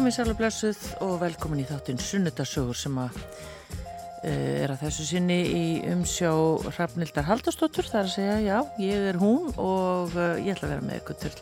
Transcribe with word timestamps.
komið 0.00 0.14
sæl 0.16 0.30
og 0.32 0.38
blessuð 0.38 0.84
og 1.04 1.10
velkomin 1.20 1.58
í 1.60 1.64
þáttinn 1.68 1.98
Sunnudasögur 2.00 2.76
sem 2.78 2.94
að 3.02 3.18
uh, 3.20 4.28
er 4.30 4.70
að 4.72 4.86
þessu 4.86 5.04
sinni 5.10 5.36
í 5.44 5.64
umsjá 5.92 6.30
Hrafnildar 6.70 7.26
Haldarsdóttur 7.26 7.84
þar 7.84 8.06
að 8.06 8.14
segja 8.14 8.38
já, 8.40 8.54
ég 8.80 9.08
er 9.10 9.18
hún 9.20 9.50
og 9.60 10.14
uh, 10.16 10.38
ég 10.40 10.54
ætla 10.54 10.70
að 10.70 10.72
vera 10.72 10.86
með 10.86 11.02
ykkur 11.02 11.18
til 11.20 11.32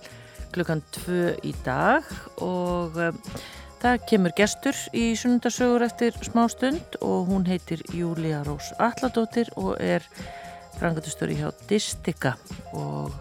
klukkan 0.57 0.83
tvö 0.97 1.21
í 1.47 1.53
dag 1.69 2.09
og 2.43 2.99
uh, 2.99 3.37
það 3.85 4.03
kemur 4.11 4.35
gestur 4.41 4.83
í 4.91 5.05
Sunnudasögur 5.21 5.87
eftir 5.87 6.19
smá 6.27 6.49
stund 6.51 6.99
og 6.99 7.31
hún 7.31 7.47
heitir 7.47 7.87
Júlia 7.95 8.43
Rós 8.49 8.73
Alladóttir 8.83 9.53
og 9.55 9.77
er 9.79 10.03
frangatustur 10.81 11.31
í 11.31 11.39
hjá 11.45 11.53
Distika 11.71 12.35
og 12.73 13.15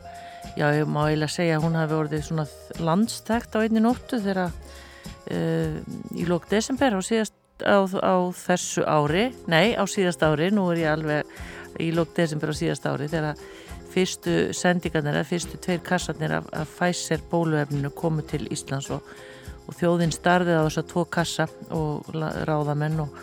já, 0.57 0.65
ég 0.73 0.89
má 0.89 1.03
eiginlega 1.11 1.35
segja 1.37 1.61
að 1.61 1.69
hún 1.69 1.79
hafi 1.83 1.97
orðið 2.01 2.27
svona 2.31 2.49
landstækt 2.81 3.53
á 3.53 3.61
einni 3.61 3.85
nóttu 3.85 4.17
þegar 4.17 4.47
uh, 4.49 4.83
í 5.27 6.25
lók 6.27 6.47
desember 6.49 6.97
á, 6.97 7.01
síðast, 7.03 7.35
á, 7.63 7.77
á 7.83 8.15
þessu 8.37 8.85
ári 8.87 9.29
nei, 9.49 9.75
á 9.75 9.83
síðast 9.89 10.23
ári, 10.23 10.51
nú 10.53 10.69
er 10.71 10.83
ég 10.83 10.91
alveg 10.93 11.79
í 11.83 11.91
lók 11.95 12.13
desember 12.17 12.53
á 12.53 12.55
síðast 12.55 12.87
ári 12.89 13.09
þegar 13.11 13.39
fyrstu 13.91 14.35
sendingarnir 14.55 15.15
eða 15.17 15.27
fyrstu 15.27 15.59
tveir 15.61 15.81
kassarnir 15.85 16.37
af, 16.37 16.49
af 16.53 16.69
Pfizer 16.77 17.23
bóluefninu 17.31 17.91
komu 17.97 18.25
til 18.27 18.45
Íslands 18.53 18.91
og, 18.93 19.05
og 19.65 19.77
þjóðinn 19.79 20.13
starfið 20.13 20.59
á 20.59 20.65
þess 20.67 20.81
að 20.83 20.91
tvo 20.91 21.05
kassa 21.17 21.47
og 21.75 22.11
ráðamenn 22.47 23.01
og 23.03 23.17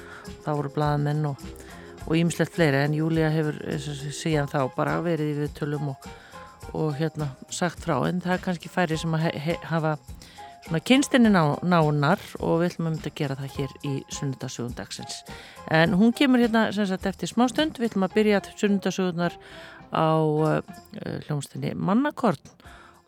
þá 0.44 0.50
voru 0.50 0.72
bladamenn 0.74 1.28
og 1.30 2.12
ímislegt 2.16 2.54
fleiri 2.56 2.82
en 2.84 2.96
Júlia 2.96 3.30
hefur 3.32 3.56
síðan 3.78 4.50
þá 4.50 4.60
bara 4.76 4.98
verið 5.04 5.32
í 5.32 5.38
viðtölum 5.42 5.92
og, 5.94 6.08
og 6.74 6.94
hérna 6.98 7.30
sagt 7.52 7.84
frá 7.84 7.96
en 8.08 8.22
það 8.24 8.36
er 8.36 8.44
kannski 8.48 8.72
færi 8.72 8.98
sem 9.00 9.14
að 9.16 9.28
he, 9.28 9.32
he, 9.46 9.58
hafa 9.70 9.96
svona 10.64 10.80
kynstinni 10.80 11.30
ná, 11.32 11.42
nánar 11.62 12.20
og 12.40 12.62
við 12.62 12.72
ætlum 12.72 12.90
að 12.92 13.08
gera 13.18 13.36
það 13.38 13.56
hér 13.58 13.74
í 13.84 13.94
sunnudasögundagsins. 14.16 15.20
En 15.70 15.96
hún 15.98 16.14
kemur 16.16 16.42
hérna 16.42 16.66
sem 16.72 16.88
sagt 16.88 17.06
eftir 17.10 17.30
smá 17.30 17.46
stund, 17.52 17.78
við 17.78 17.92
ætlum 17.92 18.08
að 18.08 18.16
byrja 18.16 18.42
sunnudasögunar 18.54 19.36
á 19.94 20.08
uh, 20.18 20.60
hljómsdunni 21.26 21.74
Mannakorn 21.76 22.40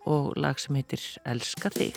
og 0.06 0.36
lag 0.38 0.60
sem 0.62 0.76
heitir 0.78 1.02
Elska 1.26 1.72
þig. 1.74 1.96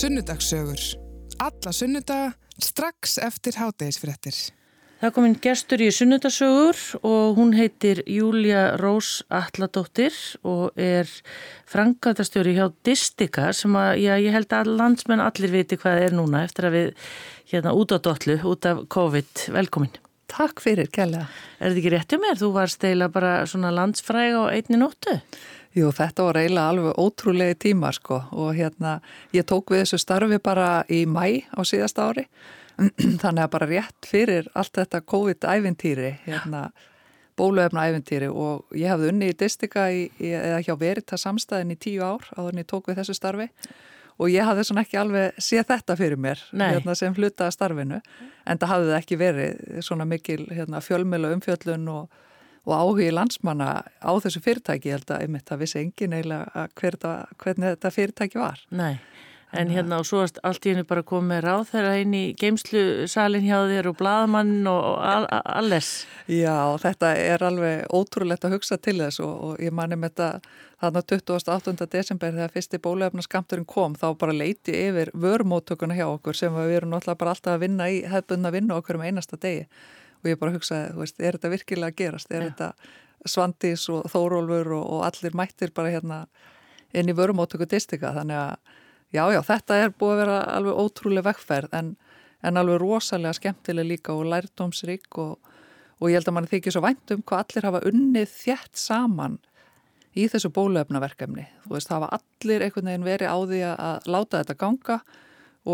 Sunnudagssögur. 0.00 0.80
Alla 1.44 1.72
sunnudaga 1.72 2.30
strax 2.56 3.18
eftir 3.20 3.58
hátægisfrettir. 3.60 4.36
Það 5.02 5.12
kom 5.12 5.26
inn 5.28 5.34
gestur 5.44 5.82
í 5.84 5.90
Sunnudagssögur 5.92 6.80
og 7.04 7.36
hún 7.36 7.52
heitir 7.52 8.00
Júlia 8.08 8.78
Rós 8.80 9.18
Alladóttir 9.28 10.16
og 10.40 10.72
er 10.80 11.10
frangatastjóri 11.68 12.56
hjá 12.56 12.70
Distika 12.80 13.50
sem 13.52 13.76
að 13.76 14.00
já, 14.06 14.14
ég 14.24 14.32
held 14.38 14.56
að 14.56 14.72
landsmenn 14.80 15.20
allir 15.20 15.52
viti 15.52 15.76
hvað 15.76 16.06
er 16.06 16.16
núna 16.16 16.46
eftir 16.48 16.70
að 16.70 16.78
við 16.78 16.90
hérna 17.52 17.76
út 17.76 17.92
á 17.92 17.98
dollu, 18.00 18.40
út 18.54 18.72
af 18.72 18.86
COVID. 18.96 19.48
Velkomin. 19.52 20.00
Takk 20.30 20.64
fyrir, 20.64 20.88
Kjella. 20.88 21.26
Er 21.58 21.74
þetta 21.74 21.80
ekki 21.82 21.96
rétt 21.98 22.16
um 22.16 22.24
mér? 22.24 22.40
Þú 22.40 22.54
varst 22.56 22.84
eila 22.88 23.12
bara 23.12 23.40
svona 23.50 23.74
landsfræg 23.74 24.32
á 24.32 24.48
einni 24.48 24.80
nóttu? 24.80 25.20
Jú, 25.70 25.92
þetta 25.94 26.24
var 26.26 26.38
eiginlega 26.40 26.70
alveg 26.72 26.96
ótrúlega 26.98 27.54
tíma 27.62 27.92
sko 27.94 28.16
og 28.34 28.56
hérna 28.58 28.96
ég 29.30 29.46
tók 29.46 29.70
við 29.70 29.84
þessu 29.84 30.00
starfi 30.02 30.40
bara 30.42 30.82
í 30.90 31.04
mæ 31.06 31.46
á 31.54 31.62
síðasta 31.62 32.08
ári. 32.10 32.24
Þannig 33.22 33.44
að 33.44 33.52
bara 33.52 33.68
rétt 33.70 34.08
fyrir 34.08 34.48
allt 34.58 34.74
þetta 34.80 35.02
COVID-æventýri 35.12 36.10
hérna 36.24 36.70
bóluefna-æventýri 37.38 38.30
og 38.32 38.74
ég 38.76 38.90
hafði 38.90 39.12
unni 39.12 39.28
í 39.30 39.36
Distika 39.38 39.86
í, 39.94 40.08
eða 40.18 40.58
hjá 40.66 40.74
Verita 40.80 41.18
samstæðin 41.20 41.76
í 41.76 41.78
tíu 41.80 42.02
ár 42.02 42.26
á 42.34 42.42
þannig 42.42 42.66
tók 42.68 42.90
við 42.90 43.00
þessu 43.00 43.16
starfi. 43.16 43.46
Og 44.20 44.28
ég 44.28 44.44
hafði 44.44 44.66
svona 44.68 44.82
ekki 44.84 44.98
alveg 45.00 45.38
séð 45.40 45.68
þetta 45.70 45.96
fyrir 45.96 46.18
mér 46.20 46.42
hérna, 46.50 46.96
sem 46.98 47.14
hlutaða 47.14 47.54
starfinu 47.54 48.00
en 48.44 48.58
það 48.58 48.72
hafði 48.74 48.96
ekki 48.98 49.20
verið 49.20 49.78
svona 49.86 50.04
mikil 50.04 50.42
hérna, 50.50 50.82
fjölmjölu 50.84 51.30
umfjöllun 51.38 51.86
og 51.94 52.18
og 52.68 52.76
áhugi 52.76 53.10
landsmanna 53.14 53.70
á 53.86 54.10
þessu 54.20 54.42
fyrirtæki, 54.44 54.92
held 54.94 55.10
að 55.10 55.24
einmitt 55.24 55.50
að 55.52 55.64
vissi 55.64 55.80
engin 55.80 56.16
eiginlega 56.16 56.68
hvernig 56.76 57.66
þetta 57.74 57.92
fyrirtæki 57.94 58.40
var. 58.40 58.62
Nei, 58.70 58.98
en 59.56 59.70
hérna 59.72 59.98
og 59.98 60.06
svo 60.06 60.22
allt 60.22 60.66
í 60.66 60.72
henni 60.72 60.86
bara 60.86 61.02
komið 61.06 61.42
ráð 61.46 61.64
þeirra 61.72 61.94
inn 62.02 62.14
í 62.14 62.24
geimslu 62.38 62.82
salin 63.10 63.46
hjá 63.46 63.58
þér 63.70 63.90
og 63.90 63.96
bladamann 63.98 64.66
og 64.70 65.00
alles. 65.00 66.04
Já, 66.30 66.76
þetta 66.82 67.14
er 67.18 67.44
alveg 67.48 67.86
ótrúlegt 67.94 68.46
að 68.46 68.58
hugsa 68.58 68.78
til 68.78 68.98
þess 69.00 69.22
og, 69.24 69.32
og 69.48 69.64
ég 69.64 69.74
manni 69.74 69.98
með 69.98 70.14
þetta 70.14 70.58
þarna 70.80 71.02
28. 71.04 71.88
desember 71.92 72.36
þegar 72.36 72.54
fyrsti 72.54 72.80
bólefnaskamturinn 72.84 73.68
kom 73.68 73.96
þá 73.98 74.12
bara 74.20 74.36
leiti 74.36 74.76
yfir 74.86 75.10
vörmóttökuna 75.12 75.98
hjá 75.98 76.06
okkur 76.08 76.38
sem 76.38 76.54
við 76.56 76.78
erum 76.78 76.94
náttúrulega 76.94 77.20
bara 77.20 77.34
alltaf 77.34 77.56
að 77.56 77.64
vinna 77.66 77.90
í 77.90 78.04
hefðbunna 78.08 78.54
vinna 78.54 78.78
okkur 78.80 79.00
um 79.00 79.08
einasta 79.08 79.40
degi 79.40 79.66
og 80.20 80.28
ég 80.28 80.40
bara 80.40 80.54
hugsaði, 80.54 80.92
þú 80.94 81.04
veist, 81.04 81.20
er 81.20 81.36
þetta 81.36 81.52
virkilega 81.54 81.92
að 81.92 81.98
gerast? 82.00 82.30
Er 82.32 82.44
Já. 82.44 82.50
þetta 82.50 82.72
Svandís 83.28 83.86
og 83.92 84.06
Þórólfur 84.12 84.72
og, 84.78 84.84
og 84.96 85.02
allir 85.08 85.36
mættir 85.36 85.72
bara 85.76 85.92
hérna 85.92 86.20
inn 86.96 87.10
í 87.10 87.16
vörumóttöku 87.16 87.68
distika 87.68 88.14
þannig 88.16 88.38
að 88.38 88.78
já, 89.14 89.24
já, 89.34 89.40
þetta 89.46 89.76
er 89.76 89.92
búið 89.92 90.14
að 90.14 90.22
vera 90.24 90.38
alveg 90.56 90.80
ótrúlega 90.80 91.28
vekkferð 91.28 91.76
en, 91.76 91.92
en 92.42 92.60
alveg 92.60 92.80
rosalega 92.82 93.36
skemmtileg 93.36 93.88
líka 93.92 94.16
og 94.16 94.26
lærdomsrík 94.32 95.20
og, 95.20 95.36
og 96.00 96.10
ég 96.10 96.18
held 96.18 96.32
að 96.32 96.36
mann 96.38 96.50
þykir 96.50 96.76
svo 96.76 96.84
vænt 96.84 97.14
um 97.14 97.22
hvað 97.22 97.44
allir 97.44 97.68
hafa 97.68 97.84
unnið 97.90 98.34
þjætt 98.34 98.80
saman 98.80 99.38
í 100.18 100.26
þessu 100.26 100.50
bólöfnaverkefni. 100.50 101.44
Þú 101.64 101.76
veist, 101.76 101.92
hafa 101.92 102.08
allir 102.16 102.64
einhvern 102.66 102.90
veginn 102.90 103.06
verið 103.06 103.30
á 103.30 103.38
því 103.46 103.60
að 103.70 104.08
láta 104.10 104.40
þetta 104.40 104.58
ganga 104.58 104.96
og 104.98 105.18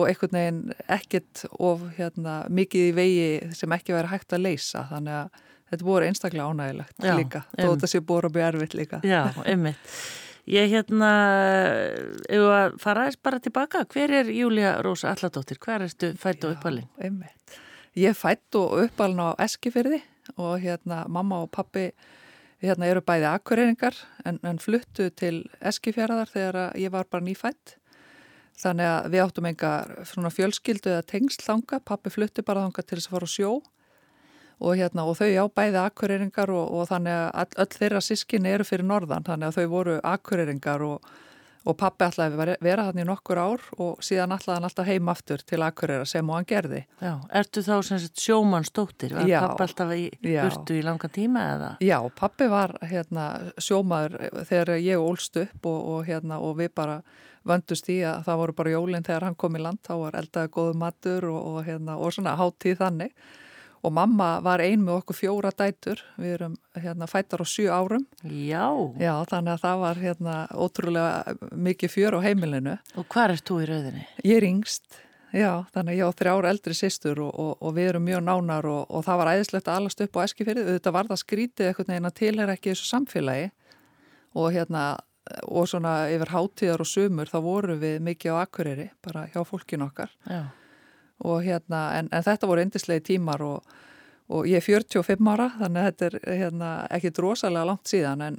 einhvern 0.07 0.35
veginn 0.35 0.63
ekkert 0.91 1.45
of 1.63 1.83
hérna, 1.97 2.41
mikið 2.51 2.89
í 2.89 2.95
vegi 2.97 3.27
sem 3.55 3.75
ekki 3.77 3.95
verið 3.95 4.15
hægt 4.17 4.35
að 4.35 4.47
leysa. 4.49 4.87
Þannig 4.91 5.19
að 5.21 5.43
þetta 5.71 5.87
voru 5.87 6.07
einstaklega 6.09 6.47
ánægilegt 6.51 7.03
Já, 7.03 7.15
líka 7.19 7.43
þó 7.53 7.67
þetta 7.67 7.91
sé 7.91 8.01
búið 8.07 8.29
að 8.29 8.37
byrja 8.37 8.49
erfitt 8.53 8.79
líka. 8.79 9.01
Já, 9.07 9.21
einmitt. 9.45 9.99
Ég 10.47 10.71
hérna, 10.71 11.13
ef 12.31 12.45
að 12.55 12.77
fara 12.79 13.07
eins 13.09 13.17
bara 13.19 13.41
tilbaka, 13.43 13.83
hver 13.91 14.13
er 14.21 14.29
Júlia 14.31 14.77
Rósa 14.85 15.11
Alladóttir, 15.11 15.59
hver 15.59 15.83
erstu 15.89 16.13
fætt 16.23 16.47
og 16.47 16.55
uppalinn? 16.55 16.87
Einmitt, 17.03 17.57
ég 17.99 18.15
fætt 18.15 18.55
og 18.59 18.77
uppalinn 18.85 19.25
á 19.27 19.35
Eskifyrði 19.43 20.05
og 20.37 20.61
hérna 20.63 21.03
mamma 21.11 21.41
og 21.43 21.51
pappi 21.55 21.89
hérna 22.63 22.87
eru 22.87 23.03
bæði 23.05 23.27
akkureyringar 23.33 23.99
en, 24.25 24.39
en 24.47 24.63
fluttu 24.63 25.09
til 25.19 25.43
Eskifjörðar 25.59 26.31
þegar 26.31 26.79
ég 26.79 26.95
var 26.95 27.11
bara 27.11 27.27
nýfætt 27.27 27.75
Þannig 28.57 28.89
að 28.89 29.07
við 29.13 29.23
áttum 29.27 29.49
engar 29.51 29.91
fjölskyldu 30.33 30.93
eða 30.95 31.07
tengslanga, 31.11 31.81
pappi 31.85 32.13
flutti 32.13 32.45
bara 32.47 32.65
þanga 32.65 32.85
til 32.85 32.97
þess 32.97 33.11
að 33.11 33.17
fara 33.17 33.29
á 33.29 33.35
sjó 33.37 33.51
og, 34.57 34.73
hérna, 34.79 35.05
og 35.05 35.19
þau 35.19 35.29
á 35.29 35.47
bæði 35.53 35.83
akkureringar 35.83 36.53
og, 36.55 36.73
og 36.73 36.89
þannig 36.91 37.23
að 37.29 37.61
öll 37.63 37.71
þeirra 37.77 38.03
sískinni 38.05 38.57
eru 38.57 38.67
fyrir 38.67 38.89
norðan 38.89 39.27
þannig 39.27 39.51
að 39.51 39.59
þau 39.59 39.73
voru 39.75 39.97
akkureringar 40.01 40.85
og, 40.87 41.11
og 41.67 41.77
pappi 41.77 42.09
að 42.09 42.39
vera 42.65 42.87
hann 42.89 43.03
í 43.03 43.05
nokkur 43.05 43.43
ár 43.43 43.69
og 43.77 44.01
síðan 44.05 44.33
ætlaði 44.39 44.57
hann 44.57 44.69
alltaf 44.71 44.89
heim 44.89 45.13
aftur 45.13 45.45
til 45.45 45.61
akkurera 45.67 46.09
sem 46.09 46.31
og 46.31 46.39
hann 46.39 46.49
gerði. 46.49 46.83
Já, 47.03 47.13
ertu 47.43 47.65
þá 47.67 47.75
sjómannstóttir? 48.23 49.17
Var 49.19 49.29
já, 49.29 49.41
pappi 49.45 49.67
alltaf 49.67 49.95
í 49.99 50.09
burtu 50.25 50.81
í 50.81 50.83
langa 50.87 51.13
tíma 51.13 51.47
eða? 51.53 51.71
Já, 51.85 51.99
pappi 52.17 52.49
var 52.49 52.79
hérna, 52.87 53.29
sjómaður 53.61 54.19
þegar 54.49 54.77
ég 54.81 55.03
ólst 55.03 55.37
upp 55.45 55.73
og 55.75 56.05
hérna, 56.09 56.41
við 56.57 56.73
bara 56.79 57.01
vöndust 57.47 57.91
í 57.93 58.01
að 58.07 58.27
það 58.27 58.41
voru 58.43 58.57
bara 58.61 58.77
jólinn 58.77 59.07
þegar 59.07 59.29
hann 59.29 59.41
kom 59.41 59.57
í 59.59 59.63
land, 59.63 59.83
þá 59.87 59.95
var 60.03 60.21
eldaði 60.21 60.53
góðu 60.57 60.79
matur 60.83 61.29
og, 61.31 61.41
og, 61.51 61.59
hérna, 61.67 61.99
og 61.99 62.15
svona 62.17 62.37
háttíð 62.39 62.81
þannig 62.83 63.15
og 63.87 63.93
mamma 63.95 64.29
var 64.43 64.63
ein 64.65 64.83
með 64.83 65.01
okkur 65.01 65.19
fjóra 65.21 65.53
dætur, 65.55 66.01
við 66.19 66.37
erum 66.37 66.55
hérna, 66.75 67.07
fættar 67.11 67.45
á 67.45 67.47
sjú 67.47 67.69
árum. 67.71 68.07
Já. 68.25 68.67
Já, 68.99 69.13
þannig 69.31 69.53
að 69.53 69.63
það 69.63 69.83
var 69.85 70.01
hérna 70.03 70.37
ótrúlega 70.51 71.37
mikið 71.55 71.93
fjör 71.93 72.19
á 72.19 72.21
heimilinu. 72.25 72.77
Og 72.99 73.07
hvað 73.13 73.37
er 73.37 73.43
þú 73.47 73.59
í 73.63 73.69
rauðinni? 73.71 74.07
Ég 74.27 74.41
er 74.41 74.49
yngst, 74.49 74.99
já, 75.31 75.51
þannig 75.77 75.93
að 75.93 76.01
ég 76.01 76.11
á 76.11 76.19
þrjár 76.19 76.51
eldri 76.51 76.79
sýstur 76.79 77.23
og, 77.29 77.53
og 77.61 77.77
við 77.77 77.93
erum 77.93 78.09
mjög 78.09 78.25
nánar 78.27 78.71
og 78.73 79.07
það 79.07 79.21
var 79.23 79.33
æðislegt 79.37 79.71
að 79.71 79.83
allast 79.83 80.03
upp 80.07 80.19
á 80.19 80.25
eskifyrði, 80.27 80.67
þetta 80.73 80.95
var 80.99 81.13
það 81.13 81.23
skrítið 81.23 81.71
eitthvað 81.71 81.93
neina 81.93 82.15
til 82.23 82.35
er 82.41 82.55
ekki 82.57 82.73
þessu 82.73 82.91
samfélagi 82.91 83.53
og 84.37 84.51
hérna 84.57 84.89
og 85.43 85.67
svona 85.69 86.07
yfir 86.13 86.31
hátíðar 86.31 86.83
og 86.85 86.89
sumur 86.89 87.31
þá 87.31 87.39
voru 87.43 87.77
við 87.81 87.99
mikið 88.07 88.37
á 88.39 88.43
akkurýri 88.45 88.87
bara 89.03 89.27
hjá 89.33 89.41
fólkinu 89.47 89.89
okkar. 89.89 90.13
Já. 90.27 90.47
og 91.25 91.43
hérna 91.43 91.97
en, 91.97 92.09
en 92.13 92.23
þetta 92.23 92.47
voru 92.47 92.61
endislegi 92.61 93.01
tímar 93.13 93.43
og, 93.43 93.65
og 94.29 94.47
ég 94.47 94.61
er 94.61 94.67
45 94.67 95.31
ára 95.33 95.49
þannig 95.57 95.81
að 95.81 95.89
þetta 95.89 96.07
er 96.07 96.19
hérna, 96.43 96.71
ekki 96.93 97.15
drosalega 97.17 97.71
langt 97.71 97.89
síðan 97.89 98.23
en, 98.27 98.39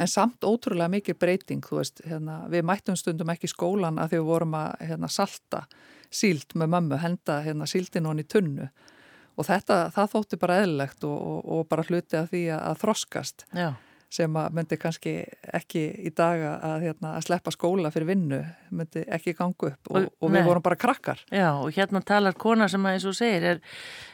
en 0.00 0.10
samt 0.10 0.46
ótrúlega 0.48 0.90
mikið 0.96 1.18
breyting 1.20 1.68
veist, 1.70 2.00
hérna, 2.08 2.44
við 2.50 2.64
mættum 2.64 2.96
stundum 2.96 3.30
ekki 3.30 3.52
skólan 3.52 4.00
að 4.00 4.14
því 4.14 4.22
við 4.22 4.32
vorum 4.32 4.58
að 4.58 4.72
hérna, 4.88 5.12
salta 5.12 5.66
síld 6.14 6.54
með 6.54 6.74
mömmu, 6.74 6.98
henda 7.02 7.40
hérna, 7.42 7.66
síldin 7.66 8.06
honni 8.06 8.22
tunnu. 8.22 8.68
Og 9.34 9.48
þetta, 9.48 9.88
það 9.90 10.12
þótti 10.12 10.38
bara 10.38 10.60
eðlilegt 10.62 11.04
og, 11.04 11.16
og, 11.18 11.40
og 11.56 11.64
bara 11.66 11.82
hluti 11.88 12.14
að 12.20 12.28
því 12.30 12.42
að, 12.54 12.60
að 12.70 12.80
þroskast. 12.84 13.46
Já 13.50 13.72
sem 14.14 14.36
að 14.38 14.54
myndi 14.54 14.76
kannski 14.78 15.12
ekki 15.56 15.82
í 16.06 16.10
dag 16.14 16.42
að, 16.46 16.84
hérna, 16.84 17.14
að 17.18 17.26
sleppa 17.26 17.52
skóla 17.54 17.90
fyrir 17.94 18.12
vinnu, 18.12 18.40
myndi 18.74 19.02
ekki 19.16 19.34
gangu 19.38 19.70
upp 19.72 19.90
og, 19.90 20.06
og 20.22 20.32
við 20.32 20.46
vorum 20.46 20.64
bara 20.64 20.78
krakkar. 20.78 21.22
Já 21.34 21.48
og 21.56 21.74
hérna 21.74 22.02
talar 22.06 22.36
kona 22.38 22.68
sem 22.70 22.86
að 22.86 22.98
eins 22.98 23.08
og 23.10 23.16
segir 23.18 23.48
er, 23.54 23.60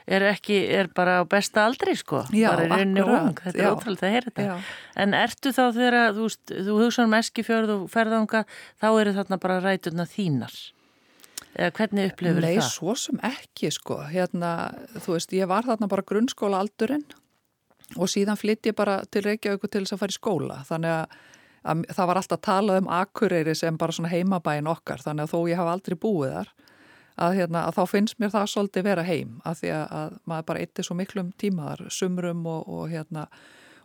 er 0.08 0.26
ekki, 0.30 0.58
er 0.78 0.90
bara 0.96 1.20
á 1.20 1.24
besta 1.28 1.66
aldri 1.68 1.96
sko, 2.00 2.24
Já, 2.32 2.48
bara 2.54 2.66
er 2.66 2.84
inni 2.86 3.04
ung, 3.04 3.36
þetta 3.44 3.60
er 3.60 3.70
ótrúlega 3.74 4.08
að 4.08 4.16
heyra 4.16 4.30
þetta. 4.30 4.48
Já. 4.48 4.74
En 5.04 5.16
ertu 5.20 5.54
þá 5.56 5.62
þegar 5.76 6.00
þú, 6.16 6.32
þú 6.50 6.80
hugsa 6.80 7.06
um 7.06 7.16
eskifjörð 7.20 7.76
og 7.76 7.86
ferðanga, 7.92 8.44
þá 8.80 8.88
eru 8.90 9.16
þarna 9.20 9.40
bara 9.44 9.62
ræturna 9.64 10.08
þínar? 10.08 10.60
Eða 11.50 11.72
hvernig 11.76 12.12
upplifur 12.12 12.44
Nei, 12.44 12.52
það? 12.54 12.60
Nei, 12.62 12.72
svo 12.72 12.92
sem 12.96 13.24
ekki 13.26 13.72
sko, 13.74 14.04
hérna, 14.08 14.52
þú 15.02 15.16
veist, 15.16 15.32
ég 15.34 15.50
var 15.50 15.66
þarna 15.66 15.88
bara 15.90 16.06
grunnskóla 16.06 16.60
aldurinn 16.62 17.08
og 17.96 18.10
síðan 18.10 18.38
flytt 18.38 18.70
ég 18.70 18.76
bara 18.78 19.00
til 19.10 19.24
Reykjavík 19.26 19.66
til 19.66 19.84
þess 19.84 19.96
að 19.96 20.02
fara 20.02 20.14
í 20.14 20.18
skóla. 20.18 20.58
Þannig 20.68 20.96
að, 20.96 21.20
að 21.72 21.84
það 21.96 22.10
var 22.10 22.20
alltaf 22.20 22.42
talað 22.46 22.82
um 22.82 22.90
Akureyri 23.00 23.54
sem 23.58 23.78
bara 23.80 23.96
svona 23.96 24.12
heimabæin 24.12 24.70
okkar. 24.70 25.02
Þannig 25.04 25.26
að 25.26 25.32
þó 25.34 25.40
ég 25.50 25.62
hafa 25.62 25.76
aldrei 25.76 25.96
búið 26.00 26.36
þar 26.36 26.52
að, 27.20 27.38
hérna, 27.40 27.64
að 27.66 27.80
þá 27.80 27.94
finnst 27.94 28.20
mér 28.20 28.34
það 28.34 28.52
svolítið 28.54 28.86
vera 28.86 29.06
heim. 29.06 29.40
Að 29.44 29.62
því 29.62 29.72
að, 29.76 29.96
að 30.00 30.20
maður 30.30 30.46
bara 30.52 30.62
eittir 30.64 30.86
svo 30.86 30.98
miklum 30.98 31.32
tímaðar, 31.40 31.82
sumrum 31.92 32.46
og, 32.48 32.68
og 32.68 32.86
hérna 32.92 33.26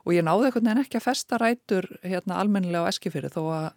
og 0.05 0.13
ég 0.13 0.25
náði 0.25 0.49
einhvern 0.49 0.69
veginn 0.69 0.83
ekki 0.83 0.99
að 0.99 1.07
festa 1.07 1.39
rætur 1.41 1.87
hérna 2.05 2.37
almennilega 2.37 2.85
á 2.85 2.91
eskifyrir 2.91 3.33
þó 3.33 3.41
að 3.55 3.67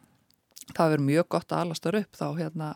það 0.76 0.92
verður 0.92 1.06
mjög 1.06 1.28
gott 1.32 1.52
að 1.52 1.62
alast 1.64 1.86
þar 1.86 2.00
upp 2.02 2.18
þá 2.18 2.26
hérna 2.36 2.68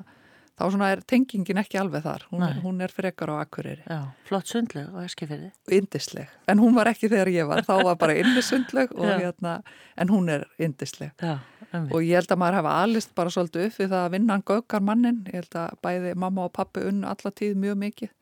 þá 0.58 0.64
svona 0.74 0.90
er 0.92 1.00
tengingin 1.08 1.60
ekki 1.62 1.78
alveg 1.80 2.04
þar. 2.04 2.26
Hún, 2.30 2.44
hún 2.62 2.84
er 2.84 2.92
frekar 2.92 3.32
á 3.32 3.40
akkurýri 3.40 3.82
flott 4.28 4.50
sundleg 4.50 4.90
og 4.92 5.02
eskifirði. 5.06 5.50
Indisleg, 5.72 6.30
en 6.48 6.60
hún 6.62 6.76
var 6.76 6.90
ekki 6.92 7.08
þegar 7.12 7.30
ég 7.32 7.48
var. 7.48 7.64
Þá 7.66 7.74
var 7.88 7.98
bara 8.00 8.16
indisundleg 8.20 8.92
hérna, 9.22 9.58
en 9.96 10.12
hún 10.12 10.28
er 10.32 10.46
indisleg 10.62 11.12
Já, 11.22 11.38
og 11.82 12.00
ég 12.04 12.18
held 12.20 12.32
að 12.34 12.42
maður 12.42 12.58
hefa 12.60 12.78
alist 12.84 13.14
bara 13.18 13.32
svolítið 13.32 13.68
upp 13.68 13.78
við 13.80 13.92
það 13.94 14.06
að 14.06 14.10
vinna 14.16 14.36
hann 14.36 14.48
gökar 14.52 14.82
mannin 14.84 15.22
ég 15.30 15.40
held 15.40 15.60
að 15.62 15.78
bæði 15.86 16.16
mamma 16.26 16.48
og 16.48 16.52
pappi 16.58 16.84
unn 16.88 17.04
allatíð 17.08 17.56
mjög 17.56 17.78
mikið. 17.86 18.12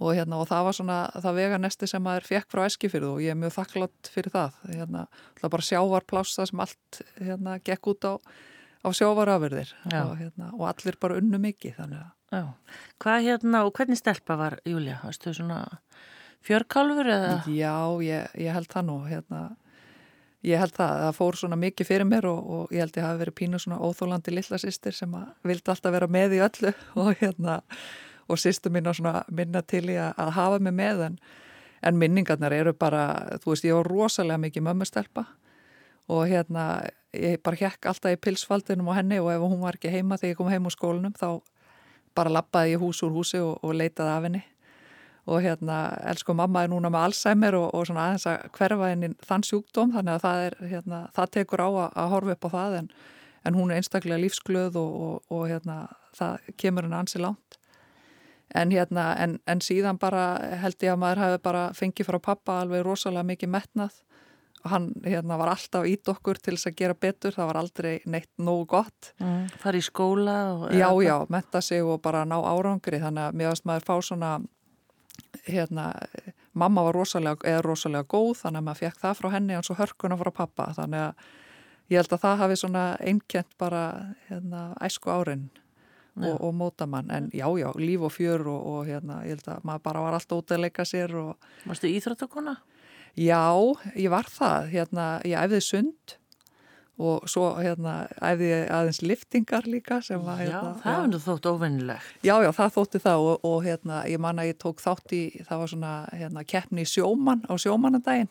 Og, 0.00 0.14
hérna, 0.16 0.38
og 0.40 0.46
það 0.48 0.62
var 0.64 0.76
svona 0.78 0.98
það 1.20 1.34
vega 1.36 1.56
nesti 1.60 1.86
sem 1.90 2.00
maður 2.00 2.24
fekk 2.30 2.46
frá 2.48 2.62
eskifirðu 2.64 3.10
og 3.18 3.18
ég 3.20 3.34
er 3.34 3.36
mjög 3.36 3.52
þakklátt 3.58 4.08
fyrir 4.08 4.32
það. 4.32 4.54
Hérna, 4.72 5.02
það 5.42 5.52
bara 5.52 5.66
sjávar 5.66 6.06
plássa 6.08 6.46
sem 6.48 6.62
allt 6.64 7.02
hérna, 7.18 7.58
gekk 7.60 7.90
út 7.92 8.06
á 8.08 8.12
á 8.80 8.88
sjóvarafurðir 8.96 9.72
og, 9.92 10.14
hérna, 10.18 10.50
og 10.56 10.66
allir 10.70 10.96
bara 11.00 11.18
unnu 11.20 11.40
mikið 11.42 11.80
að. 11.84 11.96
Hvað 13.02 13.26
hérna 13.26 13.64
og 13.66 13.74
hvernig 13.76 13.98
stelpa 13.98 14.36
var 14.38 14.60
Júlia? 14.68 15.00
Varstu 15.02 15.32
svona 15.34 15.64
fjörkálfur 16.46 17.10
eða? 17.10 17.32
Já, 17.50 17.74
ég, 18.04 18.36
ég 18.40 18.54
held 18.54 18.70
það 18.70 18.86
nú 18.88 18.98
hérna, 19.08 19.40
ég 20.46 20.62
held 20.62 20.76
það, 20.76 20.94
það 21.04 21.18
fór 21.18 21.40
svona 21.40 21.58
mikið 21.60 21.90
fyrir 21.90 22.08
mér 22.08 22.28
og, 22.30 22.38
og 22.40 22.72
ég 22.74 22.84
held 22.84 23.00
ég 23.00 23.08
hafi 23.08 23.22
verið 23.24 23.36
pínu 23.42 23.60
svona 23.60 23.80
óþólandi 23.82 24.36
lillasýstir 24.36 24.96
sem 24.96 25.18
að 25.18 25.34
vildi 25.50 25.74
alltaf 25.74 25.96
vera 25.96 26.08
með 26.08 26.38
í 26.38 26.40
öllu 26.46 26.72
og 27.02 27.12
hérna 27.20 27.60
og 28.30 28.38
sýstu 28.38 28.70
mín 28.72 28.88
svona 28.94 29.24
minna 29.28 29.62
til 29.66 29.88
í 29.90 29.98
að, 29.98 30.14
að 30.22 30.32
hafa 30.38 30.62
mig 30.62 30.76
með 30.78 31.04
en, 31.08 31.20
en 31.82 31.98
minningarnar 31.98 32.54
eru 32.54 32.72
bara, 32.78 33.04
þú 33.42 33.52
veist, 33.52 33.66
ég 33.66 33.76
var 33.76 33.90
rosalega 33.90 34.40
mikið 34.46 34.66
mömmustelpa 34.68 35.26
og 36.10 36.26
hérna 36.30 36.70
ég 37.16 37.40
bara 37.42 37.58
hekk 37.58 37.90
alltaf 37.90 38.14
í 38.14 38.20
pilsfaldinum 38.22 38.90
á 38.92 38.98
henni 39.00 39.18
og 39.18 39.30
ef 39.32 39.42
hún 39.42 39.60
var 39.62 39.78
ekki 39.78 39.90
heima 39.92 40.18
þegar 40.18 40.34
ég 40.34 40.38
kom 40.38 40.50
heim 40.52 40.68
úr 40.68 40.74
skólinum 40.74 41.14
þá 41.18 41.40
bara 42.14 42.32
lappaði 42.32 42.74
ég 42.74 42.82
hús 42.82 43.02
úr 43.06 43.14
húsi 43.14 43.40
og, 43.42 43.58
og 43.62 43.74
leitaði 43.74 44.14
af 44.14 44.26
henni. 44.26 44.42
Og 45.30 45.44
hérna, 45.44 45.76
elsku 46.10 46.34
mamma 46.34 46.64
er 46.64 46.70
núna 46.72 46.90
með 46.90 47.10
Alzheimer 47.10 47.54
og, 47.58 47.68
og 47.76 47.86
svona 47.86 48.08
aðeins 48.08 48.26
að 48.30 48.46
hverfa 48.56 48.90
henni 48.90 49.10
þann 49.26 49.44
sjúkdóm 49.46 49.94
þannig 49.94 50.16
að 50.16 50.24
það 50.24 50.44
er, 50.46 50.56
hérna, 50.72 51.00
það 51.14 51.32
tekur 51.36 51.62
á 51.62 51.68
að, 51.68 51.88
að 52.02 52.12
horfa 52.14 52.36
upp 52.36 52.46
á 52.46 52.50
það 52.56 52.76
en, 52.78 52.90
en 53.46 53.58
hún 53.58 53.70
er 53.70 53.80
einstaklega 53.80 54.22
lífsglöð 54.24 54.78
og, 54.80 55.20
og 55.30 55.44
hérna, 55.50 55.80
það 56.16 56.52
kemur 56.62 56.88
henni 56.88 56.98
ansi 56.98 57.22
langt. 57.22 57.58
En 58.58 58.72
hérna, 58.74 59.12
en, 59.22 59.36
en 59.46 59.62
síðan 59.62 60.00
bara 60.02 60.24
held 60.64 60.82
ég 60.82 60.96
að 60.96 61.02
maður 61.04 61.22
hafi 61.22 61.42
bara 61.44 61.66
fengið 61.76 62.08
frá 62.08 62.18
pappa 62.32 62.62
alveg 62.64 62.82
rosalega 62.86 63.28
mikið 63.28 63.52
metnað 63.52 64.00
hann 64.68 64.92
hérna, 65.04 65.38
var 65.40 65.54
alltaf 65.54 65.86
ít 65.88 66.08
okkur 66.08 66.38
til 66.40 66.54
þess 66.56 66.68
að 66.68 66.78
gera 66.80 66.96
betur, 66.98 67.34
það 67.34 67.50
var 67.50 67.58
aldrei 67.62 67.92
neitt 68.10 68.30
nógu 68.40 68.66
gott. 68.74 69.12
Mm, 69.20 69.46
Fari 69.62 69.80
í 69.80 69.84
skóla? 69.84 70.36
Og, 70.54 70.64
já, 70.76 70.88
já, 71.04 71.16
metta 71.32 71.62
sig 71.64 71.84
og 71.84 72.00
bara 72.04 72.26
ná 72.28 72.36
árangri, 72.38 73.00
þannig 73.00 73.28
að 73.28 73.38
mér 73.40 73.52
varst 73.52 73.68
maður 73.68 73.86
fá 73.88 73.94
svona, 74.04 74.32
hérna, 75.46 75.86
mamma 76.52 76.84
var 76.88 76.98
rosalega, 76.98 77.46
eða 77.48 77.62
rosalega 77.64 78.08
góð, 78.10 78.34
þannig 78.42 78.60
að 78.60 78.66
maður 78.68 78.82
fekk 78.82 79.00
það 79.04 79.16
frá 79.20 79.30
henni 79.36 79.56
og 79.60 79.80
hörkuna 79.80 80.20
frá 80.20 80.32
pappa, 80.42 80.68
þannig 80.76 81.06
að 81.06 81.30
ég 81.90 82.02
held 82.02 82.12
að 82.12 82.22
það 82.26 82.44
hafi 82.44 82.60
svona 82.60 82.84
einkjent 83.00 83.58
bara, 83.58 83.84
hérna, 84.28 84.68
æsku 84.84 85.12
árin. 85.12 85.48
Og, 86.20 86.34
og 86.42 86.50
móta 86.52 86.84
mann, 86.90 87.08
en 87.14 87.30
já, 87.32 87.46
já, 87.56 87.70
líf 87.78 88.02
og 88.04 88.10
fjör 88.12 88.42
og, 88.50 88.64
og 88.66 88.80
hérna, 88.84 89.22
ég 89.24 89.38
held 89.38 89.46
að 89.48 89.62
maður 89.64 89.84
bara 89.86 90.00
var 90.04 90.16
alltaf 90.18 90.42
út 90.42 90.52
að 90.52 90.66
leika 90.66 90.84
sér 90.84 91.14
og... 91.16 91.46
Varstu 91.64 91.88
íþróttakona? 91.88 92.56
Já, 92.58 92.79
ég 93.98 94.10
var 94.12 94.30
það, 94.30 94.70
hérna, 94.74 95.06
ég 95.26 95.38
æfði 95.40 95.60
sund 95.66 96.16
og 97.00 97.24
svo 97.30 97.46
hérna 97.56 97.94
æfði 98.20 98.50
ég 98.50 98.66
aðeins 98.76 99.00
liftingar 99.02 99.68
líka 99.70 100.00
sem 100.04 100.20
var 100.24 100.40
hérna. 100.42 100.74
Já, 100.74 100.82
það 100.82 100.98
var 100.98 101.08
nú 101.08 101.20
þótt 101.24 101.48
ofennilegt. 101.48 102.10
Já, 102.26 102.34
já, 102.44 102.50
það 102.58 102.74
þótti 102.76 103.00
það 103.06 103.28
og, 103.28 103.46
og 103.48 103.64
hérna, 103.64 104.02
ég 104.10 104.20
man 104.20 104.42
að 104.42 104.50
ég 104.50 104.60
tók 104.60 104.84
þátt 104.84 105.16
í, 105.16 105.22
það 105.46 105.62
var 105.62 105.72
svona 105.72 105.94
hérna 106.12 106.44
keppni 106.44 106.84
í 106.84 106.90
sjóman 106.90 107.46
á 107.48 107.52
sjómanandaginn 107.60 108.30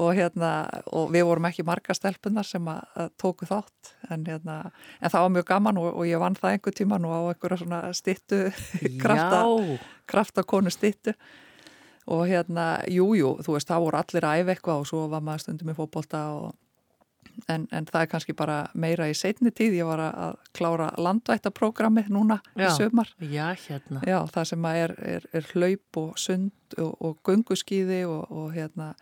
og 0.00 0.14
hérna, 0.16 0.50
og 0.96 1.10
við 1.12 1.26
vorum 1.26 1.48
ekki 1.48 1.64
marga 1.66 1.94
stelpunar 1.96 2.46
sem 2.46 2.68
að, 2.70 2.80
að 3.02 3.10
tóku 3.20 3.48
þátt 3.48 3.92
en 4.12 4.24
hérna, 4.28 4.56
en 5.00 5.12
það 5.12 5.24
var 5.24 5.32
mjög 5.34 5.48
gaman 5.50 5.80
og, 5.80 5.88
og 5.90 6.08
ég 6.08 6.22
vann 6.22 6.38
það 6.38 6.54
einhver 6.54 6.76
tíman 6.78 7.08
og 7.08 7.16
á 7.16 7.20
einhverja 7.32 7.60
svona 7.64 7.80
stittu 7.96 8.42
krafta, 9.02 9.42
krafta 10.08 10.46
konu 10.46 10.72
stittu 10.72 11.16
og 12.06 12.24
hérna, 12.28 12.80
jújú, 12.88 13.18
jú, 13.18 13.30
þú 13.44 13.54
veist, 13.56 13.68
það 13.68 13.84
voru 13.86 14.00
allir 14.00 14.26
að 14.26 14.40
æfa 14.40 14.54
eitthvað 14.54 14.82
og 14.82 14.90
svo 14.90 15.04
var 15.12 15.24
maður 15.24 15.44
stundum 15.44 15.72
í 15.72 15.76
fókbólta 15.76 16.24
en, 17.48 17.66
en 17.70 17.86
það 17.88 18.02
er 18.02 18.10
kannski 18.10 18.34
bara 18.36 18.58
meira 18.74 19.08
í 19.10 19.14
setni 19.16 19.52
tíð, 19.54 19.78
ég 19.80 19.88
var 19.88 20.02
að 20.06 20.38
klára 20.56 20.90
landvættaprogrammi 21.00 22.06
núna 22.12 22.40
já, 22.54 22.66
í 22.66 22.70
sömar. 22.76 23.12
Já, 23.20 23.46
hérna. 23.66 24.02
Já, 24.06 24.18
það 24.32 24.48
sem 24.52 24.68
er, 24.72 24.94
er, 25.14 25.26
er 25.32 25.50
hlaup 25.54 26.00
og 26.02 26.20
sund 26.20 26.78
og, 26.78 26.92
og 26.98 27.18
gunguskýði 27.26 28.02
og, 28.08 28.30
og 28.30 28.54
hérna 28.56 28.92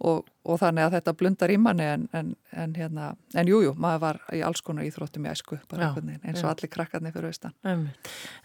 og, 0.00 0.28
og 0.48 0.58
þannig 0.60 0.86
að 0.86 0.94
þetta 0.96 1.12
blundar 1.20 1.52
í 1.52 1.56
manni 1.60 1.84
en, 1.84 2.06
en, 2.16 2.30
en 2.56 2.72
hérna, 2.76 3.10
en 3.36 3.50
jújú, 3.50 3.66
jú, 3.68 3.72
maður 3.80 4.00
var 4.04 4.20
í 4.36 4.40
alls 4.46 4.62
konar 4.64 4.86
íþróttum 4.88 5.26
í 5.26 5.30
æsku 5.32 5.58
bara 5.68 5.90
já, 5.90 6.04
eins 6.22 6.40
og 6.40 6.46
já. 6.46 6.50
allir 6.54 6.70
krakkarnir 6.72 7.14
fyrir 7.14 7.28
austan. 7.28 7.54
Um. 7.68 7.82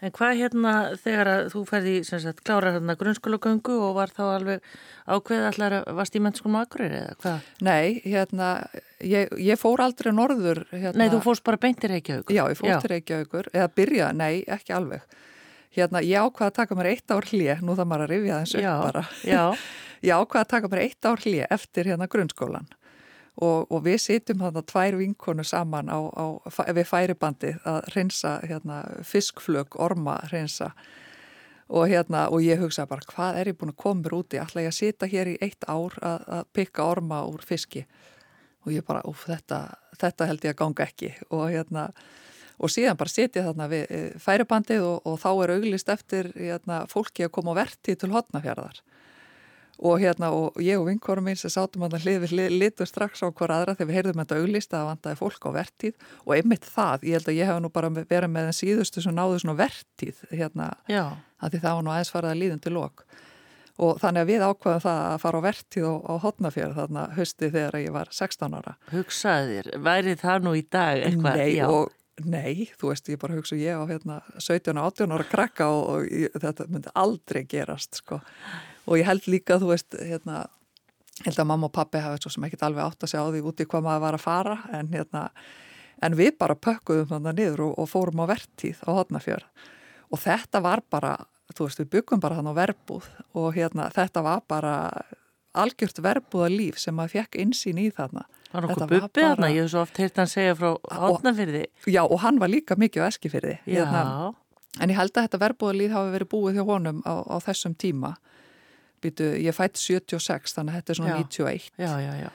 En 0.04 0.12
hvað 0.16 0.40
hérna 0.42 0.74
þegar 1.00 1.30
að 1.32 1.48
þú 1.54 1.62
ferði 1.70 1.94
sagt, 2.08 2.42
klára 2.46 2.74
hérna 2.76 2.98
grunnskólagöngu 3.00 3.78
og 3.88 3.96
var 3.96 4.12
þá 4.16 4.24
alveg 4.26 4.68
ákveð 5.06 5.46
allar 5.52 5.78
að 5.80 5.88
varst 6.00 6.18
í 6.18 6.22
mennskunum 6.26 6.60
akkurir 6.60 6.98
eða 7.00 7.16
hvað? 7.24 7.48
Nei, 7.64 8.02
hérna, 8.04 8.50
ég, 9.00 9.32
ég 9.40 9.60
fór 9.60 9.84
aldrei 9.86 10.12
norður. 10.12 10.66
Hérna, 10.74 10.98
nei, 11.00 11.08
þú 11.14 11.22
fórst 11.24 11.46
bara 11.46 11.60
beintir 11.62 11.94
Reykjavíkur? 11.94 12.36
Já, 12.36 12.44
ég 12.52 12.60
fórst 12.60 12.90
Reykjavíkur, 12.92 13.50
eða 13.54 13.72
byrja, 13.80 14.12
nei, 14.16 14.44
ekki 14.44 14.76
alveg. 14.76 15.08
Hérna, 15.76 16.00
ég 16.04 16.24
ákvaði 16.24 16.48
að 16.48 16.56
taka 16.56 16.76
mér 16.78 16.92
eitt 16.94 17.12
ár 17.12 17.26
hlið, 17.28 17.58
nú 17.64 17.74
það 17.76 17.88
maður 17.90 18.06
að 18.06 18.12
rifja 18.14 18.38
þessu 18.44 18.60
upp 18.62 18.84
bara. 18.86 19.02
Já, 19.28 19.42
ég 20.06 20.14
ákvaði 20.14 20.42
að 20.44 20.50
taka 20.54 20.70
mér 20.72 20.82
eitt 20.84 21.08
ár 21.08 21.22
hlið 21.22 21.46
eftir 21.50 21.90
hérna 21.90 22.08
grunnskólan 22.10 22.68
og, 23.36 23.66
og 23.68 23.82
við 23.84 23.98
sitjum 24.02 24.44
þarna 24.44 24.62
tvær 24.70 24.98
vinkonu 25.00 25.44
saman 25.44 25.90
á, 25.92 25.98
á, 25.98 26.24
við 26.72 26.86
færibandi 26.88 27.52
að 27.68 27.90
reynsa 27.94 28.38
hérna, 28.46 28.82
fiskflög, 29.04 29.76
orma 29.82 30.18
reynsa 30.32 30.72
og, 31.68 31.88
hérna, 31.90 32.26
og 32.30 32.44
ég 32.44 32.60
hugsa 32.62 32.86
bara 32.88 33.04
hvað 33.10 33.40
er 33.40 33.52
ég 33.52 33.58
búin 33.58 33.74
að 33.74 33.80
koma 33.82 34.04
mér 34.04 34.18
úti, 34.20 34.40
ætla 34.40 34.64
ég 34.64 34.72
að 34.72 34.78
sita 34.78 35.10
hér 35.10 35.34
í 35.34 35.40
eitt 35.44 35.66
ár 35.68 35.98
að, 36.00 36.28
að 36.38 36.44
pikka 36.56 36.86
orma 36.86 37.24
úr 37.28 37.42
fiski? 37.44 37.84
Og 38.66 38.72
ég 38.74 38.86
bara, 38.86 39.02
úf, 39.06 39.26
þetta, 39.28 39.60
þetta 39.94 40.26
held 40.26 40.46
ég 40.46 40.54
að 40.56 40.58
ganga 40.58 40.86
ekki. 40.88 41.12
Og 41.30 41.44
hérna 41.52 41.84
og 42.56 42.72
síðan 42.72 42.98
bara 42.98 43.12
setja 43.12 43.44
þarna 43.46 43.68
við 43.70 43.84
eh, 43.92 44.06
færibandið 44.22 44.86
og, 44.86 45.06
og 45.06 45.18
þá 45.22 45.28
er 45.34 45.52
auglist 45.54 45.90
eftir 45.92 46.30
hérna, 46.34 46.80
fólki 46.90 47.26
að 47.26 47.34
koma 47.36 47.54
á 47.54 47.58
verti 47.60 47.94
til 47.98 48.10
hotnafjörðar 48.14 48.80
og 49.78 50.00
hérna 50.00 50.30
og 50.32 50.56
ég 50.62 50.80
og 50.80 50.86
vinkorum 50.88 51.26
minn 51.28 51.38
sem 51.38 51.52
sátum 51.52 51.84
að 51.86 51.98
hlið 52.00 52.24
við 52.24 52.54
litur 52.54 52.88
strax 52.88 53.20
á 53.20 53.28
hver 53.28 53.52
aðra 53.52 53.76
þegar 53.76 53.90
við 53.90 53.98
heyrðum 53.98 54.22
þetta 54.22 54.40
auglista 54.40 54.80
að 54.80 54.88
vandaði 54.90 55.20
fólk 55.20 55.48
á 55.48 55.50
vertíð. 55.56 55.94
Og 56.24 56.34
einmitt 56.38 56.64
það, 56.64 57.04
ég 57.04 57.18
held 57.18 57.30
að 57.30 57.38
ég 57.38 57.50
hef 57.50 57.60
nú 57.60 57.70
bara 57.74 57.92
verið 57.96 58.32
með 58.32 58.48
den 58.48 58.56
síðustu 58.56 59.04
sem 59.04 59.16
náðu 59.16 59.42
svona 59.42 59.58
vertíð 59.60 60.22
hérna, 60.32 60.72
að 60.88 61.56
því 61.56 61.62
það 61.66 61.78
var 61.78 61.86
nú 61.86 61.94
aðeins 61.94 62.12
farið 62.14 62.32
að 62.32 62.40
líðum 62.42 62.62
til 62.64 62.76
lok. 62.76 63.04
Og 63.76 63.98
þannig 64.00 64.24
að 64.24 64.30
við 64.30 64.46
ákvaðum 64.46 64.84
það 64.86 65.02
að 65.04 65.18
fara 65.20 65.36
á 65.36 65.46
vertíð 65.46 65.86
og 65.90 66.06
á 66.08 66.14
hotnafjörð 66.22 66.78
þarna 66.78 67.02
hösti 67.12 67.50
þegar 67.52 67.76
ég 67.82 67.92
var 67.92 68.08
16 68.08 68.56
ára. 68.56 68.72
Hugsaðir, 68.88 69.68
væri 69.84 70.16
það 70.16 70.46
nú 70.46 70.54
í 70.56 70.62
dag 70.64 71.04
eitthvað? 71.04 71.42
Nei, 71.42 71.60
og 71.68 71.92
Nei, 72.24 72.70
þú 72.80 72.88
veist, 72.88 73.10
ég 73.12 73.18
bara 73.20 73.34
hugsa 73.36 73.58
ég 73.60 73.76
á 73.76 73.84
hérna 73.84 74.22
17-18 74.40 75.12
ára 75.12 75.26
krakka 75.28 75.66
og, 75.68 75.82
og 75.84 76.06
ég, 76.08 76.32
þetta 76.32 76.64
myndi 76.72 76.88
aldrei 76.96 77.42
gerast 77.44 77.98
sko 78.00 78.22
og 78.86 79.00
ég 79.00 79.08
held 79.08 79.28
líka, 79.30 79.58
þú 79.60 79.72
veist, 79.72 79.96
hérna, 79.98 80.46
held 81.24 81.38
að 81.40 81.48
mamma 81.48 81.68
og 81.70 81.74
pappi 81.76 82.02
hafa 82.02 82.20
svo 82.20 82.32
sem 82.32 82.46
ekkit 82.46 82.64
alveg 82.66 82.84
átt 82.84 83.06
að 83.06 83.12
segja 83.12 83.24
á 83.24 83.32
því 83.32 83.44
úti 83.50 83.66
hvað 83.68 83.86
maður 83.86 84.04
var 84.04 84.18
að 84.18 84.24
fara 84.26 84.56
en, 84.76 84.90
hérna, 84.92 85.22
en 86.04 86.18
við 86.18 86.34
bara 86.40 86.58
pökkuðum 86.58 87.10
þannig 87.12 87.38
niður 87.40 87.64
og, 87.68 87.78
og 87.82 87.90
fórum 87.90 88.22
á 88.22 88.26
vertíð 88.30 88.82
á 88.84 88.90
hotnafjörð 88.98 89.68
og 90.12 90.22
þetta 90.22 90.62
var 90.62 90.82
bara, 90.92 91.14
þú 91.54 91.68
veist, 91.68 91.82
við 91.82 91.92
byggum 91.96 92.22
bara 92.22 92.38
þannig 92.38 92.56
á 92.56 92.60
verbúð 92.60 93.08
og 93.34 93.48
hérna, 93.56 93.88
þetta 93.94 94.24
var 94.26 94.44
bara 94.48 94.74
algjört 95.56 96.02
verbúða 96.04 96.50
líf 96.52 96.80
sem 96.80 96.94
maður 96.94 97.22
fekk 97.22 97.38
insýn 97.40 97.78
í 97.80 97.88
þarna. 97.96 98.26
Var 98.52 98.66
nokkuð 98.66 98.90
buppið 98.92 99.24
þarna, 99.24 99.48
ég 99.54 99.64
hef 99.64 99.72
svo 99.72 99.82
oft 99.82 100.00
heilt 100.00 100.20
hann 100.20 100.30
segja 100.30 100.56
frá 100.58 100.68
hotnafyrði. 101.00 101.62
Já, 101.88 102.02
og 102.04 102.20
hann 102.22 102.38
var 102.42 102.52
líka 102.52 102.76
mikið 102.78 103.02
á 103.02 103.08
eskifyrði. 103.08 103.54
Hérna, 103.64 104.02
en 104.76 104.92
ég 104.92 105.00
held 105.00 105.16
að 105.16 105.26
þetta 105.26 105.40
verbúða 105.42 105.78
líf 105.80 105.94
hafi 105.96 106.12
verið 106.12 106.30
búið 106.34 106.58
hjá 106.60 106.66
honum 106.68 107.00
á, 107.08 107.14
á 107.24 107.36
þessum 107.48 107.74
tíma 107.80 108.12
býtu, 109.06 109.30
ég 109.42 109.56
fætt 109.56 109.80
76 109.80 110.58
þannig 110.58 110.74
að 110.74 110.82
þetta 110.82 110.94
er 110.94 111.00
svona 111.00 111.14
já. 111.14 111.22
91 111.22 111.70
já, 111.86 111.92
já, 112.04 112.12
já 112.26 112.30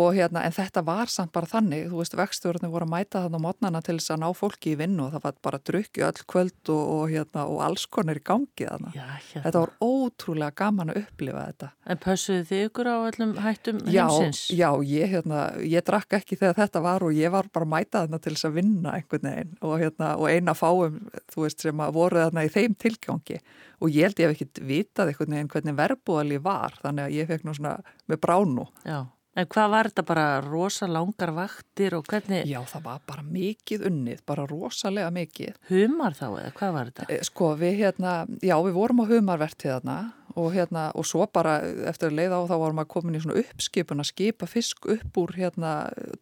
og 0.00 0.14
hérna, 0.16 0.42
en 0.42 0.54
þetta 0.54 0.82
var 0.86 1.10
samt 1.12 1.30
bara 1.34 1.46
þannig, 1.46 1.86
þú 1.90 2.00
veist, 2.00 2.16
vextjórnir 2.18 2.70
voru 2.72 2.86
að 2.88 2.92
mæta 2.94 3.22
þannig 3.24 3.38
á 3.38 3.44
mótnana 3.44 3.82
til 3.84 3.96
þess 4.00 4.14
að 4.14 4.20
ná 4.24 4.26
fólki 4.34 4.72
í 4.72 4.78
vinnu 4.80 5.04
og 5.06 5.12
það 5.14 5.24
var 5.26 5.36
bara 5.46 5.60
drukki 5.70 6.02
öll 6.06 6.24
kvöld 6.30 6.72
og, 6.74 6.82
og 6.94 7.12
hérna, 7.12 7.44
og 7.46 7.60
alls 7.62 7.84
konar 7.86 8.18
í 8.18 8.24
gangi 8.26 8.66
þannig. 8.66 8.96
Já, 8.98 9.06
hérna. 9.06 9.44
Þetta 9.44 9.62
var 9.62 9.74
ótrúlega 9.86 10.58
gaman 10.58 10.90
að 10.90 11.00
upplifa 11.04 11.44
þetta. 11.46 11.70
En 11.86 12.02
pössuðu 12.02 12.46
þið 12.50 12.64
ykkur 12.68 12.90
á 12.90 12.96
öllum 12.96 13.36
hættum 13.44 13.82
já, 13.86 14.02
heimsins? 14.02 14.42
Já, 14.50 14.68
ég, 14.90 15.14
hérna, 15.14 15.44
ég 15.62 15.86
drakk 15.86 16.18
ekki 16.18 16.40
þegar 16.42 16.58
þetta 16.64 16.84
var 16.88 17.06
og 17.06 17.14
ég 17.14 17.34
var 17.34 17.50
bara 17.54 17.68
að 17.68 17.74
mæta 17.76 18.02
þarna 18.02 18.22
til 18.24 18.34
þess 18.34 18.50
að 18.50 18.58
vinna 18.58 18.96
einhvern 18.98 19.30
veginn 19.30 19.56
og, 19.62 19.76
hérna, 19.78 20.14
og 20.18 20.26
eina 20.30 20.58
fáum, 20.58 20.98
þú 21.30 21.46
veist, 21.46 21.62
sem 21.62 21.86
að 21.86 21.94
voru 22.00 22.24
þarna 22.24 22.46
í 22.48 22.50
þeim 22.50 22.74
tilgangi 22.82 23.38
og 23.84 23.92
ég 23.92 24.08
held 24.08 24.20
ég 24.22 24.30
hef 24.30 24.38
ekkert 24.38 24.62
vitað 24.64 25.10
einhvern 25.12 25.34
veginn 25.36 25.50
hvernig 25.52 25.76
verbúðali 25.78 26.38
var 26.42 26.78
þannig 26.80 27.06
að 27.06 27.16
ég 27.18 27.28
fekk 27.30 27.44
nú 27.44 27.54
svona 27.56 27.74
með 28.10 28.20
bránu 28.24 28.66
Já 28.86 29.04
En 29.34 29.48
hvað 29.50 29.70
var 29.72 29.88
þetta 29.90 30.04
bara 30.06 30.26
rosa 30.44 30.86
langar 30.86 31.32
vaktir 31.34 31.96
og 31.98 32.06
hvernig? 32.06 32.44
Já, 32.46 32.60
það 32.70 32.84
var 32.84 33.00
bara 33.08 33.24
mikið 33.26 33.86
unnið, 33.88 34.20
bara 34.26 34.44
rosalega 34.46 35.10
mikið. 35.14 35.56
Humar 35.72 36.14
þá 36.14 36.26
eða 36.28 36.52
hvað 36.60 36.74
var 36.76 36.90
þetta? 36.90 37.06
E, 37.10 37.16
sko, 37.26 37.48
við 37.58 37.80
hérna, 37.80 38.12
já, 38.38 38.54
við 38.62 38.76
vorum 38.76 39.02
á 39.02 39.10
humarvertiðarna 39.10 39.96
og 40.38 40.54
hérna, 40.54 40.84
og 40.98 41.06
svo 41.06 41.26
bara 41.30 41.56
eftir 41.90 42.10
að 42.10 42.18
leiða 42.20 42.38
á 42.42 42.50
þá 42.50 42.54
varum 42.62 42.82
við 42.82 42.90
komin 42.94 43.18
í 43.18 43.22
svona 43.22 43.40
uppskipun 43.42 44.02
að 44.02 44.10
skipa 44.10 44.48
fisk 44.50 44.86
upp 44.94 45.18
úr 45.22 45.34
hérna 45.38 45.72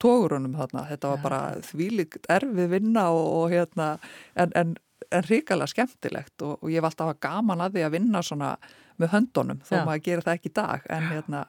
tógurunum 0.01 0.57
þarna. 0.57 0.87
Þetta 0.93 1.13
var 1.13 1.23
bara 1.27 1.43
þvílikt 1.69 2.29
erfið 2.33 2.73
vinna 2.77 3.11
og, 3.13 3.27
og 3.43 3.53
hérna, 3.53 3.91
en, 4.37 4.57
en, 4.57 4.75
en 5.13 5.29
ríkala 5.29 5.69
skemmtilegt 5.69 6.45
og, 6.45 6.59
og 6.61 6.73
ég 6.73 6.85
var 6.85 6.93
alltaf 6.93 7.21
gaman 7.21 7.65
að 7.65 7.77
því 7.77 7.87
að 7.89 7.97
vinna 7.99 8.25
svona 8.25 8.55
með 9.01 9.15
höndunum 9.17 9.61
þó 9.67 9.75
já. 9.79 9.85
maður 9.87 10.05
gerir 10.07 10.25
það 10.27 10.39
ekki 10.39 10.51
í 10.51 10.57
dag, 10.57 10.87
en 10.93 11.09
hérna 11.09 11.43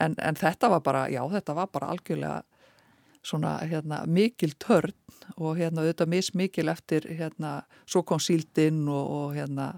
en, 0.00 0.16
en 0.18 0.38
þetta 0.38 0.70
var 0.72 0.82
bara, 0.84 1.06
já 1.12 1.22
þetta 1.30 1.56
var 1.58 1.70
bara 1.72 1.92
algjörlega 1.94 2.42
svona 3.22 3.58
hérna, 3.68 4.02
mikil 4.08 4.54
törn 4.58 4.96
og 5.36 5.58
hérna 5.58 5.84
auðvitað 5.84 6.12
mismikil 6.14 6.70
eftir 6.72 7.04
hérna 7.18 7.60
svo 7.84 8.02
kom 8.06 8.20
síldinn 8.22 8.86
og, 8.88 9.10
og 9.16 9.34
hérna 9.36 9.74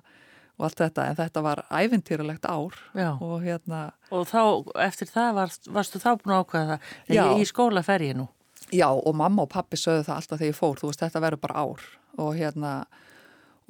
og 0.59 0.69
allt 0.69 0.83
þetta. 0.85 1.07
En 1.11 1.19
þetta 1.19 1.43
var 1.45 1.65
æfintýralegt 1.71 2.47
ár 2.47 2.77
já. 2.95 3.11
og 3.19 3.43
hérna 3.43 3.83
og 4.15 4.29
þá 4.31 4.43
eftir 4.85 5.11
það 5.11 5.35
varst, 5.41 5.71
varstu 5.73 6.03
þá 6.03 6.11
búin 6.21 6.37
að 6.37 6.45
ákvæða 6.45 6.69
það? 6.71 6.93
Ég 7.17 7.43
í 7.43 7.49
skóla 7.49 7.83
fer 7.87 8.07
ég 8.07 8.19
nú. 8.19 8.29
Já 8.73 8.89
og 8.93 9.15
mamma 9.19 9.45
og 9.45 9.51
pappi 9.53 9.77
sögðu 9.81 10.07
það 10.07 10.21
alltaf 10.21 10.39
þegar 10.39 10.53
ég 10.53 10.59
fór 10.59 10.79
þú 10.81 10.93
veist 10.93 11.03
þetta 11.03 11.25
verður 11.25 11.43
bara 11.43 11.65
ár. 11.67 11.89
Og 12.23 12.37
hérna 12.39 12.75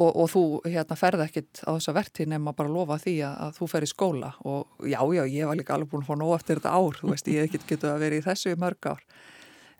Og, 0.01 0.09
og 0.09 0.29
þú 0.33 0.43
hérna, 0.65 0.97
ferði 0.97 1.27
ekkit 1.27 1.61
á 1.69 1.77
þessa 1.77 1.93
verti 1.93 2.25
nema 2.25 2.55
bara 2.57 2.73
lofa 2.73 2.97
því 3.03 3.13
að, 3.29 3.35
að 3.45 3.59
þú 3.59 3.67
fer 3.69 3.85
í 3.85 3.89
skóla 3.91 4.31
og 4.49 4.89
já, 4.89 4.99
já, 5.13 5.23
ég 5.29 5.51
var 5.51 5.59
líka 5.59 5.75
alveg 5.77 5.91
búin 5.93 6.07
að 6.07 6.09
fá 6.09 6.17
nóg 6.17 6.33
eftir 6.39 6.61
þetta 6.63 6.73
ár, 6.73 6.97
þú 6.97 7.11
veist, 7.13 7.29
ég 7.29 7.49
ekkit 7.49 7.67
getið 7.69 7.91
að 7.91 8.05
vera 8.07 8.17
í 8.17 8.25
þessu 8.25 8.55
í 8.55 8.59
mörg 8.63 8.89
ár. 8.89 9.03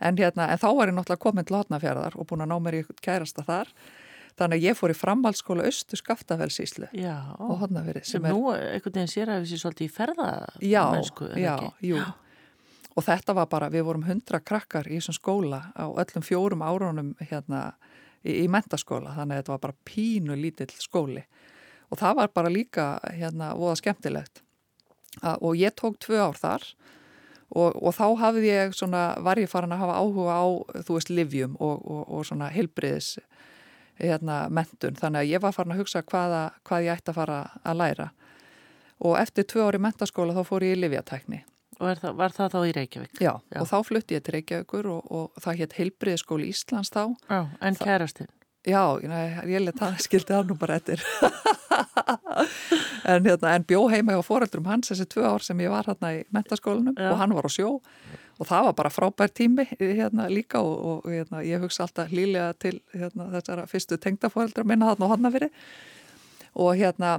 En, 0.03 0.19
hérna, 0.19 0.51
en 0.53 0.61
þá 0.61 0.69
var 0.77 0.91
ég 0.91 0.97
náttúrulega 0.99 1.23
komin 1.23 1.49
til 1.49 1.57
hotnafjörðar 1.57 2.19
og 2.19 2.29
búin 2.29 2.45
að 2.45 2.53
ná 2.53 2.57
mér 2.61 2.79
í 2.81 2.83
kærasta 3.01 3.45
þar. 3.47 3.71
Þannig 4.41 4.59
að 4.61 4.67
ég 4.67 4.77
fór 4.77 4.93
í 4.93 4.97
framhaldsskóla 4.97 5.67
Östu 5.69 5.99
Skaftafellsíslu 6.01 6.89
og 6.93 7.55
hotnafjörði. 7.63 8.03
Sem, 8.05 8.19
sem 8.19 8.29
er, 8.29 8.37
nú 8.37 8.53
einhvern 8.53 8.97
veginn 8.97 9.13
sér 9.13 9.33
að 9.33 9.47
séum 9.49 9.63
svolítið 9.65 9.89
í 9.89 9.93
ferða 9.93 10.29
já, 10.61 10.83
mennsku, 10.93 11.29
já, 11.41 11.55
jú. 11.85 12.01
Já. 12.01 12.07
Og 12.93 13.05
þetta 13.07 13.37
var 13.37 13.49
bara, 13.53 13.69
við 13.73 13.87
vorum 13.89 14.05
hundra 14.05 14.41
krakkar 14.45 14.89
í 14.89 14.99
þessum 14.99 15.17
skóla 15.17 15.61
á 15.73 15.89
öllum 15.89 16.25
fjórum 16.25 16.65
árunum 16.65 17.13
hérna 17.21 17.71
í, 18.25 18.43
í 18.45 18.47
mentaskóla 18.51 19.15
þannig 19.17 19.37
að 19.37 19.43
þetta 19.43 19.55
var 19.55 19.63
bara 19.67 19.81
pínu 19.89 20.39
lítill 20.39 20.71
skóli. 20.79 21.25
Og 21.93 22.01
það 22.01 22.19
var 22.23 22.33
bara 22.35 22.53
líka 22.53 22.87
hérna 23.13 23.53
voða 23.59 23.77
skemmtilegt. 23.83 24.43
Að, 25.21 25.37
og 25.45 25.59
ég 25.61 25.75
tók 25.77 25.99
tvö 26.01 26.23
ár 26.25 26.39
þar 26.41 26.65
og, 27.53 27.77
og 27.77 27.93
þá 27.93 28.07
hafði 28.23 28.49
ég 28.49 28.77
svona, 28.77 29.03
var 29.21 29.41
ég 29.41 29.51
farin 29.53 29.75
að 29.77 29.83
hafa 29.85 29.99
áhuga 30.01 30.39
á 30.41 30.47
þú 30.87 30.97
veist 30.97 31.13
livjum 31.13 31.59
og, 31.61 31.85
og, 31.85 32.03
og 32.09 32.25
svona 32.25 32.49
heilbriðis 32.53 33.19
hérna 34.01 34.47
mentun 34.49 34.97
þannig 34.97 35.21
að 35.21 35.35
ég 35.35 35.45
var 35.45 35.53
farin 35.53 35.77
að 35.77 35.83
hugsa 35.85 36.01
hvaða, 36.01 36.43
hvað 36.65 36.89
ég 36.89 36.97
ætti 36.97 37.13
að 37.13 37.21
fara 37.21 37.39
að 37.61 37.81
læra. 37.83 38.11
Og 39.03 39.19
eftir 39.21 39.45
tvö 39.51 39.69
ári 39.69 39.83
mentaskóla 39.83 40.37
þá 40.39 40.47
fór 40.49 40.65
ég 40.65 40.79
í 40.79 40.85
livjatækni 40.87 41.43
Og 41.83 41.99
það, 41.99 42.13
var 42.21 42.35
það 42.37 42.53
þá 42.53 42.59
í 42.63 42.75
Reykjavík? 42.77 43.17
Já, 43.19 43.33
Já. 43.51 43.59
og 43.59 43.67
þá 43.67 43.79
flutti 43.89 44.15
ég 44.15 44.23
til 44.23 44.37
Reykjavíkur 44.37 44.87
og, 44.93 45.09
og 45.11 45.41
það 45.43 45.63
hétt 45.63 45.73
Heilbriðskóli 45.81 46.51
Íslands 46.53 46.93
þá. 46.95 47.01
Já, 47.27 47.41
en 47.59 47.79
kærastinn? 47.81 48.31
Já, 48.63 48.79
ég 49.03 49.65
leti 49.65 49.81
það, 49.81 49.97
skildi 50.07 50.31
það 50.31 50.53
nú 50.53 50.57
bara 50.61 50.77
eftir. 50.79 51.03
en, 53.11 53.27
hérna, 53.27 53.57
en 53.57 53.65
bjó 53.67 53.81
heima 53.91 54.15
á 54.15 54.23
foreldrum 54.23 54.69
hans 54.71 54.93
þessi 54.93 55.09
tvö 55.11 55.25
ár 55.27 55.45
sem 55.45 55.59
ég 55.65 55.73
var 55.73 55.89
hérna 55.91 56.13
í 56.15 56.23
mentaskólinum 56.35 56.95
Já. 56.95 57.11
og 57.11 57.19
hann 57.21 57.35
var 57.35 57.49
á 57.49 57.51
sjó 57.53 57.73
og 58.39 58.49
það 58.49 58.69
var 58.69 58.77
bara 58.79 58.93
frábær 58.93 59.33
tími 59.35 59.67
hérna 59.81 60.29
líka 60.31 60.63
og, 60.63 61.03
og 61.03 61.11
hérna, 61.11 61.43
ég 61.47 61.63
hugsa 61.63 61.87
alltaf 61.87 62.13
hlýlega 62.13 62.53
til 62.63 62.79
hérna, 62.95 63.29
þessara 63.35 63.67
fyrstu 63.71 63.99
tengdaforeldra 64.03 64.67
minna 64.69 64.93
þarna 64.93 65.09
og 65.09 65.15
hann 65.17 65.31
að 65.31 65.39
veri 65.39 65.51
og 66.63 66.77
hérna 66.79 67.17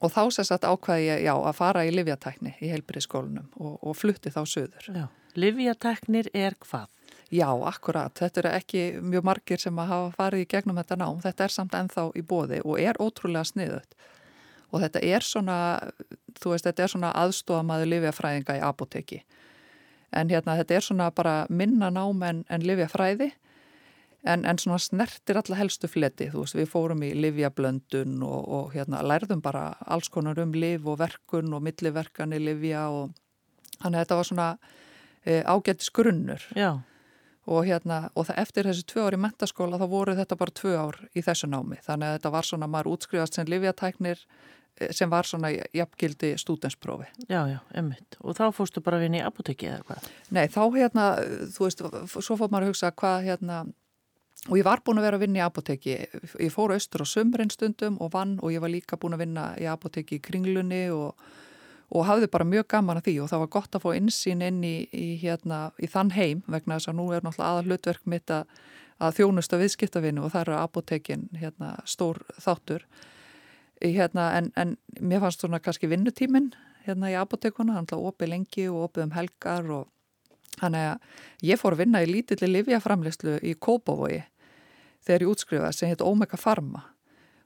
Og 0.00 0.08
þá 0.12 0.22
sérstætt 0.32 0.64
ákvaði 0.64 1.04
ég 1.04 1.26
já, 1.26 1.34
að 1.36 1.58
fara 1.58 1.84
í 1.84 1.92
livjatækni 1.92 2.54
í 2.64 2.70
heilbyrðiskólunum 2.72 3.50
og, 3.60 3.74
og 3.82 3.96
flutti 3.98 4.32
þá 4.32 4.40
söður. 4.48 4.88
Já, 4.88 5.04
livjatæknir 5.36 6.30
er 6.32 6.56
hvað? 6.64 6.88
Já, 7.32 7.48
akkurat. 7.48 8.12
Þetta 8.16 8.42
eru 8.42 8.50
ekki 8.56 8.80
mjög 9.00 9.24
margir 9.24 9.60
sem 9.60 9.78
að 9.80 9.92
hafa 9.92 10.10
farið 10.16 10.44
í 10.44 10.48
gegnum 10.52 10.80
þetta 10.80 10.98
nám. 11.00 11.20
Þetta 11.24 11.44
er 11.44 11.54
samt 11.54 11.76
ennþá 11.76 12.06
í 12.16 12.24
bóði 12.28 12.58
og 12.64 12.80
er 12.80 13.00
ótrúlega 13.00 13.44
sniðut. 13.48 13.96
Og 14.72 14.80
þetta 14.80 15.00
er 15.04 15.24
svona, 15.24 15.56
þú 16.40 16.52
veist, 16.54 16.66
þetta 16.68 16.84
er 16.84 16.92
svona 16.92 17.12
aðstofamaður 17.22 17.92
livjafræðinga 17.92 18.56
í 18.56 18.64
apoteki. 18.64 19.22
En 20.12 20.28
hérna, 20.32 20.58
þetta 20.60 20.76
er 20.76 20.84
svona 20.84 21.08
bara 21.12 21.36
minna 21.48 21.88
nám 21.92 22.20
en, 22.28 22.44
en 22.52 22.64
livjafræði 22.68 23.30
en, 24.24 24.44
en 24.46 24.58
svona 24.58 24.78
snertir 24.82 25.38
alla 25.38 25.58
helstu 25.58 25.90
fleti, 25.90 26.28
þú 26.32 26.44
veist, 26.44 26.56
við 26.58 26.70
fórum 26.70 27.02
í 27.06 27.10
livjablöndun 27.18 28.20
og, 28.26 28.52
og 28.58 28.76
hérna 28.76 29.02
lærðum 29.06 29.42
bara 29.42 29.72
alls 29.86 30.10
konar 30.12 30.38
um 30.42 30.54
liv 30.54 30.86
og 30.86 31.00
verkun 31.02 31.52
og 31.56 31.64
milliverkan 31.66 32.34
í 32.36 32.40
livja 32.42 32.86
og 32.94 33.10
að 33.82 33.98
þetta 33.98 34.18
var 34.20 34.30
svona 34.30 34.48
e, 35.26 35.42
ágættis 35.42 35.90
grunnur 35.94 36.46
Já. 36.54 36.70
og 37.50 37.66
hérna, 37.66 38.04
og 38.14 38.28
það, 38.28 38.40
eftir 38.44 38.70
þessi 38.70 38.88
tvö 38.92 39.06
ár 39.08 39.18
í 39.18 39.20
mentaskóla 39.24 39.82
þá 39.82 39.86
voru 39.90 40.16
þetta 40.18 40.38
bara 40.38 40.58
tvö 40.62 40.74
ár 40.78 41.02
í 41.14 41.26
þessu 41.26 41.50
námi, 41.50 41.82
þannig 41.82 42.08
að 42.08 42.18
þetta 42.18 42.34
var 42.36 42.50
svona, 42.50 42.70
maður 42.70 42.94
útskrifast 42.94 43.38
sem 43.38 43.50
livjatæknir 43.50 44.22
e, 44.22 44.92
sem 44.94 45.10
var 45.10 45.26
svona 45.26 45.50
jafngildi 45.50 46.36
stúdensprófi. 46.38 47.10
Já, 47.26 47.42
já, 47.50 47.58
emmitt. 47.74 48.20
Og 48.22 48.38
þá 48.38 48.48
fórstu 48.54 48.84
bara 48.84 49.00
að 49.00 49.08
vinna 49.08 49.22
í 49.22 49.26
apotekki 49.26 49.72
eða 49.72 49.86
hvað? 49.90 50.10
Nei, 50.30 50.44
þá 50.46 50.62
hérna, 50.78 51.12
þú 51.56 51.66
veist, 51.66 51.86
svo 52.20 52.38
fór 52.38 52.52
maður 52.52 52.70
að 52.70 52.74
hugsa 52.76 52.94
hvað 53.02 53.30
hérna, 53.32 53.62
og 54.50 54.58
ég 54.58 54.66
var 54.66 54.80
búin 54.82 54.98
að 54.98 55.06
vera 55.06 55.18
að 55.18 55.22
vinna 55.22 55.38
í 55.38 55.44
apoteki 55.44 55.92
ég 55.94 56.50
fór 56.50 56.74
austur 56.74 57.04
á 57.04 57.06
sömurinn 57.06 57.52
stundum 57.52 58.00
og 58.02 58.10
vann 58.16 58.38
og 58.42 58.50
ég 58.50 58.62
var 58.62 58.72
líka 58.72 58.98
búin 58.98 59.14
að 59.14 59.22
vinna 59.22 59.44
í 59.60 59.68
apoteki 59.70 60.18
í 60.18 60.24
kringlunni 60.24 60.82
og, 60.90 61.14
og 61.94 62.06
hafði 62.08 62.30
bara 62.32 62.48
mjög 62.48 62.66
gaman 62.74 62.98
að 62.98 63.06
því. 63.06 63.14
Og 63.22 63.30
það 63.30 63.44
var 63.44 63.52
gott 63.54 63.78
að 63.78 63.84
fá 63.84 63.88
insýn 63.94 64.42
inn 64.42 64.58
í, 64.66 64.74
í, 64.90 65.06
hérna, 65.22 65.60
í 65.78 65.86
þann 65.86 66.10
heim 66.16 66.42
vegna 66.50 66.80
þess 66.80 66.90
að 66.90 66.98
nú 66.98 67.06
er 67.12 67.22
náttúrulega 67.22 67.52
aðal 67.52 67.70
hlutverk 67.70 68.10
mitt 68.10 68.34
að, 68.34 68.50
að 68.98 69.16
þjónusta 69.20 69.62
viðskiptavinnu 69.62 70.26
og 70.26 70.34
það 70.34 70.44
eru 70.48 70.58
apotekin 70.58 71.24
hérna, 71.38 71.76
stór 71.86 72.18
þáttur. 72.42 72.88
Hérna, 73.82 74.32
en, 74.40 74.50
en 74.58 74.76
mér 74.98 75.22
fannst 75.22 75.42
svona 75.42 75.62
kannski 75.62 75.90
vinnutímin 75.90 76.50
hérna 76.82 77.14
í 77.14 77.18
apotekuna, 77.18 77.78
hann 77.78 77.86
hlaði 77.86 78.10
opið 78.10 78.34
lengi 78.34 78.66
og 78.70 78.88
opið 78.88 79.06
um 79.06 79.18
helgar 79.20 79.74
og 79.78 79.90
Þannig 80.60 80.82
að 80.84 81.46
ég 81.48 81.60
fór 81.60 81.74
að 81.74 81.80
vinna 81.80 82.02
í 82.04 82.08
lítilli 82.10 82.48
livjaframleyslu 82.50 83.38
í 83.48 83.54
Kópavogi 83.56 84.20
þegar 85.06 85.26
ég 85.26 85.34
útskrifaði 85.34 85.78
sem 85.78 85.92
heit 85.92 86.04
Omega 86.04 86.38
Pharma 86.40 86.84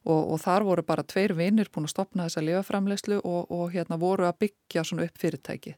og, 0.06 0.20
og 0.34 0.40
þar 0.42 0.66
voru 0.68 0.84
bara 0.86 1.06
tveir 1.06 1.34
vinnir 1.38 1.70
búin 1.72 1.88
að 1.88 1.96
stopna 1.96 2.28
þessa 2.28 2.44
livjaframleyslu 2.46 3.20
og, 3.22 3.50
og 3.50 3.74
hérna 3.74 3.98
voru 4.00 4.28
að 4.28 4.40
byggja 4.46 4.86
svona 4.86 5.06
upp 5.08 5.20
fyrirtæki 5.20 5.74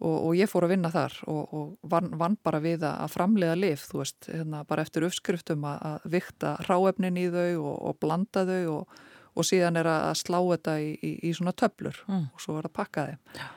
og, 0.00 0.16
og 0.16 0.34
ég 0.38 0.50
fór 0.50 0.66
að 0.66 0.74
vinna 0.74 0.90
þar 0.92 1.16
og 1.28 1.76
vann, 1.92 2.10
vann 2.20 2.36
bara 2.42 2.62
við 2.62 2.86
að 2.88 3.12
framlega 3.12 3.56
liv, 3.58 3.80
þú 3.84 4.02
veist, 4.02 4.28
hérna 4.30 4.64
bara 4.68 4.84
eftir 4.86 5.06
uppskriftum 5.08 5.64
að, 5.68 5.80
að 5.90 6.10
vikta 6.16 6.56
ráefnin 6.68 7.20
í 7.20 7.28
þau 7.32 7.72
og 7.74 7.96
blanda 8.00 8.46
þau 8.48 8.84
og 9.40 9.46
síðan 9.46 9.78
er 9.80 9.88
að 9.88 10.18
slá 10.20 10.38
þetta 10.40 10.76
í, 10.82 10.92
í, 11.06 11.12
í 11.28 11.32
svona 11.36 11.54
töblur 11.56 11.96
mm. 12.08 12.30
og 12.34 12.42
svo 12.42 12.58
er 12.58 12.68
að 12.68 12.76
pakka 12.76 13.06
þeim. 13.10 13.20
Já. 13.38 13.48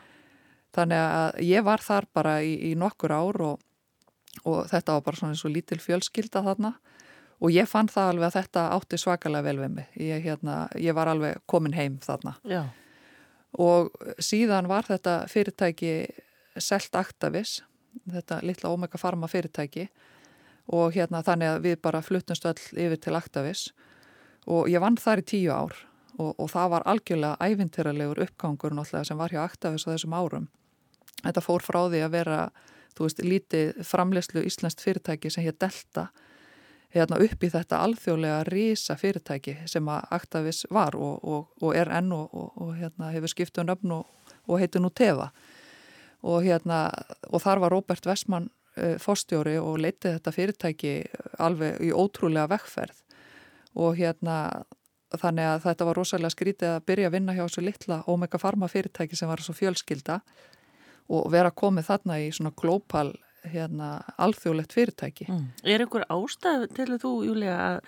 Þannig 0.74 1.04
að 1.06 1.40
ég 1.46 1.66
var 1.66 1.84
þar 1.86 2.08
bara 2.18 2.34
í, 2.42 2.54
í 2.70 2.74
nokkur 2.80 3.14
ár 3.14 3.42
og, 3.46 3.64
og 4.44 4.60
þetta 4.72 4.98
var 4.98 5.06
bara 5.06 5.20
svona 5.20 5.36
eins 5.36 5.44
og 5.46 5.54
lítil 5.54 5.80
fjölskylda 5.82 6.44
þarna 6.46 6.74
og 7.44 7.52
ég 7.52 7.68
fann 7.68 7.90
það 7.92 8.14
alveg 8.14 8.30
að 8.30 8.38
þetta 8.38 8.64
átti 8.78 9.00
svakalega 9.02 9.48
vel 9.50 9.58
við 9.60 9.76
mig. 9.76 9.92
Ég, 10.00 10.24
hérna, 10.24 10.56
ég 10.80 10.96
var 10.96 11.12
alveg 11.12 11.42
komin 11.50 11.76
heim 11.76 12.00
þarna. 12.04 12.38
Já. 12.48 12.64
Og 13.60 13.92
síðan 14.24 14.70
var 14.72 14.88
þetta 14.88 15.24
fyrirtæki 15.30 15.94
Selt 16.58 16.96
Actavis, 16.96 17.60
þetta 18.10 18.40
litla 18.46 18.72
Omega 18.74 18.98
Pharma 18.98 19.30
fyrirtæki 19.30 19.88
og 20.74 20.94
hérna 20.96 21.24
þannig 21.26 21.52
að 21.52 21.66
við 21.68 21.80
bara 21.84 22.02
fluttumst 22.06 22.46
öll 22.48 22.60
yfir 22.86 23.00
til 23.02 23.16
Actavis 23.18 23.68
og 24.48 24.70
ég 24.72 24.84
vann 24.84 24.98
þar 25.00 25.24
í 25.24 25.26
tíu 25.28 25.52
ár 25.52 25.76
og, 26.18 26.34
og 26.38 26.50
það 26.52 26.70
var 26.76 26.86
algjörlega 26.90 27.50
ævintýralegur 27.50 28.22
uppgangur 28.28 28.76
náttúrulega 28.76 29.10
sem 29.10 29.20
var 29.20 29.34
hjá 29.34 29.44
Actavis 29.44 29.88
á 29.88 29.92
þessum 29.92 30.16
árum 30.16 30.48
þetta 31.24 31.44
fór 31.44 31.66
frá 31.66 31.82
því 31.92 32.04
að 32.06 32.16
vera 32.16 32.38
þú 32.94 33.08
veist, 33.08 33.24
lítið 33.26 33.82
framlegslu 33.88 34.46
íslenskt 34.48 34.84
fyrirtæki 34.84 35.32
sem 35.34 35.48
hér 35.48 35.58
Delta 35.60 36.08
hérna 36.94 37.20
upp 37.26 37.44
í 37.44 37.50
þetta 37.50 37.82
alþjóðlega 37.86 38.44
rísa 38.50 38.96
fyrirtæki 39.00 39.56
sem 39.70 39.88
að 39.90 40.10
Actavis 40.18 40.64
var 40.74 40.96
og, 40.96 41.24
og, 41.24 41.48
og 41.62 41.78
er 41.78 41.90
enn 41.94 42.12
og, 42.14 42.34
og 42.34 42.76
hérna, 42.78 43.12
hefur 43.14 43.34
skiptuð 43.34 43.70
nöfn 43.70 43.96
og 43.98 44.60
heitir 44.60 44.84
nú 44.84 44.92
Teva. 44.94 45.32
Hérna 46.24 46.86
og 47.32 47.42
þar 47.44 47.64
var 47.64 47.74
Robert 47.74 48.06
Westman 48.08 48.48
uh, 48.78 48.96
fórstjóri 49.02 49.58
og 49.60 49.82
leitið 49.82 50.18
þetta 50.18 50.36
fyrirtæki 50.36 50.94
alveg 51.44 51.82
í 51.84 51.92
ótrúlega 51.92 52.48
vekkferð 52.54 53.02
og 53.74 53.98
hérna 53.98 54.38
þannig 55.20 55.50
að 55.50 55.66
þetta 55.68 55.88
var 55.90 56.00
rosalega 56.00 56.34
skrítið 56.34 56.72
að 56.72 56.86
byrja 56.88 57.10
að 57.10 57.16
vinna 57.18 57.36
hjá 57.36 57.44
þessu 57.44 57.64
litla 57.66 58.00
Omega 58.10 58.40
Pharma 58.42 58.70
fyrirtæki 58.70 59.18
sem 59.18 59.30
var 59.30 59.42
svo 59.44 59.56
fjölskylda 59.58 60.20
og 61.14 61.30
vera 61.34 61.52
komið 61.52 61.90
þarna 61.90 62.20
í 62.24 62.30
svona 62.34 62.54
glópal 62.58 63.12
hérna, 63.52 63.90
alþjóðlegt 64.22 64.76
fyrirtæki. 64.76 65.28
Mm. 65.30 65.48
Er 65.64 65.84
einhver 65.84 66.06
ástæð 66.14 66.68
til 66.78 67.00
þú, 67.02 67.12
Júlia, 67.28 67.58
að 67.68 67.80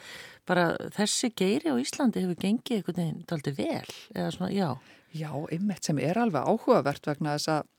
bara 0.50 0.66
þessi 0.96 1.32
geiri 1.38 1.72
á 1.72 1.76
Íslandi 1.82 2.24
hefur 2.26 2.42
gengið 2.42 2.82
einhvern 2.82 3.00
veginn 3.02 3.24
daldi 3.30 3.56
vel? 3.58 3.96
Svona, 4.36 4.52
já. 4.54 4.70
Já, 5.16 5.32
ymmert 5.56 5.88
sem 5.88 6.02
er 6.04 6.20
alveg 6.20 6.44
áhugavert 6.44 7.08
vegna 7.08 7.38
þess 7.38 7.54
að 7.56 7.72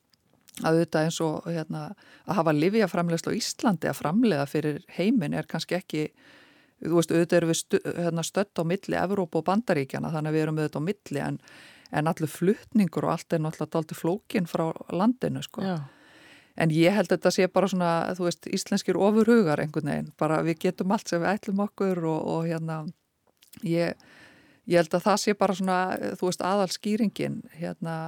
að 0.64 0.78
auðvitað 0.78 1.06
eins 1.06 1.18
og 1.20 1.48
hérna, 1.50 1.82
að 2.24 2.38
hafa 2.38 2.52
livjaframlegslu 2.56 3.34
á 3.34 3.38
Íslandi 3.38 3.90
að 3.90 3.98
framlega 3.98 4.46
fyrir 4.48 4.78
heiminn 4.96 5.36
er 5.36 5.48
kannski 5.48 5.76
ekki 5.76 6.04
þú 6.80 6.98
veist, 6.98 7.12
auðvitað 7.12 7.38
eru 7.38 7.50
við 7.50 7.58
stu, 7.60 7.80
hérna, 7.84 8.24
stött 8.24 8.60
á 8.60 8.62
milli 8.68 8.98
Evrópa 9.00 9.40
og 9.40 9.46
Bandaríkjana 9.48 10.12
þannig 10.14 10.32
að 10.32 10.36
við 10.36 10.44
erum 10.44 10.60
auðvitað 10.60 10.80
á 10.80 10.88
milli 10.88 11.22
en, 11.26 11.38
en 11.92 12.10
allir 12.12 12.32
fluttningur 12.32 13.08
og 13.08 13.14
allt 13.16 13.36
er 13.36 13.44
náttúrulega 13.44 13.82
aldrei 13.82 14.00
flókin 14.00 14.48
frá 14.50 14.66
landinu 14.92 15.44
sko. 15.44 15.64
Já. 15.64 15.76
En 16.56 16.72
ég 16.72 16.94
held 16.96 17.10
að 17.10 17.18
þetta 17.18 17.34
sé 17.36 17.48
bara 17.52 17.68
svona, 17.68 17.90
þú 18.16 18.28
veist, 18.28 18.46
íslenskir 18.48 18.96
ofurhugar 18.96 19.60
einhvern 19.60 19.90
veginn, 19.92 20.12
bara 20.20 20.42
við 20.46 20.62
getum 20.66 20.94
allt 20.96 21.10
sem 21.10 21.20
við 21.20 21.32
ætlum 21.34 21.60
okkur 21.66 22.00
og, 22.08 22.30
og 22.32 22.46
hérna, 22.48 22.78
ég, 23.66 24.08
ég 24.64 24.80
held 24.80 24.96
að 24.96 25.04
það 25.10 25.20
sé 25.22 25.36
bara 25.36 25.58
svona, 25.58 25.80
þú 26.16 26.30
veist, 26.30 26.46
aðalskýringin 26.46 27.42
hérna 27.60 27.98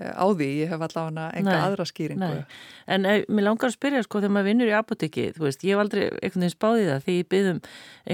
á 0.00 0.26
því, 0.32 0.48
ég 0.62 0.70
hef 0.70 0.82
allavega 0.84 1.28
enga 1.36 1.50
nei, 1.50 1.60
aðra 1.60 1.86
skýringu. 1.88 2.28
Nei. 2.30 2.58
En 2.90 3.06
eh, 3.08 3.24
mér 3.28 3.48
langar 3.48 3.68
að 3.68 3.76
spyrja 3.76 4.02
sko 4.06 4.20
þegar 4.22 4.34
maður 4.36 4.48
vinnur 4.48 4.70
í 4.70 4.76
apotekki, 4.76 5.24
þú 5.36 5.46
veist, 5.46 5.64
ég 5.66 5.74
hef 5.74 5.82
aldrei 5.82 6.04
einhvern 6.08 6.44
veginn 6.44 6.54
spáðið 6.54 6.90
það 6.90 7.06
því 7.06 7.16
ég 7.16 7.30
byggðum 7.34 7.60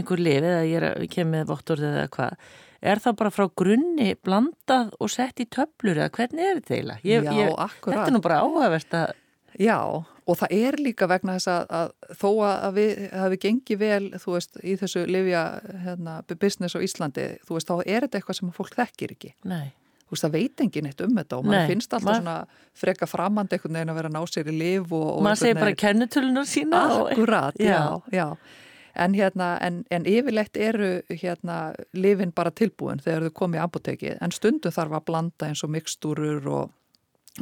einhver 0.00 0.22
lif 0.26 0.48
eða 0.50 0.62
ég, 0.66 0.86
ég 1.04 1.12
kem 1.12 1.30
með 1.34 1.52
vottorð 1.52 1.86
eða 1.90 2.06
hvað, 2.16 2.48
er 2.92 3.02
það 3.04 3.18
bara 3.20 3.34
frá 3.34 3.46
grunni 3.62 4.08
blandað 4.26 4.96
og 4.98 5.12
sett 5.12 5.42
í 5.42 5.48
töflur 5.52 6.00
eða 6.00 6.10
hvernig 6.16 6.48
er 6.48 6.60
þetta 6.60 6.76
eiginlega? 6.76 7.00
Ég, 7.06 7.28
Já, 7.28 7.46
akkurat. 7.68 7.94
Þetta 7.94 8.08
er 8.08 8.16
nú 8.16 8.24
bara 8.24 8.42
áhugavert 8.42 8.98
að... 8.98 9.22
Já, 9.62 9.78
og 10.26 10.38
það 10.40 10.52
er 10.56 10.76
líka 10.82 11.08
vegna 11.10 11.38
þess 11.38 11.50
að, 11.52 11.64
að 11.78 12.18
þó 12.20 12.28
að 12.48 12.76
við 12.76 12.92
hafi 13.14 13.40
gengið 13.46 13.80
vel, 13.80 14.04
þú 14.20 14.36
veist, 14.36 14.60
í 14.60 14.76
þessu 14.80 15.06
livja 15.08 15.42
hérna, 15.86 16.18
business 16.34 16.76
á 16.76 16.80
Íslandi, 16.84 17.26
þú 17.46 17.58
veist, 17.58 17.70
þá 17.70 17.76
er 17.86 18.06
þetta 18.06 18.20
eitthvað 18.20 18.40
sem 18.40 18.54
fólk 18.56 18.76
þekkir 18.76 19.16
ekki. 19.16 19.32
Nei. 19.48 19.66
Þú 20.06 20.14
veist, 20.14 20.22
það 20.26 20.36
veit 20.36 20.62
engin 20.62 20.86
eitt 20.86 21.00
um 21.02 21.16
þetta 21.18 21.38
og 21.40 21.48
maður 21.48 21.72
finnst 21.72 21.96
alltaf 21.96 22.06
mað... 22.06 22.20
svona 22.20 22.36
freka 22.78 23.08
framand 23.10 23.56
einhvern 23.56 23.78
veginn 23.80 23.90
að 23.90 23.98
vera 23.98 24.10
að 24.12 24.14
ná 24.14 24.30
sér 24.30 24.52
í 24.52 24.54
liv 24.54 24.92
og... 24.94 25.08
og 25.16 25.24
maður 25.26 25.40
segir 25.40 25.58
bara 25.58 25.80
kennutölunar 25.82 26.46
sína 26.46 26.82
Akkurat, 26.92 27.56
og... 27.56 27.64
já, 27.66 27.80
já, 28.14 28.20
já. 28.20 28.62
En, 28.96 29.12
hérna, 29.12 29.48
en, 29.60 29.82
en 29.92 30.06
yfirleitt 30.08 30.56
eru 30.56 31.02
hérna, 31.10 31.56
lifin 31.92 32.30
bara 32.32 32.52
tilbúin 32.54 33.02
þegar 33.04 33.26
þau 33.26 33.34
komið 33.42 33.58
í 33.58 33.64
apotekið, 33.66 34.14
en 34.24 34.32
stundum 34.32 34.72
þarf 34.72 34.94
að 34.96 35.04
blanda 35.10 35.50
eins 35.50 35.64
og 35.66 35.74
mikstúrur 35.74 36.48
og, 36.48 36.70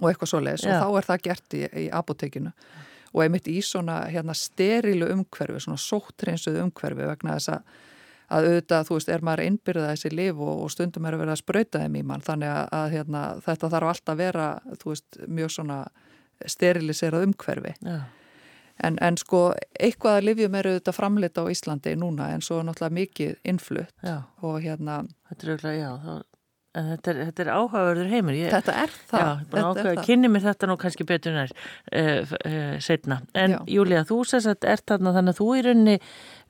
og 0.00 0.10
eitthvað 0.10 0.32
svo 0.32 0.42
leiðis 0.42 0.66
og 0.66 0.82
þá 0.82 0.98
er 0.98 1.08
það 1.08 1.24
gert 1.28 1.56
í, 1.56 1.62
í 1.84 1.86
apotekinu 1.94 2.52
og 3.14 3.22
einmitt 3.22 3.48
í 3.50 3.60
svona 3.62 4.00
hérna, 4.10 4.34
sterilu 4.34 5.06
umhverfi, 5.14 5.60
svona 5.62 5.78
sóttreinsuðu 5.78 6.64
umhverfi 6.66 7.10
vegna 7.12 7.36
þess 7.38 7.52
að 7.54 7.74
að 8.32 8.48
auðvitað, 8.48 8.88
þú 8.88 8.98
veist, 8.98 9.12
er 9.12 9.24
maður 9.26 9.44
innbyrðað 9.44 9.90
þessi 9.92 10.10
liv 10.14 10.42
og, 10.42 10.64
og 10.64 10.72
stundum 10.72 11.06
er 11.06 11.16
að 11.16 11.24
vera 11.24 11.36
að 11.36 11.40
spröyta 11.42 11.82
þeim 11.82 11.98
í 12.00 12.02
mann. 12.08 12.24
Þannig 12.24 12.50
að, 12.50 12.66
að 12.78 12.86
hérna, 12.96 13.22
þetta 13.44 13.70
þarf 13.74 13.90
alltaf 13.92 14.12
að 14.14 14.22
vera, 14.22 14.48
þú 14.80 14.92
veist, 14.92 15.18
mjög 15.38 15.54
svona 15.54 15.78
steriliserað 16.54 17.26
umhverfi. 17.28 17.74
En, 18.84 18.96
en 19.06 19.16
sko 19.20 19.44
eitthvað 19.78 20.18
að 20.18 20.28
livjum 20.30 20.56
eru 20.58 20.72
auðvitað 20.74 20.96
framleita 20.96 21.44
á 21.46 21.52
Íslandi 21.52 21.92
núna 22.00 22.32
en 22.34 22.42
svo 22.42 22.58
er 22.58 22.66
náttúrulega 22.66 22.96
mikið 22.96 23.36
innflutt 23.46 23.92
já. 24.02 24.16
og 24.42 24.56
hérna 24.64 25.04
Þetta 25.28 25.46
er 25.46 25.52
auðvitað, 25.52 25.76
já, 25.78 25.90
þá 26.02 26.33
þetta 26.74 27.10
er, 27.12 27.18
þetta 27.28 27.44
er 27.44 27.50
áhugaverður 27.54 28.08
heimur. 28.10 28.36
Ég, 28.38 28.50
þetta 28.50 28.74
er 28.82 28.94
það. 28.94 29.20
Já, 29.20 29.28
ég 29.28 29.44
er 29.44 29.50
búin 29.52 29.60
að 29.60 29.68
áhuga 29.68 29.92
að 29.92 30.00
kynni 30.08 30.30
mér 30.32 30.44
þetta 30.44 30.68
nú 30.70 30.76
kannski 30.82 31.06
betur 31.06 31.36
nær 31.36 31.54
uh, 31.54 32.34
uh, 32.34 32.74
setna. 32.82 33.20
En 33.38 33.54
já. 33.54 33.58
Júlia, 33.76 34.02
þú 34.08 34.18
sérst 34.28 34.50
að 34.50 34.68
er 34.72 34.82
þarna 34.90 35.14
þannig 35.18 35.36
að 35.36 35.40
þú 35.40 35.48
í 35.54 35.62
rauninni 35.68 35.96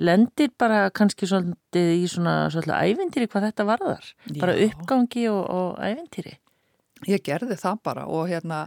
lendir 0.08 0.54
bara 0.64 0.80
kannski 0.96 1.28
svolítið 1.28 1.92
í 1.98 2.08
svona 2.14 2.34
svolítið 2.54 2.94
ævintýri 2.94 3.30
hvað 3.34 3.48
þetta 3.50 3.68
varðar. 3.68 4.10
Já. 4.30 4.40
Bara 4.40 4.58
uppgangi 4.66 5.28
og, 5.32 5.44
og 5.44 5.78
ævintýri. 5.84 6.36
Ég 7.10 7.24
gerði 7.24 7.60
það 7.60 7.80
bara 7.84 8.08
og 8.08 8.28
hérna 8.32 8.64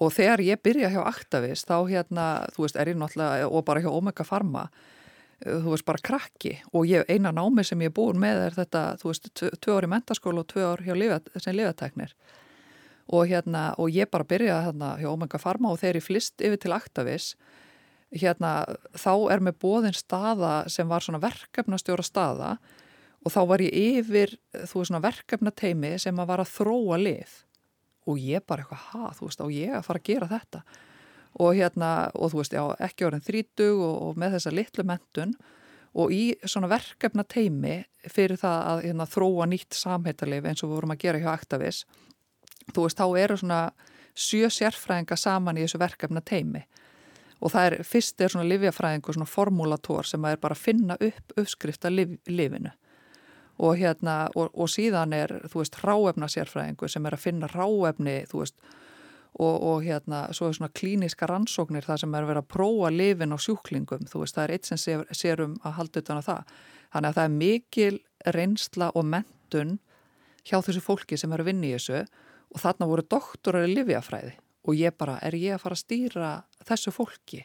og 0.00 0.12
þegar 0.12 0.42
ég 0.44 0.60
byrja 0.64 0.92
hjá 0.92 1.00
Aktavis 1.08 1.64
þá 1.68 1.78
hérna, 1.88 2.26
þú 2.56 2.64
veist, 2.64 2.76
er 2.80 2.92
ég 2.92 3.00
náttúrulega 3.00 3.48
og 3.48 3.64
bara 3.68 3.84
hjá 3.84 3.92
Omega 3.92 4.24
Pharma 4.24 4.68
Eh, 4.68 4.94
þú 5.44 5.74
veist, 5.74 5.86
bara 5.86 6.02
krakki 6.02 6.54
og 6.72 6.88
ég, 6.88 7.04
eina 7.12 7.32
námi 7.34 7.64
sem 7.66 7.80
ég 7.84 7.92
er 7.92 7.96
búin 7.96 8.20
með 8.20 8.42
er 8.46 8.56
þetta, 8.56 8.82
þú 9.02 9.10
veist, 9.10 9.28
tvö 9.36 9.76
ár 9.76 9.86
í 9.86 9.92
mentaskóla 9.92 10.42
og 10.42 10.48
tvö 10.52 10.64
ár 10.70 10.82
lifa, 10.96 11.20
sem 11.36 11.56
lifateknir 11.56 12.14
og 13.06 13.28
hérna, 13.30 13.68
og 13.78 13.92
ég 13.94 14.10
bara 14.10 14.26
byrjaði 14.26 14.70
hérna 14.70 14.94
hjá 14.98 15.10
Omega 15.12 15.38
Pharma 15.38 15.70
og 15.70 15.84
ég 15.84 16.02
flist 16.02 16.40
yfir 16.40 16.58
til 16.62 16.74
Actavis 16.74 17.34
hérna, 18.10 18.64
þá 18.96 19.12
er 19.34 19.44
með 19.44 19.60
bóðin 19.62 19.96
staða 19.96 20.64
sem 20.72 20.88
var 20.88 21.04
svona 21.04 21.22
verkefnastjóra 21.22 22.06
staða 22.06 22.56
og 23.26 23.34
þá 23.34 23.40
var 23.50 23.62
ég 23.62 24.00
yfir, 24.00 24.36
þú 24.54 24.80
veist, 24.80 24.90
svona 24.90 25.04
verkefnateimi 25.04 25.96
sem 26.00 26.18
að 26.18 26.32
var 26.32 26.42
að 26.42 26.52
þróa 26.56 27.00
lið 27.02 27.38
og 28.06 28.20
ég 28.22 28.44
bara 28.46 28.62
eitthvað, 28.62 28.84
ha, 28.92 29.14
þú 29.18 29.28
veist, 29.28 29.42
á 29.42 29.46
ég 29.52 29.76
að 29.76 29.86
fara 29.86 30.00
að 30.00 30.08
gera 30.08 30.32
þetta 30.32 30.64
og 31.36 31.56
hérna, 31.56 32.10
og 32.14 32.32
þú 32.32 32.40
veist, 32.40 32.56
já, 32.56 32.64
ekki 32.86 33.06
orðin 33.08 33.24
þrítug 33.26 33.82
og, 33.84 33.96
og 34.06 34.20
með 34.20 34.38
þessa 34.38 34.54
litlu 34.54 34.86
mentun 34.88 35.34
og 35.96 36.12
í 36.12 36.22
svona 36.44 36.70
verkefna 36.70 37.24
teimi 37.28 37.82
fyrir 38.04 38.40
það 38.40 38.56
að 38.70 38.82
hérna, 38.86 39.08
þróa 39.10 39.48
nýtt 39.50 39.76
samhættarleif 39.76 40.48
eins 40.48 40.64
og 40.64 40.70
við 40.70 40.78
vorum 40.78 40.94
að 40.96 41.02
gera 41.04 41.20
hjá 41.22 41.30
Actavis, 41.32 41.82
þú 42.72 42.86
veist, 42.86 43.00
þá 43.00 43.20
eru 43.24 43.38
svona 43.40 43.60
sjö 44.16 44.48
sérfræðinga 44.52 45.18
saman 45.20 45.60
í 45.60 45.66
þessu 45.66 45.80
verkefna 45.80 46.24
teimi 46.24 46.64
og 47.36 47.52
það 47.52 47.66
er, 47.68 47.76
fyrst 47.84 48.20
er 48.24 48.32
svona 48.32 48.48
livjafræðingu, 48.48 49.12
svona 49.12 49.28
formulator 49.28 50.08
sem 50.08 50.24
að 50.24 50.36
er 50.36 50.42
bara 50.42 50.56
að 50.56 50.62
finna 50.64 50.96
upp 50.96 51.34
uppskrifta 51.36 51.92
liv, 51.92 52.16
livinu 52.28 52.72
og 53.56 53.76
hérna, 53.80 54.26
og, 54.36 54.50
og 54.52 54.68
síðan 54.68 55.14
er, 55.16 55.32
þú 55.48 55.62
veist, 55.62 55.78
ráefna 55.84 56.28
sérfræðingu 56.32 56.88
sem 56.92 57.06
er 57.08 57.16
að 57.16 57.22
finna 57.24 57.48
ráefni, 57.52 58.18
þú 58.28 58.42
veist, 58.42 58.56
og, 59.38 59.56
og 59.62 59.82
hérna 59.84 60.22
svo 60.36 60.48
er 60.48 60.56
svona 60.56 60.72
klíniska 60.72 61.28
rannsóknir 61.28 61.84
það 61.84 62.02
sem 62.02 62.14
er 62.16 62.28
verið 62.28 62.42
að 62.42 62.52
prófa 62.54 62.92
lifin 62.92 63.36
á 63.36 63.38
sjúklingum. 63.40 64.06
Þú 64.08 64.22
veist 64.22 64.36
það 64.36 64.44
er 64.46 64.54
eitt 64.56 64.70
sem 64.70 64.80
sér, 64.80 65.04
sér 65.12 65.42
um 65.44 65.58
að 65.62 65.76
halda 65.80 66.02
utan 66.04 66.20
að 66.22 66.28
það. 66.30 66.54
Þannig 66.94 67.10
að 67.10 67.18
það 67.18 67.28
er 67.28 67.36
mikil 67.36 67.98
reynsla 68.36 68.90
og 68.96 69.10
mentun 69.12 69.76
hjá 70.46 70.56
þessu 70.62 70.82
fólki 70.84 71.18
sem 71.20 71.34
er 71.34 71.42
að 71.42 71.50
vinna 71.50 71.68
í 71.68 71.74
þessu 71.76 72.02
og 72.54 72.62
þarna 72.62 72.88
voru 72.88 73.04
doktorar 73.10 73.66
í 73.66 73.74
livjafræði 73.74 74.34
og 74.66 74.78
ég 74.78 74.96
bara 74.98 75.18
er 75.22 75.36
ég 75.38 75.56
að 75.56 75.62
fara 75.62 75.76
að 75.76 75.84
stýra 75.84 76.32
þessu 76.66 76.94
fólki? 76.94 77.44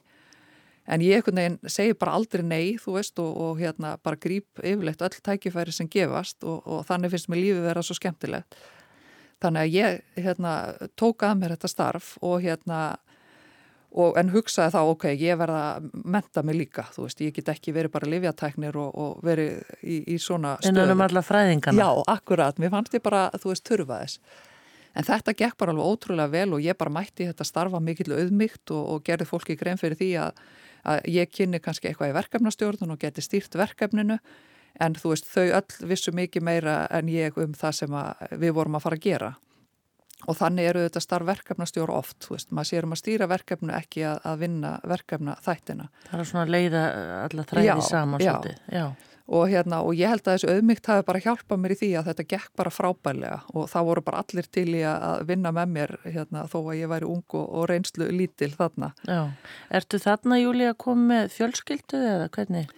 En 0.91 1.03
ég 1.05 1.27
segi 1.69 1.93
bara 1.93 2.15
aldrei 2.17 2.41
nei 2.45 2.77
þú 2.81 2.95
veist 2.97 3.19
og, 3.21 3.31
og 3.37 3.59
hérna 3.59 3.97
bara 4.01 4.17
grýp 4.17 4.63
yfirleitt 4.63 5.03
öll 5.05 5.19
tækifæri 5.23 5.73
sem 5.75 5.89
gefast 5.91 6.41
og, 6.43 6.63
og 6.65 6.85
þannig 6.87 7.13
finnst 7.13 7.29
mér 7.29 7.43
lífi 7.43 7.65
vera 7.67 7.83
svo 7.85 7.97
skemmtilegt 7.97 8.57
Þannig 9.41 9.61
að 9.61 9.73
ég 9.73 10.25
hérna, 10.25 10.51
tók 10.99 11.23
að 11.25 11.39
mér 11.39 11.55
þetta 11.55 11.71
starf 11.71 12.13
og 12.21 12.43
hérna 12.43 12.81
og, 13.91 14.13
en 14.19 14.29
hugsaði 14.31 14.73
þá, 14.75 14.79
ok, 14.93 15.07
ég 15.19 15.39
verða 15.39 15.63
að 15.71 15.89
menta 16.13 16.43
mig 16.45 16.57
líka, 16.59 16.85
þú 16.93 17.07
veist, 17.07 17.23
ég 17.25 17.35
get 17.35 17.51
ekki 17.55 17.73
verið 17.75 17.95
bara 17.95 18.11
livjatæknir 18.11 18.77
og, 18.79 18.93
og 18.93 19.25
verið 19.25 19.59
í, 19.81 19.97
í 20.15 20.19
svona 20.21 20.55
stöðu. 20.61 20.85
En 20.85 20.95
er 20.95 21.05
allar 21.07 21.25
fræðingana. 21.25 21.81
Já, 21.81 22.05
akkurat, 22.13 22.61
mér 22.61 22.73
fannst 22.75 22.95
ég 22.95 23.03
bara, 23.03 23.25
þú 23.41 23.51
veist, 23.51 23.65
þurfa 23.67 23.99
þess. 24.03 24.21
En 24.91 25.07
þetta 25.07 25.35
gekk 25.39 25.57
bara 25.59 25.71
alveg 25.71 25.87
ótrúlega 25.87 26.31
vel 26.33 26.55
og 26.55 26.63
ég 26.63 26.77
bara 26.79 26.91
mætti 26.91 27.27
þetta 27.29 27.47
starfa 27.47 27.79
mikill 27.83 28.11
auðmygt 28.11 28.73
og, 28.75 28.87
og 28.95 29.05
gerði 29.07 29.27
fólki 29.29 29.55
grein 29.59 29.79
fyrir 29.79 29.95
því 29.99 30.09
að, 30.19 30.41
að 30.91 31.05
ég 31.15 31.31
kynni 31.31 31.61
kannski 31.63 31.91
eitthvað 31.91 32.11
í 32.11 32.17
verkefnastjórnun 32.17 32.95
og 32.95 32.99
geti 32.99 33.23
stýrt 33.23 33.55
verkefninu 33.59 34.19
en 34.79 34.95
þú 34.95 35.13
veist 35.13 35.29
þau 35.31 35.47
öll 35.59 35.87
vissu 35.91 36.13
mikið 36.15 36.45
meira 36.47 36.75
en 36.91 37.11
ég 37.11 37.37
um 37.41 37.53
það 37.57 37.79
sem 37.81 37.97
við 38.39 38.53
vorum 38.57 38.79
að 38.79 38.85
fara 38.87 38.99
að 38.99 39.07
gera 39.07 39.33
og 40.29 40.37
þannig 40.37 40.71
eru 40.71 40.81
þetta 40.85 41.03
starf 41.03 41.29
verkefnastjóru 41.29 41.93
oft, 41.95 42.25
veist, 42.29 42.51
maður 42.53 42.71
sér 42.71 42.87
um 42.87 42.95
að 42.95 43.01
stýra 43.01 43.29
verkefnu 43.31 43.75
ekki 43.77 44.03
að, 44.07 44.19
að 44.31 44.43
vinna 44.43 44.73
verkefna 44.87 45.37
þættina. 45.45 45.87
Það 46.09 46.19
er 46.19 46.29
svona 46.31 46.43
að 46.43 46.51
leiða 46.57 46.83
alla 47.21 47.47
þræði 47.51 47.87
saman 47.87 48.25
já. 48.25 48.35
já. 48.71 48.85
Og, 49.31 49.45
hérna, 49.47 49.79
og 49.87 49.95
ég 49.95 50.11
held 50.11 50.25
að 50.25 50.35
þessu 50.35 50.49
auðmygt 50.51 50.87
hafi 50.91 51.03
bara 51.07 51.21
hjálpað 51.23 51.59
mér 51.63 51.71
í 51.71 51.75
því 51.79 51.89
að 51.95 52.07
þetta 52.09 52.23
gekk 52.33 52.49
bara 52.59 52.73
frábælega 52.73 53.37
og 53.53 53.69
það 53.71 53.85
voru 53.87 54.03
bara 54.03 54.23
allir 54.25 54.49
til 54.57 54.65
í 54.73 54.81
að 54.83 55.21
vinna 55.29 55.53
með 55.55 55.75
mér 55.77 55.93
hérna, 56.03 56.43
þó 56.51 56.57
að 56.65 56.79
ég 56.81 56.91
væri 56.91 57.07
ung 57.07 57.37
og, 57.39 57.45
og 57.45 57.69
reynslu 57.71 58.09
lítil 58.11 58.51
þarna. 58.57 58.91
Já, 59.07 59.21
ertu 59.79 60.01
þarna 60.03 60.41
Júli 60.41 60.67
að 60.67 60.79
koma 60.83 61.07
með 61.13 61.31
fjölskyldu 61.37 62.01
eða 62.11 62.27
hvernig? 62.35 62.73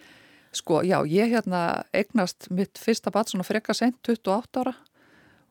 Sko, 0.54 0.80
já, 0.86 1.00
ég 1.06 1.32
hérna 1.34 1.84
eignast 1.94 2.48
mitt 2.50 2.78
fyrsta 2.78 3.10
bat 3.14 3.30
svona 3.30 3.46
frekka 3.46 3.74
sent, 3.74 3.98
28 4.06 4.60
ára. 4.62 4.74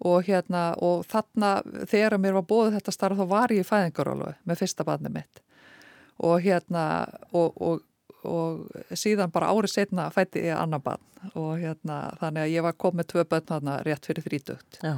Og 0.04 0.26
hérna 0.28 0.74
og 0.84 1.06
þarna 1.08 1.62
þegar 1.88 2.18
mér 2.20 2.36
var 2.40 2.48
bóðið 2.50 2.78
þetta 2.80 2.94
starf 2.96 3.20
þá 3.20 3.26
var 3.30 3.54
ég 3.54 3.64
í 3.64 3.68
fæðingarólu 3.68 4.34
með 4.44 4.62
fyrsta 4.64 4.84
batni 4.88 5.12
mitt. 5.14 5.44
Og 6.24 6.44
hérna 6.44 6.86
og, 7.32 7.56
og, 7.62 7.84
og 8.28 8.98
síðan 9.00 9.32
bara 9.32 9.52
árið 9.54 9.76
setna 9.78 10.10
fætti 10.12 10.44
ég 10.50 10.60
annan 10.60 10.84
batn 10.84 11.32
og 11.40 11.56
hérna 11.62 12.02
þannig 12.20 12.44
að 12.44 12.54
ég 12.58 12.66
var 12.66 12.76
komið 12.76 13.10
tvö 13.14 13.26
batn 13.32 13.54
þarna 13.54 13.80
rétt 13.88 14.10
fyrir 14.10 14.28
þrítugt. 14.28 14.82
Já 14.84 14.98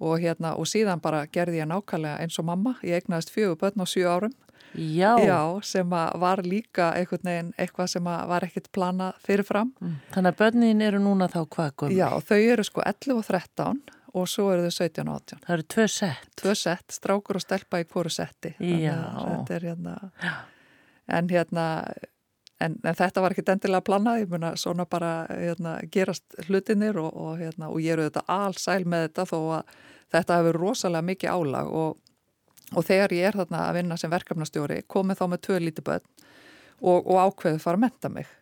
og 0.00 0.18
hérna 0.20 0.54
og 0.56 0.68
síðan 0.68 1.00
bara 1.02 1.26
gerði 1.26 1.62
ég 1.62 1.70
nákvæmlega 1.70 2.20
eins 2.24 2.38
og 2.38 2.48
mamma, 2.48 2.76
ég 2.84 3.00
eignaðist 3.00 3.32
fjögur 3.34 3.60
börn 3.60 3.82
á 3.82 3.86
sjú 3.88 4.08
árum 4.08 4.34
Já. 4.76 5.16
Já, 5.24 5.60
sem 5.62 5.90
var 5.90 6.42
líka 6.44 6.90
einhvern 6.92 7.24
veginn 7.24 7.52
eitthvað 7.56 7.90
sem 7.94 8.04
var 8.04 8.44
ekkert 8.44 8.68
planað 8.76 9.20
fyrirfram. 9.24 9.70
Mm. 9.80 9.94
Þannig 10.12 10.32
að 10.32 10.40
börnin 10.40 10.82
eru 10.84 11.00
núna 11.00 11.28
þá 11.32 11.38
hvað 11.44 11.70
gömur? 11.80 11.94
Já, 11.96 12.08
þau 12.28 12.40
eru 12.40 12.66
sko 12.66 12.82
11 12.84 13.14
og 13.16 13.24
13 13.30 13.80
og 14.16 14.28
svo 14.32 14.50
eru 14.52 14.66
þau 14.66 14.74
17 14.76 15.08
og 15.12 15.14
18. 15.22 15.40
Það 15.46 15.54
eru 15.56 15.66
tvö 15.74 15.86
sett? 15.92 16.28
Tvö 16.42 16.54
sett, 16.56 16.96
strákur 16.98 17.40
og 17.40 17.44
stelpa 17.44 17.80
í 17.80 17.88
hverju 17.88 18.12
setti. 18.12 18.52
Já. 18.60 18.98
Þetta 19.22 19.56
er 19.56 19.66
hérna, 19.70 19.96
en 21.18 21.32
hérna, 21.32 21.66
en, 22.60 22.78
en 22.82 22.96
þetta 22.96 23.22
var 23.22 23.34
ekkert 23.34 23.52
endilega 23.54 23.84
planað, 23.86 24.22
ég 24.24 24.32
mun 24.32 24.48
að 24.48 24.58
svona 24.62 24.86
bara 24.88 25.12
hérna, 25.30 25.76
gerast 25.92 26.38
hlutinir 26.46 26.98
og, 27.02 27.12
og, 27.12 27.36
hérna, 27.40 27.70
og 27.70 27.82
ég 27.84 27.96
eru 27.96 28.08
þetta 28.08 28.24
allsæl 28.32 28.82
með 28.84 29.08
þetta 29.08 29.28
þó 29.32 29.38
að 29.58 29.76
þetta 30.16 30.40
hefur 30.40 30.60
rosalega 30.62 31.08
mikið 31.10 31.32
álag. 31.36 31.70
Og 31.72 32.02
og 32.74 32.86
þegar 32.86 33.14
ég 33.14 33.28
er 33.28 33.36
þarna 33.38 33.60
að 33.68 33.76
vinna 33.78 33.98
sem 34.00 34.10
verkefnastjóri 34.10 34.80
komið 34.90 35.20
þá 35.20 35.26
með 35.30 35.42
tvö 35.46 35.60
líti 35.62 35.84
börn 35.86 36.08
og, 36.82 37.06
ákveðu 37.06 37.62
fara 37.62 37.78
að 37.78 37.84
menta 37.86 38.10
mig 38.12 38.32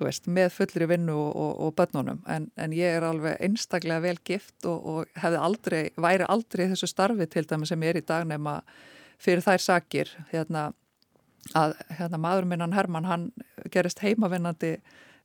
veist, 0.00 0.30
með 0.32 0.54
fullri 0.54 0.86
vinnu 0.88 1.12
og 1.12 1.74
börnunum. 1.76 2.22
En, 2.24 2.46
en 2.56 2.72
ég 2.72 2.94
er 2.96 3.04
alveg 3.04 3.34
einstaklega 3.44 4.00
vel 4.00 4.14
gift 4.24 4.64
og 4.64 5.10
hefði 5.20 5.40
aldrei, 5.44 5.80
væri 6.00 6.24
aldrei 6.24 6.70
þessu 6.70 6.88
starfi 6.88 7.26
til 7.28 7.44
dæmi 7.44 7.68
sem 7.68 7.84
ég 7.84 7.92
er 7.92 8.00
í 8.00 8.06
dag 8.08 8.24
nema 8.24 8.62
fyrir 9.20 9.44
þær 9.44 9.60
sakir 9.60 10.14
hérna, 10.30 10.70
að 11.56 11.76
hérna, 11.98 12.20
maður 12.20 12.48
minnan 12.50 12.76
Herman 12.76 13.08
hann 13.08 13.30
gerist 13.72 14.02
heimavinnandi 14.04 14.76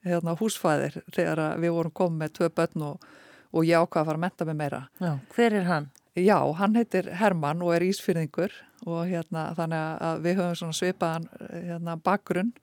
hérna, 0.05 0.35
húsfæðir 0.39 1.01
þegar 1.13 1.59
við 1.61 1.75
vorum 1.75 1.95
komið 1.95 2.21
með 2.23 2.33
tvö 2.39 2.49
börn 2.55 2.87
og 3.55 3.65
ég 3.65 3.79
ákvaði 3.79 4.01
að 4.01 4.09
fara 4.09 4.19
að 4.19 4.25
menta 4.25 4.47
mig 4.47 4.57
meira 4.59 4.81
Já, 4.99 5.11
hver 5.35 5.59
er 5.61 5.69
hann? 5.69 5.91
Já, 6.15 6.37
hann 6.59 6.75
heitir 6.79 7.11
Herman 7.19 7.63
og 7.65 7.75
er 7.75 7.83
ísfyrðingur 7.89 8.53
og 8.85 9.05
hérna 9.09 9.49
þannig 9.57 10.03
að 10.07 10.25
við 10.25 10.39
höfum 10.39 10.75
svipaðan 10.75 11.29
hérna, 11.51 11.97
bakgrunn 11.99 12.53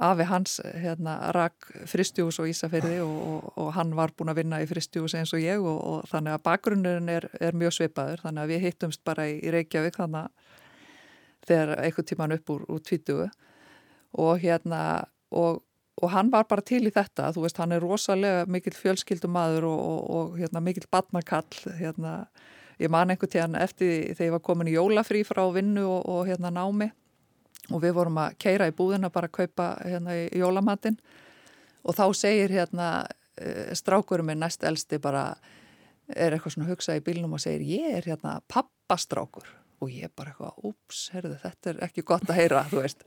afi 0.00 0.24
hans 0.24 0.60
hérna 0.80 1.16
rak 1.34 1.66
fristjús 1.90 2.38
og 2.40 2.48
Ísafyrði 2.48 3.00
og, 3.04 3.16
og, 3.30 3.48
og 3.60 3.72
hann 3.76 3.92
var 3.96 4.14
búin 4.16 4.32
að 4.32 4.40
vinna 4.40 4.60
í 4.62 4.68
fristjús 4.70 5.14
eins 5.18 5.34
og 5.36 5.42
ég 5.42 5.60
og, 5.60 5.76
og 5.76 6.06
þannig 6.10 6.36
að 6.36 6.44
bakgrunnurinn 6.46 7.10
er, 7.12 7.26
er 7.40 7.58
mjög 7.58 7.76
svipaður 7.76 8.24
þannig 8.24 8.44
að 8.44 8.54
við 8.54 8.64
hittumst 8.68 9.02
bara 9.04 9.26
í, 9.28 9.36
í 9.42 9.52
Reykjavík 9.52 9.98
þannig 10.00 10.28
að 10.28 10.49
þegar 11.48 11.76
einhvern 11.80 12.08
tíman 12.08 12.36
upp 12.36 12.52
úr, 12.52 12.66
úr 12.68 12.84
tvítugu. 12.84 13.30
Og 14.18 14.40
hérna 14.42 15.06
og 15.30 15.62
og 16.00 16.10
hann 16.14 16.30
var 16.32 16.46
bara 16.48 16.64
til 16.64 16.86
í 16.88 16.92
þetta, 16.94 17.30
þú 17.34 17.44
veist, 17.44 17.58
hann 17.60 17.74
er 17.76 17.84
rosalega 17.84 18.46
mikill 18.48 18.76
fjölskyldumadur 18.76 19.66
og, 19.68 19.80
og, 19.80 20.00
og 20.16 20.38
hérna, 20.40 20.62
mikill 20.64 20.88
badnakall 20.92 21.76
hérna, 21.76 22.14
ég 22.80 22.92
man 22.92 23.12
einhvern 23.12 23.32
tíðan 23.34 23.58
eftir 23.60 24.14
þegar 24.14 24.28
ég 24.28 24.34
var 24.36 24.44
komin 24.46 24.70
í 24.70 24.76
jólafrí 24.78 25.22
frá 25.28 25.42
vinnu 25.52 25.84
og, 25.90 26.22
hérna 26.28 26.52
námi. 26.54 26.90
Og 27.70 27.82
við 27.84 27.94
vorum 27.98 28.18
að 28.18 28.38
keira 28.40 28.66
í 28.70 28.74
búðina 28.74 29.12
bara 29.12 29.28
að 29.28 29.36
kaupa 29.42 29.66
hérna 29.84 30.16
í 30.16 30.40
jólamatinn. 30.40 30.96
Og 31.84 31.94
þá 31.96 32.06
segir 32.16 32.54
hérna 32.56 32.88
eh, 33.36 33.70
strákurum 33.76 34.32
minn 34.32 34.40
næst 34.42 34.64
elsti 34.66 34.98
bara 35.02 35.34
er 36.10 36.34
eitthvað 36.34 36.56
svona 36.56 36.70
hugsað 36.72 36.98
í 36.98 37.04
bílnum 37.06 37.36
og 37.36 37.44
segir 37.44 37.62
ég 37.68 38.00
er 38.00 38.08
hérna 38.08 38.40
pappastrákur 38.50 39.59
og 39.80 39.92
ég 39.92 40.12
bara 40.16 40.32
eitthvað, 40.32 40.56
úps, 40.70 41.04
herðu 41.14 41.36
þetta 41.42 41.72
er 41.72 41.84
ekki 41.88 42.04
gott 42.06 42.28
að 42.28 42.40
heyra, 42.42 42.64
þú 42.70 42.82
veist. 42.84 43.06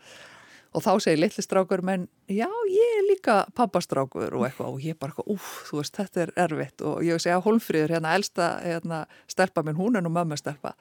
Og 0.74 0.82
þá 0.82 0.94
segir 1.06 1.20
litlistrákur 1.22 1.84
menn 1.86 2.08
já 2.26 2.48
ég 2.50 2.94
er 2.98 3.04
líka 3.06 3.36
pappastrákur 3.54 4.34
og 4.34 4.48
eitthvað. 4.48 4.72
Og 4.74 4.86
ég 4.86 4.98
bara 4.98 5.14
eitthvað 5.14 5.36
úf 5.36 5.50
þú 5.70 5.82
veist 5.82 6.00
þetta 6.00 6.24
er 6.24 6.32
erfitt. 6.48 6.82
Og 6.82 7.04
ég 7.06 7.22
segja 7.22 7.42
Holmfríður 7.46 7.94
hérna 7.94 8.16
elsta 8.18 8.56
hérna, 8.64 9.04
stelpa 9.30 9.62
minn 9.66 9.78
hún 9.78 10.00
er 10.00 10.06
nú 10.06 10.10
mömmu 10.14 10.40
stelpa 10.40 10.74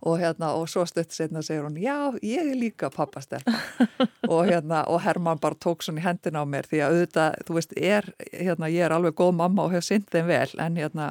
og 0.00 0.16
hérna 0.16 0.54
og 0.56 0.68
svo 0.68 0.86
stutt 0.88 1.12
setna 1.12 1.42
segir 1.44 1.66
hún 1.66 1.76
já 1.76 2.16
ég 2.22 2.52
er 2.52 2.56
líka 2.56 2.88
pappastelpa. 2.90 3.52
Og 4.32 4.46
hérna 4.46 4.84
og 4.88 5.02
Herman 5.02 5.38
bara 5.38 5.54
tók 5.54 5.82
svona 5.82 6.00
í 6.00 6.04
hendina 6.04 6.40
á 6.40 6.46
mér 6.48 6.68
því 6.70 6.80
að 6.80 6.94
auðvitað 6.94 7.42
þú 7.46 7.56
veist 7.58 7.74
er 7.76 8.08
hérna 8.32 8.70
ég 8.72 8.86
er 8.86 8.94
alveg 8.96 9.14
góð 9.18 9.34
mamma 9.36 9.66
og 9.66 9.74
hef 9.74 9.84
synd 9.84 10.08
þeim 10.08 10.30
vel 10.30 10.54
en 10.56 10.78
hérna 10.80 11.10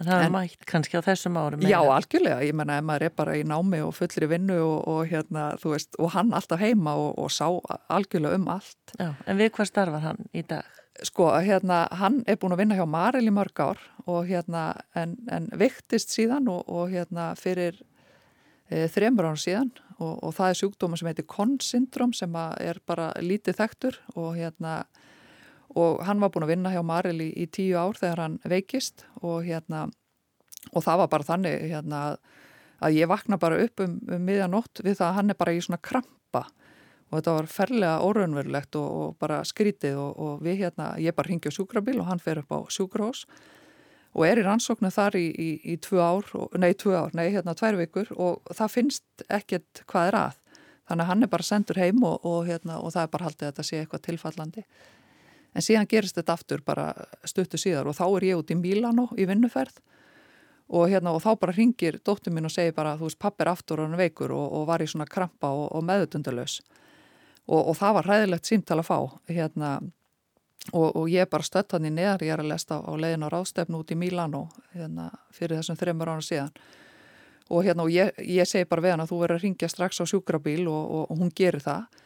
það 0.00 0.24
er 0.24 0.32
mætt 0.34 0.64
kannski 0.68 0.98
á 0.98 1.02
þessum 1.06 1.36
árum. 1.38 1.64
Já, 1.64 1.78
algjörlega. 1.78 2.40
Ég 2.46 2.56
menna, 2.58 2.78
ef 2.80 2.86
maður 2.88 3.06
er 3.06 3.12
bara 3.14 3.36
í 3.38 3.44
námi 3.46 3.82
og 3.84 3.92
fullri 3.94 4.28
vinnu 4.30 4.56
og, 4.58 4.78
og 4.90 5.02
hérna, 5.10 5.44
þú 5.62 5.74
veist, 5.76 5.98
og 6.02 6.14
hann 6.16 6.32
alltaf 6.34 6.62
heima 6.62 6.96
og, 6.98 7.12
og 7.22 7.30
sá 7.30 7.46
algjörlega 7.92 8.40
um 8.40 8.48
allt. 8.56 8.96
Já, 8.98 9.12
en 9.26 9.38
við 9.40 9.52
hvað 9.54 9.70
starfar 9.70 10.04
hann 10.08 10.26
í 10.34 10.42
dag? 10.50 10.82
Sko, 11.04 11.28
hérna, 11.42 11.84
hann 11.98 12.22
er 12.30 12.38
búin 12.38 12.54
að 12.54 12.62
vinna 12.62 12.78
hjá 12.78 12.86
Maril 12.86 13.26
í 13.26 13.34
mörg 13.34 13.58
ár 13.62 13.80
og 14.06 14.28
hérna, 14.28 14.68
en, 14.98 15.16
en 15.30 15.48
viktist 15.58 16.14
síðan 16.14 16.46
og, 16.50 16.62
og 16.70 16.92
hérna 16.92 17.32
fyrir 17.38 17.80
e, 18.70 18.86
þremur 18.94 19.32
án 19.32 19.40
síðan 19.40 19.72
og 20.02 20.32
það 20.34 20.50
er 20.50 20.58
sjúkdóma 20.58 20.98
sem 20.98 21.08
heitir 21.10 21.26
Conn-syndrom 21.30 22.12
sem 22.16 22.34
er 22.34 22.80
bara 22.86 23.12
lítið 23.22 23.58
þektur 23.60 23.98
og 24.18 24.34
hérna, 24.38 24.80
og 25.74 26.02
hann 26.06 26.20
var 26.22 26.32
búin 26.34 26.46
að 26.46 26.54
vinna 26.54 26.72
hjá 26.74 26.82
Maril 26.86 27.20
í, 27.24 27.30
í 27.32 27.46
tíu 27.50 27.78
ár 27.78 27.98
þegar 27.98 28.24
hann 28.24 28.40
veikist 28.44 29.06
og 29.22 29.44
hérna 29.46 29.86
og 30.72 30.84
það 30.84 31.00
var 31.02 31.10
bara 31.12 31.28
þannig 31.28 31.64
hérna 31.72 32.02
að 32.84 32.98
ég 32.98 33.08
vakna 33.10 33.38
bara 33.40 33.60
upp 33.64 33.80
um, 33.84 33.96
um 34.10 34.28
miðjanótt 34.28 34.84
við 34.84 34.98
það 35.00 35.08
að 35.08 35.18
hann 35.18 35.32
er 35.32 35.40
bara 35.40 35.54
í 35.54 35.64
svona 35.64 35.82
krampa 35.82 36.44
og 37.10 37.18
þetta 37.18 37.34
var 37.36 37.50
ferlega 37.50 37.96
óraunverulegt 38.04 38.78
og, 38.80 38.94
og 39.00 39.18
bara 39.22 39.42
skrítið 39.46 39.98
og, 40.00 40.14
og 40.18 40.44
við 40.44 40.64
hérna, 40.64 40.94
ég 41.00 41.16
bara 41.16 41.30
ringi 41.30 41.52
á 41.52 41.56
sjúkrabíl 41.56 42.00
og 42.00 42.08
hann 42.08 42.22
fer 42.22 42.42
upp 42.42 42.54
á 42.54 42.58
sjúkrahós 42.72 43.24
og 44.14 44.26
er 44.28 44.40
í 44.40 44.46
rannsóknu 44.46 44.90
þar 44.94 45.18
í, 45.18 45.26
í, 45.30 45.50
í 45.74 45.76
tvö 45.82 46.00
ár, 46.02 46.30
nei 46.58 46.72
tvö 46.78 46.94
ár, 46.94 47.14
nei 47.18 47.28
hérna 47.34 47.54
tvær 47.58 47.78
vikur 47.80 48.12
og 48.14 48.54
það 48.54 48.74
finnst 48.76 49.24
ekkert 49.26 49.82
hvað 49.90 50.10
er 50.10 50.18
að. 50.20 50.36
Þannig 50.84 51.02
að 51.02 51.10
hann 51.10 51.24
er 51.26 51.30
bara 51.32 51.46
sendur 51.46 51.80
heim 51.80 52.02
og, 52.06 52.26
og 52.28 52.44
hérna 52.46 52.76
og 52.78 52.92
það 52.94 53.06
er 53.06 53.12
bara 53.14 53.26
haldið 53.28 53.46
að 53.46 53.50
þetta 53.50 53.66
sé 53.66 53.80
eitthvað 53.80 54.04
tilfallandi 54.06 54.64
en 55.54 55.62
síðan 55.64 55.88
gerist 55.90 56.18
þetta 56.18 56.34
aftur 56.34 56.62
bara 56.66 56.92
stuttu 57.24 57.60
síðar 57.60 57.88
og 57.88 57.96
þá 57.98 58.06
er 58.08 58.30
ég 58.30 58.40
út 58.42 58.50
í 58.50 58.58
Mílano 58.58 59.08
í 59.16 59.26
vinnuferð 59.30 59.80
og, 60.68 60.88
hérna, 60.90 61.12
og 61.12 61.22
þá 61.22 61.34
bara 61.40 61.54
ringir 61.54 62.00
dóttur 62.04 62.34
mín 62.34 62.48
og 62.48 62.54
segir 62.54 62.74
bara 62.74 62.96
þú 62.98 63.08
veist 63.08 63.20
pappir 63.20 63.50
aftur 63.52 63.82
og 63.82 63.90
hann 63.90 64.00
veikur 64.00 64.32
og, 64.34 64.46
og 64.58 64.66
var 64.68 64.82
í 64.82 64.88
svona 64.90 65.06
krampa 65.06 65.52
og, 65.52 65.68
og 65.76 65.84
meðutundalös 65.86 66.60
og 67.46 67.74
það 67.76 67.98
var 67.98 68.08
ræðilegt 68.08 68.48
símtal 68.48 68.78
að 68.80 68.86
fá 68.88 68.98
hérna, 69.28 69.74
og 70.72 71.10
ég 71.12 71.26
er 71.26 71.28
bara 71.28 71.44
stött 71.44 71.74
hann 71.76 71.84
í 71.84 71.92
neðar, 71.92 72.24
ég 72.24 72.32
er 72.32 72.40
að 72.40 72.48
lesta 72.54 72.78
á 72.80 72.92
leiðin 72.96 73.26
á 73.26 73.32
ráðstefnu 73.34 73.82
út 73.82 73.92
í 73.92 73.98
Mílano 74.00 74.46
hérna, 74.72 75.10
fyrir 75.34 75.60
þessum 75.60 75.76
þreymur 75.76 76.08
ára 76.14 76.24
síðan. 76.24 76.54
Og 77.52 77.66
hérna 77.66 77.84
og 77.84 77.92
ég, 77.92 78.14
ég 78.24 78.48
segi 78.48 78.64
bara 78.64 78.80
við 78.80 78.94
hann 78.94 79.04
að 79.04 79.12
þú 79.12 79.18
verður 79.20 79.36
að 79.36 79.44
ringja 79.44 79.68
strax 79.68 80.00
á 80.00 80.04
sjúkrabíl 80.08 80.64
og 80.72 81.12
hún 81.12 81.32
gerir 81.36 81.60
það 81.60 82.00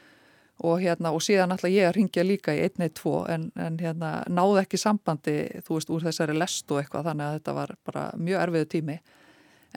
og 0.59 0.81
hérna 0.83 1.12
og 1.14 1.23
síðan 1.23 1.55
ætla 1.55 1.71
ég 1.71 1.87
að 1.88 1.94
ringja 1.99 2.25
líka 2.27 2.55
í 2.57 2.62
112 2.66 3.29
en, 3.31 3.44
en 3.55 3.79
hérna 3.79 4.12
náðu 4.27 4.59
ekki 4.62 4.81
sambandi 4.81 5.37
þú 5.66 5.77
veist 5.77 5.92
úr 5.94 6.07
þessari 6.09 6.35
lest 6.35 6.71
og 6.73 6.81
eitthvað 6.83 7.11
þannig 7.11 7.27
að 7.27 7.37
þetta 7.38 7.55
var 7.61 7.75
bara 7.87 8.07
mjög 8.18 8.42
erfiðu 8.47 8.71
tími. 8.75 8.99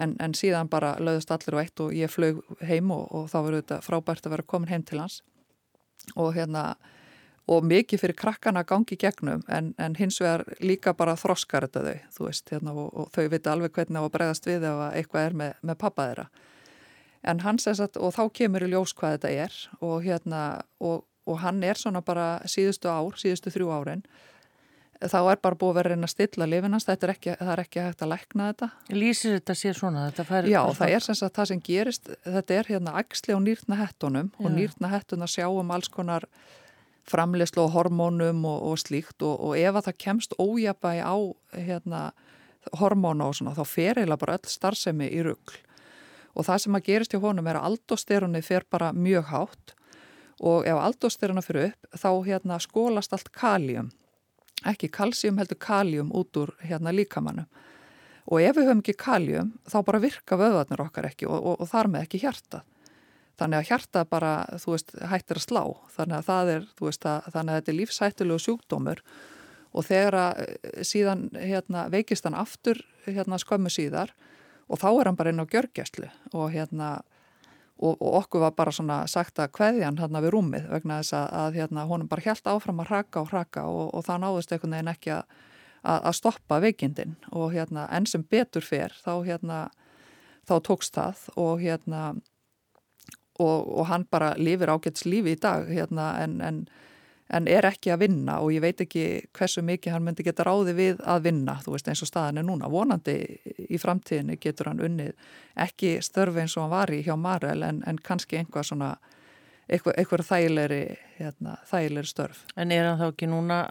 En, 0.01 0.15
en 0.23 0.33
síðan 0.33 0.71
bara 0.71 0.95
löðust 1.03 1.33
allir 1.35 1.57
og 1.57 1.61
eitt 1.61 1.83
og 1.83 1.93
ég 1.93 2.09
flög 2.09 2.39
heim 2.63 2.93
og, 2.95 3.05
og 3.11 3.27
þá 3.29 3.37
verður 3.41 3.61
þetta 3.61 3.81
frábært 3.85 4.25
að 4.25 4.35
vera 4.37 4.47
komin 4.47 4.71
heim 4.71 4.85
til 4.87 5.01
hans. 5.03 5.19
Og 6.15 6.31
hérna 6.33 6.71
og 7.51 7.65
mikið 7.67 8.01
fyrir 8.01 8.17
krakkana 8.17 8.63
gangi 8.67 8.97
gegnum 8.97 9.43
en, 9.51 9.73
en 9.77 9.97
hins 9.99 10.21
vegar 10.21 10.45
líka 10.63 10.93
bara 10.97 11.17
þroskar 11.19 11.67
þetta 11.67 11.83
þau 11.83 12.15
þú 12.15 12.27
veist 12.27 12.53
hérna 12.53 12.73
og, 12.73 12.87
og 12.93 13.11
þau 13.13 13.27
vita 13.33 13.53
alveg 13.53 13.73
hvernig 13.75 14.01
á 14.01 14.05
að 14.05 14.13
bregðast 14.15 14.47
við 14.47 14.65
ef 14.69 14.81
eitthvað 14.91 15.27
er 15.27 15.37
með, 15.41 15.53
með 15.61 15.79
pappa 15.81 16.07
þeirra 16.09 16.27
en 17.23 17.43
hans 17.45 17.67
er 17.67 17.77
satt 17.77 17.97
og 17.97 18.15
þá 18.15 18.23
kemur 18.33 18.65
í 18.65 18.71
ljós 18.71 18.95
hvað 18.97 19.17
þetta 19.17 19.31
er 19.45 19.55
og 19.79 20.03
hérna 20.05 20.41
og, 20.79 21.05
og 21.29 21.39
hann 21.43 21.63
er 21.63 21.79
svona 21.79 22.01
bara 22.05 22.41
síðustu 22.49 22.89
ár, 22.89 23.17
síðustu 23.21 23.53
þrjú 23.53 23.71
árin 23.73 24.05
þá 25.01 25.19
er 25.31 25.39
bara 25.41 25.57
búið 25.57 25.71
að 25.71 25.77
vera 25.79 25.91
reyna 25.95 26.07
að 26.07 26.13
stilla 26.13 26.47
þetta 26.85 27.07
er 27.07 27.13
ekki, 27.15 27.35
það 27.39 27.51
er 27.53 27.61
ekki 27.63 27.81
hægt 27.81 28.01
að 28.01 28.11
lækna 28.11 28.47
þetta. 28.51 28.67
Lýsir 28.93 29.35
þetta 29.39 29.55
sér 29.57 29.77
svona? 29.77 30.03
Þetta 30.11 30.41
Já, 30.51 30.61
það 30.77 30.95
er 30.95 31.05
sem 31.05 31.17
sagt 31.17 31.35
það 31.35 31.49
sem 31.49 31.61
gerist, 31.65 32.11
þetta 32.25 32.57
er 32.57 32.69
hérna 32.69 32.95
axli 33.01 33.33
á 33.33 33.39
nýrtna 33.41 33.79
hettunum 33.81 34.31
Já. 34.31 34.45
og 34.45 34.51
nýrtna 34.51 34.91
hettuna 34.91 35.29
sjáum 35.29 35.73
alls 35.73 35.89
konar 35.89 36.27
framleyslu 37.09 37.65
og 37.65 37.73
hormónum 37.73 38.45
og, 38.45 38.59
og 38.71 38.77
slíkt 38.77 39.25
og, 39.25 39.39
og 39.41 39.57
ef 39.57 39.73
að 39.73 39.89
það 39.89 39.99
kemst 40.05 40.37
ójabægi 40.37 41.01
á 41.01 41.17
hérna 41.57 42.03
hormónu 42.77 43.25
og 43.25 43.39
svona, 43.39 43.55
þá 43.57 43.65
fer 43.65 43.97
eiginlega 43.97 44.21
bara 44.21 44.37
öll 44.37 44.53
starfsemi 44.53 45.09
í 45.09 45.25
ruggl 45.25 45.57
og 46.35 46.47
það 46.47 46.63
sem 46.63 46.77
að 46.77 46.85
gerist 46.89 47.15
hjá 47.15 47.21
honum 47.23 47.47
er 47.47 47.59
að 47.59 47.71
aldosteroni 47.71 48.41
fer 48.45 48.65
bara 48.69 48.91
mjög 48.93 49.31
hátt. 49.31 49.75
Og 50.41 50.65
ef 50.65 50.77
aldosterona 50.77 51.43
fyrir 51.45 51.71
upp 51.71 51.99
þá 52.01 52.11
hérna 52.25 52.57
skólast 52.61 53.13
allt 53.13 53.29
kaljum 53.35 53.91
ekki 54.67 54.91
kalsjum 54.93 55.39
heldur 55.41 55.57
kaljum 55.61 56.11
út 56.13 56.37
úr 56.37 56.51
hérna 56.61 56.93
líkamannu 56.93 57.47
og 58.29 58.43
ef 58.43 58.57
við 58.57 58.67
höfum 58.69 58.83
ekki 58.83 58.97
kaljum 58.99 59.53
þá 59.69 59.77
bara 59.87 60.01
virka 60.03 60.37
vöðvarnir 60.37 60.83
okkar 60.83 61.07
ekki 61.09 61.27
og, 61.27 61.39
og, 61.39 61.55
og 61.63 61.69
þar 61.71 61.89
með 61.91 62.05
ekki 62.05 62.21
hjarta. 62.21 62.61
Þannig 63.41 63.57
að 63.57 63.69
hjarta 63.71 64.03
bara, 64.05 64.31
þú 64.61 64.75
veist, 64.75 64.91
hættir 65.09 65.39
að 65.39 65.45
slá. 65.47 65.63
Þannig 65.95 66.17
að 66.19 66.27
það 66.27 66.51
er, 66.53 66.67
þú 66.77 66.87
veist, 66.87 67.07
að, 67.09 67.29
þannig 67.33 67.53
að 67.53 67.57
þetta 67.57 67.71
er 67.71 67.77
lífsættilegu 67.79 68.43
sjúkdómur. 68.43 69.01
Og 69.71 69.87
þegar 69.87 70.17
að 70.19 70.41
eh, 70.43 70.83
síðan 70.85 71.23
hérna, 71.33 71.87
veikist 71.89 72.27
hann 72.27 72.37
aftur 72.37 72.83
hérna, 73.07 73.39
skömmu 73.41 73.71
síðar 73.73 74.13
og 74.71 74.79
þá 74.79 74.89
er 74.91 75.09
hann 75.09 75.19
bara 75.19 75.33
inn 75.33 75.43
á 75.43 75.51
gjörgjæslu 75.51 76.07
og 76.31 76.53
hérna 76.53 76.93
og, 77.81 77.97
og 77.97 78.17
okkur 78.21 78.45
var 78.45 78.55
bara 78.57 78.73
svona 78.73 79.03
sagt 79.09 79.39
að 79.41 79.53
hverjan 79.57 79.97
hérna 79.99 80.21
við 80.23 80.35
rúmið 80.35 80.67
vegna 80.71 80.99
þess 81.01 81.15
að, 81.17 81.29
að 81.43 81.59
hérna, 81.59 81.85
honum 81.89 82.09
bara 82.11 82.25
helt 82.27 82.47
áfram 82.47 82.81
að 82.83 82.91
raka 82.93 83.23
og 83.23 83.31
raka 83.33 83.65
og, 83.69 83.87
og 83.97 84.05
það 84.05 84.21
náðist 84.25 84.53
einhvern 84.53 84.75
veginn 84.77 84.91
ekki 84.93 85.13
að, 85.17 85.39
að 85.97 86.17
stoppa 86.19 86.59
veikindin. 86.61 87.15
Og 87.33 87.55
hérna 87.55 87.87
enn 87.95 88.05
sem 88.09 88.23
betur 88.23 88.65
fer 88.65 88.93
þá 89.01 89.13
hérna 89.25 89.61
þá 90.49 90.55
tókst 90.67 90.97
það 90.97 91.25
og 91.41 91.63
hérna 91.63 92.03
og, 93.41 93.57
og 93.65 93.89
hann 93.89 94.05
bara 94.13 94.35
lifir 94.37 94.69
ágæts 94.69 95.07
lífi 95.09 95.35
í 95.35 95.41
dag 95.41 95.69
hérna 95.69 96.13
en, 96.21 96.37
en 96.45 96.63
en 97.31 97.47
er 97.47 97.65
ekki 97.69 97.93
að 97.93 98.03
vinna 98.05 98.39
og 98.43 98.51
ég 98.53 98.63
veit 98.63 98.81
ekki 98.83 99.05
hversu 99.35 99.63
mikið 99.65 99.95
hann 99.95 100.03
myndi 100.05 100.25
geta 100.27 100.45
ráði 100.47 100.75
við 100.77 101.03
að 101.07 101.27
vinna, 101.29 101.57
þú 101.63 101.75
veist 101.75 101.87
eins 101.91 102.03
og 102.03 102.09
staðan 102.09 102.41
er 102.41 102.47
núna. 102.47 102.69
Vonandi 102.71 103.15
í 103.71 103.79
framtíðinu 103.81 104.37
getur 104.41 104.71
hann 104.71 104.83
unnið 104.83 105.13
ekki 105.65 105.97
störfi 106.03 106.43
eins 106.43 106.57
og 106.57 106.65
hann 106.65 106.73
var 106.75 106.91
í 106.91 107.01
hjá 107.05 107.15
Marel 107.19 107.63
en, 107.67 107.81
en 107.87 108.01
kannski 108.03 108.41
einhvað 108.41 108.67
svona, 108.71 108.89
eitthvað, 109.71 109.95
eitthvað 110.01 110.25
þægilegri, 110.27 110.81
hérna, 111.21 111.55
þægilegri 111.71 112.11
störf. 112.11 112.43
En 112.59 112.75
er 112.75 112.89
hann 112.89 112.99
þá 112.99 113.07
ekki 113.07 113.31
núna 113.31 113.61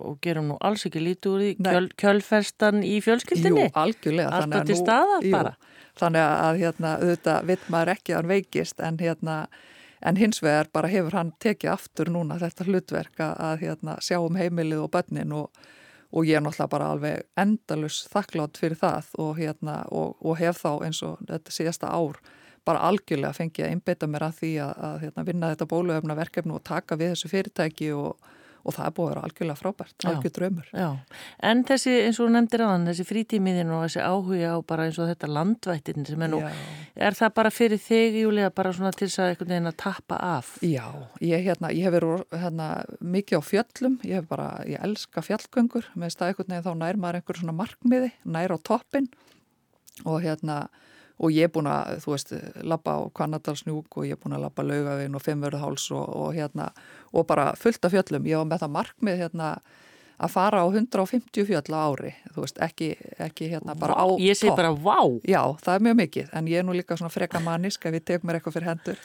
og 0.00 0.16
gerum 0.24 0.48
nú 0.52 0.58
alls 0.64 0.86
ekki 0.88 1.04
lítið 1.04 1.34
úr 1.34 1.44
því 1.44 1.52
kjöl, 1.60 1.92
kjölferstan 2.00 2.80
í 2.88 2.96
fjölskyldinni? 3.04 3.68
Jú, 3.68 3.76
algjörlega. 3.84 4.40
Alltaf 4.40 4.66
til 4.70 4.80
staðar 4.80 5.28
bara? 5.28 5.54
Jú, 5.54 5.70
þannig 6.00 6.24
að 6.24 6.64
hérna, 6.64 6.96
auðvitað 7.04 7.52
vitt 7.52 7.70
maður 7.70 7.94
ekki 7.98 8.14
að 8.14 8.22
hann 8.22 8.32
veikist 8.32 8.80
en 8.82 8.96
hérna 8.98 9.38
En 10.04 10.18
hins 10.20 10.42
vegar 10.44 10.68
bara 10.72 10.90
hefur 10.92 11.16
hann 11.16 11.32
tekið 11.40 11.72
aftur 11.72 12.10
núna 12.12 12.36
þetta 12.42 12.66
hlutverk 12.68 13.22
að 13.24 13.64
hérna, 13.64 13.96
sjá 14.04 14.18
um 14.20 14.36
heimilið 14.36 14.84
og 14.84 14.90
börnin 14.92 15.32
og, 15.32 15.64
og 16.12 16.28
ég 16.28 16.36
er 16.36 16.44
náttúrulega 16.44 16.72
bara 16.74 16.90
alveg 16.92 17.24
endalus 17.40 18.02
þakklátt 18.12 18.60
fyrir 18.60 18.80
það 18.80 19.08
og, 19.16 19.32
hérna, 19.40 19.78
og, 19.88 20.16
og 20.20 20.36
hef 20.42 20.60
þá 20.60 20.72
eins 20.84 21.00
og 21.06 21.24
þetta 21.24 21.56
síðasta 21.56 21.92
ár 21.96 22.20
bara 22.64 22.84
algjörlega 22.88 23.36
fengið 23.36 23.66
að 23.66 23.72
einbeita 23.74 24.08
mér 24.08 24.26
að 24.28 24.38
því 24.42 24.52
að, 24.64 24.74
að 24.88 25.00
hérna, 25.04 25.26
vinna 25.28 25.50
þetta 25.52 25.70
bóluöfna 25.72 26.16
verkefnu 26.20 26.56
og 26.58 26.64
taka 26.64 26.96
við 27.00 27.14
þessu 27.14 27.32
fyrirtæki 27.32 27.90
og 27.96 28.30
og 28.64 28.74
það 28.74 28.86
er 28.86 28.94
búið 28.96 29.06
að 29.06 29.10
vera 29.12 29.24
algjörlega 29.28 29.60
frábært, 29.60 29.94
algjör 30.08 30.32
dröymur. 30.38 30.68
Já, 30.72 30.88
en 31.50 31.62
þessi 31.68 31.94
eins 32.06 32.20
og 32.24 32.30
nefndir 32.32 32.64
aðan, 32.64 32.86
þessi 32.88 33.06
frítímiðin 33.08 33.72
og 33.74 33.82
þessi 33.84 34.04
áhuga 34.04 34.54
á 34.56 34.58
bara 34.64 34.86
eins 34.88 35.00
og 35.02 35.10
þetta 35.10 35.30
landvættin 35.30 36.08
sem 36.08 36.24
er 36.24 36.32
nú, 36.32 36.40
er 36.94 37.18
það 37.18 37.34
bara 37.40 37.52
fyrir 37.54 37.82
þig 37.84 38.18
Júlia 38.22 38.52
bara 38.54 38.72
svona 38.76 38.94
til 38.96 39.08
þess 39.08 39.20
að 39.20 39.32
einhvern 39.32 39.52
veginn 39.54 39.72
að 39.72 39.76
tappa 39.84 40.20
af? 40.30 40.54
Já, 40.64 40.86
ég, 41.20 41.44
hérna, 41.48 41.72
ég 41.74 41.88
hef 41.88 41.96
verið 41.98 42.24
hérna, 42.44 42.70
mikið 43.14 43.40
á 43.40 43.42
fjöllum, 43.50 44.00
ég 44.06 44.22
hef 44.22 44.30
bara, 44.32 44.48
ég 44.70 44.88
elska 44.88 45.24
fjallgöngur, 45.24 45.92
með 45.98 46.16
stað 46.16 46.32
einhvern 46.32 46.54
veginn 46.54 46.66
þá 46.68 46.72
nær 46.80 47.00
maður 47.04 47.20
einhver 47.20 47.42
svona 47.42 47.58
markmiði, 47.60 48.10
nær 48.24 48.56
á 48.56 48.58
toppin 48.64 49.12
og 50.08 50.18
hérna 50.24 50.64
og 51.18 51.30
ég 51.30 51.46
er 51.46 51.52
búin 51.54 51.70
að, 51.70 52.00
þú 52.02 52.12
veist, 52.14 52.34
lappa 52.66 52.96
á 52.98 53.00
Kvanadalsnjúk 53.14 53.98
og 53.98 54.06
ég 54.08 54.16
er 54.16 54.20
búin 54.20 54.34
að 54.36 54.46
lappa 54.48 54.66
laugavinn 54.66 55.14
og 55.14 55.22
Fimmverðháls 55.22 55.86
og, 55.94 56.04
og 56.04 56.34
hérna 56.34 56.70
og 57.14 57.26
bara 57.30 57.52
fullt 57.58 57.86
af 57.86 57.94
fjöllum, 57.94 58.26
ég 58.26 58.40
var 58.40 58.48
með 58.50 58.64
það 58.64 58.74
markmið 58.78 59.20
hérna 59.22 59.50
að 60.14 60.30
fara 60.30 60.62
á 60.62 60.66
150 60.70 61.46
fjöll 61.46 61.74
á 61.74 61.80
ári, 61.90 62.12
þú 62.34 62.44
veist, 62.44 62.58
ekki, 62.62 62.90
ekki 63.22 63.50
hérna 63.50 63.74
bara 63.78 63.98
á 63.98 64.06
topp. 64.06 64.22
Ég 64.22 64.38
segi 64.38 64.54
bara 64.54 64.70
vá! 64.74 64.98
Já, 65.26 65.42
það 65.62 65.74
er 65.74 65.86
mjög 65.88 66.00
mikið, 66.02 66.28
en 66.38 66.50
ég 66.50 66.62
er 66.62 66.66
nú 66.66 66.76
líka 66.76 66.98
svona 66.98 67.14
freka 67.14 67.42
mannisk 67.42 67.86
að 67.86 67.98
við 67.98 68.06
tegum 68.10 68.30
mér 68.30 68.38
eitthvað 68.38 68.58
fyrir 68.58 68.70
hendur 68.70 69.00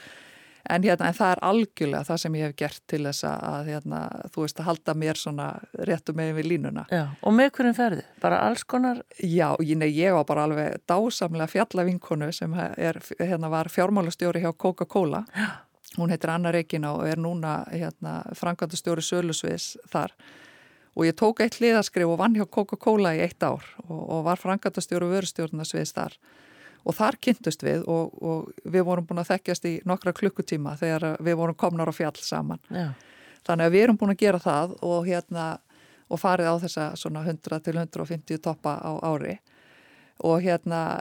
En, 0.69 0.83
hérna, 0.85 1.07
en 1.09 1.15
það 1.17 1.31
er 1.33 1.39
algjörlega 1.47 2.05
það 2.05 2.19
sem 2.21 2.35
ég 2.37 2.45
hef 2.45 2.57
gert 2.59 2.81
til 2.91 2.99
þess 3.07 3.25
að, 3.25 3.69
hérna, 3.71 4.01
þú 4.33 4.43
veist, 4.43 4.59
að 4.61 4.67
halda 4.67 4.93
mér 5.01 5.17
svona 5.17 5.47
réttu 5.89 6.13
megin 6.17 6.35
við 6.37 6.49
línuna. 6.51 6.83
Já, 6.93 7.05
og 7.25 7.33
með 7.33 7.49
hverjum 7.57 7.77
ferði? 7.77 8.03
Bara 8.21 8.41
alls 8.45 8.65
konar? 8.69 8.99
Já, 9.17 9.47
ég, 9.65 9.79
nei, 9.81 9.87
ég 9.95 10.13
var 10.13 10.27
bara 10.29 10.43
alveg 10.45 10.77
dásamlega 10.89 11.49
fjallavinkonu 11.49 12.29
sem 12.35 12.53
er, 12.59 13.01
hérna, 13.17 13.49
var 13.49 13.71
fjármálastjóri 13.73 14.43
hjá 14.43 14.51
Coca-Cola. 14.53 15.23
Hún 15.97 16.13
heitir 16.13 16.29
Anna 16.29 16.51
Reykjina 16.53 16.93
og 16.99 17.07
er 17.09 17.17
núna 17.17 17.63
hérna, 17.73 18.19
frangandastjóri 18.37 19.01
Sölusviðs 19.05 19.71
þar. 19.89 20.13
Og 20.93 21.07
ég 21.07 21.17
tók 21.17 21.41
eitt 21.41 21.57
liðaskrif 21.63 22.11
og 22.11 22.19
vann 22.21 22.37
hjá 22.37 22.45
Coca-Cola 22.45 23.15
í 23.17 23.23
eitt 23.25 23.41
ár 23.41 23.65
og, 23.87 23.97
og 24.03 24.21
var 24.27 24.41
frangandastjóri 24.41 25.09
vörustjórnarsviðs 25.15 25.95
þar 25.97 26.19
og 26.85 26.95
þar 26.95 27.17
kynntust 27.21 27.63
við 27.65 27.85
og, 27.91 28.15
og 28.23 28.51
við 28.63 28.85
vorum 28.87 29.07
búin 29.07 29.21
að 29.23 29.33
þekkjast 29.33 29.67
í 29.69 29.73
nokkra 29.89 30.13
klukkutíma 30.15 30.75
þegar 30.79 31.17
við 31.23 31.39
vorum 31.39 31.57
komnar 31.59 31.91
á 31.91 31.93
fjall 31.95 32.15
saman. 32.21 32.61
Já. 32.69 32.91
Þannig 33.47 33.69
að 33.69 33.75
við 33.75 33.85
erum 33.85 33.99
búin 33.99 34.13
að 34.13 34.21
gera 34.23 34.41
það 34.43 34.75
og, 34.85 34.99
hérna, 35.07 35.45
og 36.09 36.21
farið 36.21 36.51
á 36.51 36.55
þessa 36.65 36.89
100 36.95 37.61
til 37.65 37.77
150 37.77 38.43
toppa 38.43 38.77
á 38.79 38.91
ári 39.03 39.39
og 40.19 40.41
hérna 40.43 40.99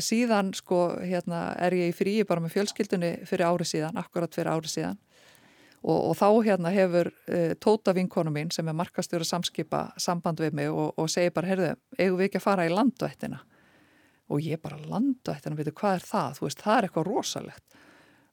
síðan 0.00 0.52
sko 0.56 0.96
hérna 1.04 1.50
er 1.62 1.74
ég 1.76 1.92
í 1.92 1.96
fríi 1.96 2.24
bara 2.26 2.42
með 2.42 2.56
fjölskyldunni 2.56 3.12
fyrir 3.28 3.46
ári 3.50 3.66
síðan, 3.68 3.98
akkurat 4.00 4.32
fyrir 4.34 4.54
ári 4.54 4.70
síðan 4.70 4.96
og, 5.82 5.98
og 6.10 6.14
þá 6.18 6.28
hérna 6.46 6.72
hefur 6.74 7.10
e, 7.28 7.42
Tóta 7.62 7.94
vinkonu 7.96 8.32
mín 8.34 8.50
sem 8.54 8.66
er 8.68 8.76
markastjóra 8.76 9.26
samskipa 9.28 9.90
samband 10.00 10.40
við 10.42 10.56
mig 10.56 10.72
og, 10.72 10.94
og 10.96 11.10
segir 11.12 11.34
bara, 11.36 11.52
heyrðu, 11.52 11.74
eigum 11.98 12.18
við 12.18 12.30
ekki 12.30 12.40
að 12.40 12.46
fara 12.48 12.66
í 12.66 12.72
landuættina 12.72 13.42
og 14.28 14.42
ég 14.42 14.60
bara 14.62 14.78
landa 14.90 15.34
eftir 15.34 15.54
að 15.54 15.62
vita 15.62 15.74
hvað 15.76 15.98
er 15.98 16.06
það, 16.06 16.38
þú 16.38 16.46
veist, 16.46 16.62
það 16.64 16.76
er 16.76 16.88
eitthvað 16.88 17.08
rosalegt. 17.10 17.64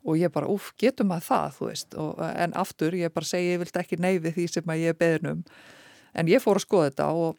Og 0.03 0.19
ég 0.19 0.33
bara, 0.33 0.49
uff, 0.51 0.73
getur 0.79 1.07
maður 1.07 1.27
það, 1.29 1.55
þú 1.57 1.69
veist, 1.69 1.95
og, 2.01 2.19
en 2.27 2.55
aftur 2.59 2.97
ég 2.97 3.13
bara 3.13 3.29
segi, 3.29 3.53
ég 3.53 3.61
vilt 3.61 3.79
ekki 3.79 3.99
neyfi 4.03 4.33
því 4.35 4.47
sem 4.51 4.73
ég 4.81 4.91
er 4.91 4.99
beðnum, 4.99 5.43
en 6.13 6.31
ég 6.31 6.43
fór 6.43 6.59
að 6.59 6.65
skoða 6.65 6.89
þetta 6.89 7.07
og, 7.15 7.37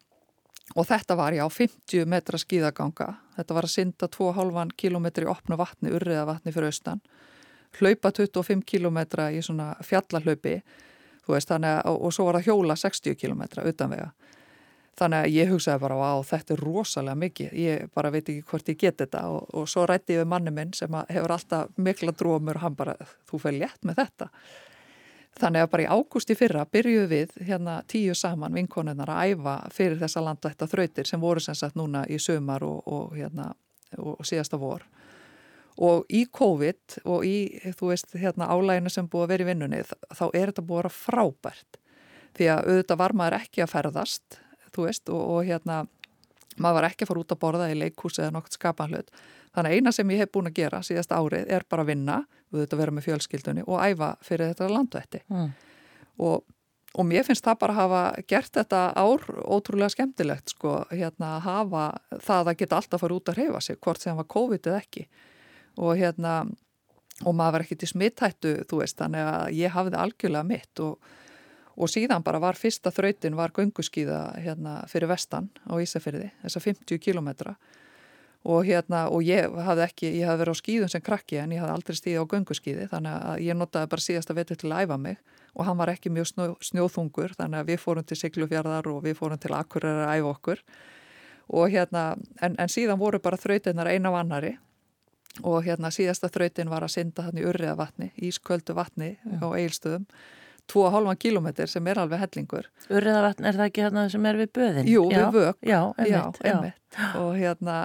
og 0.73 0.89
þetta 0.89 1.19
var 1.19 1.37
já 1.37 1.45
50 1.45 2.09
metra 2.09 2.41
skíðaganga, 2.41 3.11
þetta 3.37 3.59
var 3.59 3.69
að 3.69 3.75
synda 3.75 4.09
2,5 4.09 4.73
km 4.81 5.11
í 5.11 5.29
opna 5.35 5.61
vatni, 5.61 5.93
urriða 5.93 6.25
vatni 6.31 6.55
fyrir 6.55 6.71
austan, 6.73 7.05
hlaupa 7.77 8.15
25 8.17 8.65
km 8.65 9.03
í 9.35 9.45
svona 9.45 9.75
fjallahlaupi, 9.85 10.61
þú 11.27 11.37
veist, 11.37 11.51
þannig 11.51 11.83
að, 11.83 12.01
og 12.01 12.17
svo 12.17 12.31
var 12.31 12.39
það 12.39 12.49
hjóla 12.49 12.79
60 12.81 13.21
km 13.21 13.45
utanvega 13.61 14.13
Þannig 14.95 15.25
að 15.25 15.33
ég 15.35 15.49
hugsaði 15.51 15.83
bara 15.83 15.97
á 15.99 16.15
þetta 16.23 16.55
er 16.55 16.61
rosalega 16.63 17.19
mikið, 17.19 17.55
ég 17.59 17.89
bara 17.95 18.13
veit 18.15 18.29
ekki 18.29 18.45
hvort 18.47 18.69
ég 18.71 18.79
get 18.79 19.01
þetta 19.03 19.25
og, 19.33 19.49
og 19.51 19.67
svo 19.71 19.89
rætti 19.91 20.15
ég 20.15 20.23
við 20.23 20.31
manni 20.31 20.53
minn 20.55 20.71
sem 20.77 20.95
hefur 21.09 21.35
alltaf 21.35 21.73
mikla 21.83 22.15
drómur 22.15 22.61
og 22.61 22.63
hann 22.63 22.77
bara, 22.79 22.95
þú 23.27 23.41
fyrir 23.43 23.65
létt 23.65 23.83
með 23.83 24.05
þetta. 24.05 24.29
Þannig 25.35 25.65
að 25.65 25.71
bara 25.73 25.83
í 25.83 25.91
ágústi 25.91 26.37
fyrra 26.39 26.63
byrjuðu 26.71 27.07
við 27.11 27.33
hérna 27.49 27.81
tíu 27.91 28.15
saman 28.15 28.55
vinkonunnar 28.55 29.11
að 29.11 29.33
æfa 29.33 29.55
fyrir 29.75 29.99
þessa 29.99 30.23
landvætta 30.23 30.69
þrautir 30.71 31.11
sem 31.11 31.23
voru 31.23 31.43
sem 31.43 31.59
sagt 31.59 31.75
núna 31.75 32.05
í 32.07 32.21
sömar 32.23 32.63
og, 32.63 32.85
og, 32.87 33.17
hérna, 33.19 33.49
og 33.99 34.23
síðasta 34.23 34.61
vor. 34.63 34.87
Og 35.83 36.07
í 36.07 36.23
COVID 36.31 37.01
og 37.11 37.27
í, 37.27 37.35
þú 37.75 37.91
veist, 37.91 38.15
hérna 38.15 38.47
álæginu 38.47 38.95
sem 38.95 39.11
búið 39.11 39.27
að 39.27 39.33
vera 39.35 39.43
í 39.43 39.49
vinnunni 39.51 39.83
þá 39.91 40.25
er 40.29 40.53
þetta 40.53 40.63
búið 40.69 40.79
að 40.79 40.85
vera 40.85 40.95
frábært. 41.01 41.81
Því 42.39 42.51
að 42.53 42.71
auðvitað 42.71 43.03
var 43.03 43.19
maður 43.19 43.41
ekki 43.41 43.65
að 43.65 43.73
ferðast 43.75 44.39
þú 44.75 44.89
veist, 44.89 45.09
og, 45.09 45.23
og 45.37 45.45
hérna 45.49 45.85
maður 46.57 46.79
var 46.79 46.89
ekki 46.89 47.05
að 47.05 47.11
fara 47.11 47.23
út 47.25 47.35
að 47.35 47.43
borða 47.43 47.71
í 47.71 47.79
leikhús 47.79 48.19
eða 48.21 48.35
nokt 48.35 48.57
skapanhlut. 48.57 49.13
Þannig 49.55 49.71
að 49.71 49.79
eina 49.79 49.93
sem 49.95 50.11
ég 50.11 50.25
hef 50.25 50.33
búin 50.35 50.51
að 50.51 50.59
gera 50.59 50.83
síðast 50.83 51.15
árið 51.15 51.53
er 51.55 51.67
bara 51.71 51.85
að 51.85 51.93
vinna, 51.93 52.19
við 52.51 52.65
höfum 52.65 52.77
að 52.77 52.83
vera 52.83 52.95
með 52.95 53.07
fjölskyldunni 53.09 53.65
og 53.67 53.81
æfa 53.83 54.11
fyrir 54.25 54.51
þetta 54.53 54.71
landvætti. 54.71 55.23
Mm. 55.31 55.49
Og, 56.25 56.43
og 56.95 57.09
mér 57.11 57.27
finnst 57.27 57.47
það 57.47 57.61
bara 57.63 57.75
að 57.75 57.81
hafa 57.83 58.03
gert 58.31 58.59
þetta 58.59 58.83
ár 58.99 59.25
ótrúlega 59.43 59.95
skemmtilegt, 59.95 60.55
sko, 60.55 60.77
hérna 60.91 61.37
að 61.37 61.47
hafa 61.49 61.87
það 62.27 62.53
að 62.53 62.61
geta 62.63 62.81
alltaf 62.81 62.99
að 62.99 63.05
fara 63.07 63.19
út 63.19 63.33
að 63.33 63.41
reyfa 63.43 63.63
sig, 63.67 63.81
hvort 63.83 64.03
sem 64.03 64.19
var 64.19 64.31
COVID 64.35 64.71
eða 64.71 64.83
ekki. 64.83 65.07
Og 65.83 65.99
hérna, 65.99 66.37
og 67.25 67.35
maður 67.35 67.59
var 67.59 67.67
ekkit 67.67 67.87
í 67.87 67.91
smittættu, 67.91 68.57
þú 68.71 68.83
veist, 68.83 68.99
þannig 68.99 69.27
að 69.27 69.59
ég 69.59 69.75
hafði 69.75 70.03
algjörlega 70.03 70.51
mitt 70.51 70.83
og 70.83 71.15
og 71.77 71.91
síðan 71.91 72.23
bara 72.25 72.41
var 72.43 72.59
fyrsta 72.59 72.93
þrautin 72.95 73.37
var 73.39 73.55
gönguskíða 73.55 74.21
hérna 74.45 74.83
fyrir 74.91 75.11
vestan 75.11 75.51
á 75.67 75.75
Ísafyrði, 75.83 76.31
þessa 76.43 76.63
50 76.63 77.03
kilometra 77.03 77.57
og 78.45 78.67
hérna 78.69 79.07
og 79.09 79.25
ég 79.25 79.49
hafði 79.49 79.85
ekki, 79.87 80.11
ég 80.19 80.29
hafði 80.29 80.43
verið 80.43 80.57
á 80.57 80.61
skíðum 80.61 80.91
sem 80.93 81.05
krakki 81.05 81.39
en 81.41 81.55
ég 81.55 81.63
hafði 81.63 81.77
aldrei 81.79 81.97
stíði 81.97 82.21
á 82.21 82.31
gönguskíði 82.33 82.89
þannig 82.91 83.15
að 83.31 83.45
ég 83.47 83.57
notaði 83.57 83.91
bara 83.95 84.05
síðasta 84.05 84.37
vetið 84.37 84.61
til 84.61 84.73
að 84.73 84.85
æfa 84.85 84.99
mig. 85.01 85.17
Og 85.55 85.65
hann 85.65 85.79
var 85.79 85.93
ekki 85.95 86.13
mjög 86.13 86.29
snjó, 86.29 86.49
snjóþungur 86.61 87.37
þannig 87.39 87.63
að 87.63 87.71
við 87.71 87.81
fórum 87.81 88.05
til 88.05 88.19
Siglufjörðar 88.21 88.91
og 88.91 89.01
við 89.07 89.17
fórum 89.17 89.41
til 89.41 89.55
Akureyrar 89.55 90.11
að 90.11 90.21
æfa 90.21 90.33
okkur. 90.35 90.63
Og 91.55 91.73
hérna, 91.73 92.05
en, 92.43 92.57
en 92.59 92.73
síðan 92.73 93.01
voru 93.01 93.21
bara 93.23 93.41
þrautinnar 93.41 93.89
eina 93.89 94.13
af 94.13 94.21
annari 94.21 94.55
og 95.43 95.65
hérna 95.65 95.93
síðasta 95.95 96.29
þrautin 96.29 96.71
var 96.71 96.85
að 96.85 96.97
synda 96.99 97.25
hann 97.29 97.39
í 97.41 97.47
urriða 97.47 97.79
vatni, 97.79 98.13
ísköldu 98.21 98.77
vatni 98.77 99.15
á 99.25 99.47
eilstöðum 99.57 100.05
2,5 100.73 101.19
km 101.21 101.49
sem 101.69 101.87
er 101.91 102.01
alveg 102.01 102.23
hellingur. 102.25 102.69
Urriðavatn 102.89 103.47
er 103.49 103.59
það 103.59 103.69
ekki 103.69 103.85
hérna 103.85 104.07
sem 104.13 104.27
er 104.31 104.41
við 104.41 104.51
böðin? 104.57 104.89
Jú, 104.89 105.05
já, 105.13 105.21
við 105.21 105.39
vög. 105.39 105.61
Já, 105.61 105.81
einmitt. 105.99 106.41
Já, 106.41 106.51
einmitt. 106.51 106.99
Og 107.21 107.31
hérna, 107.37 107.77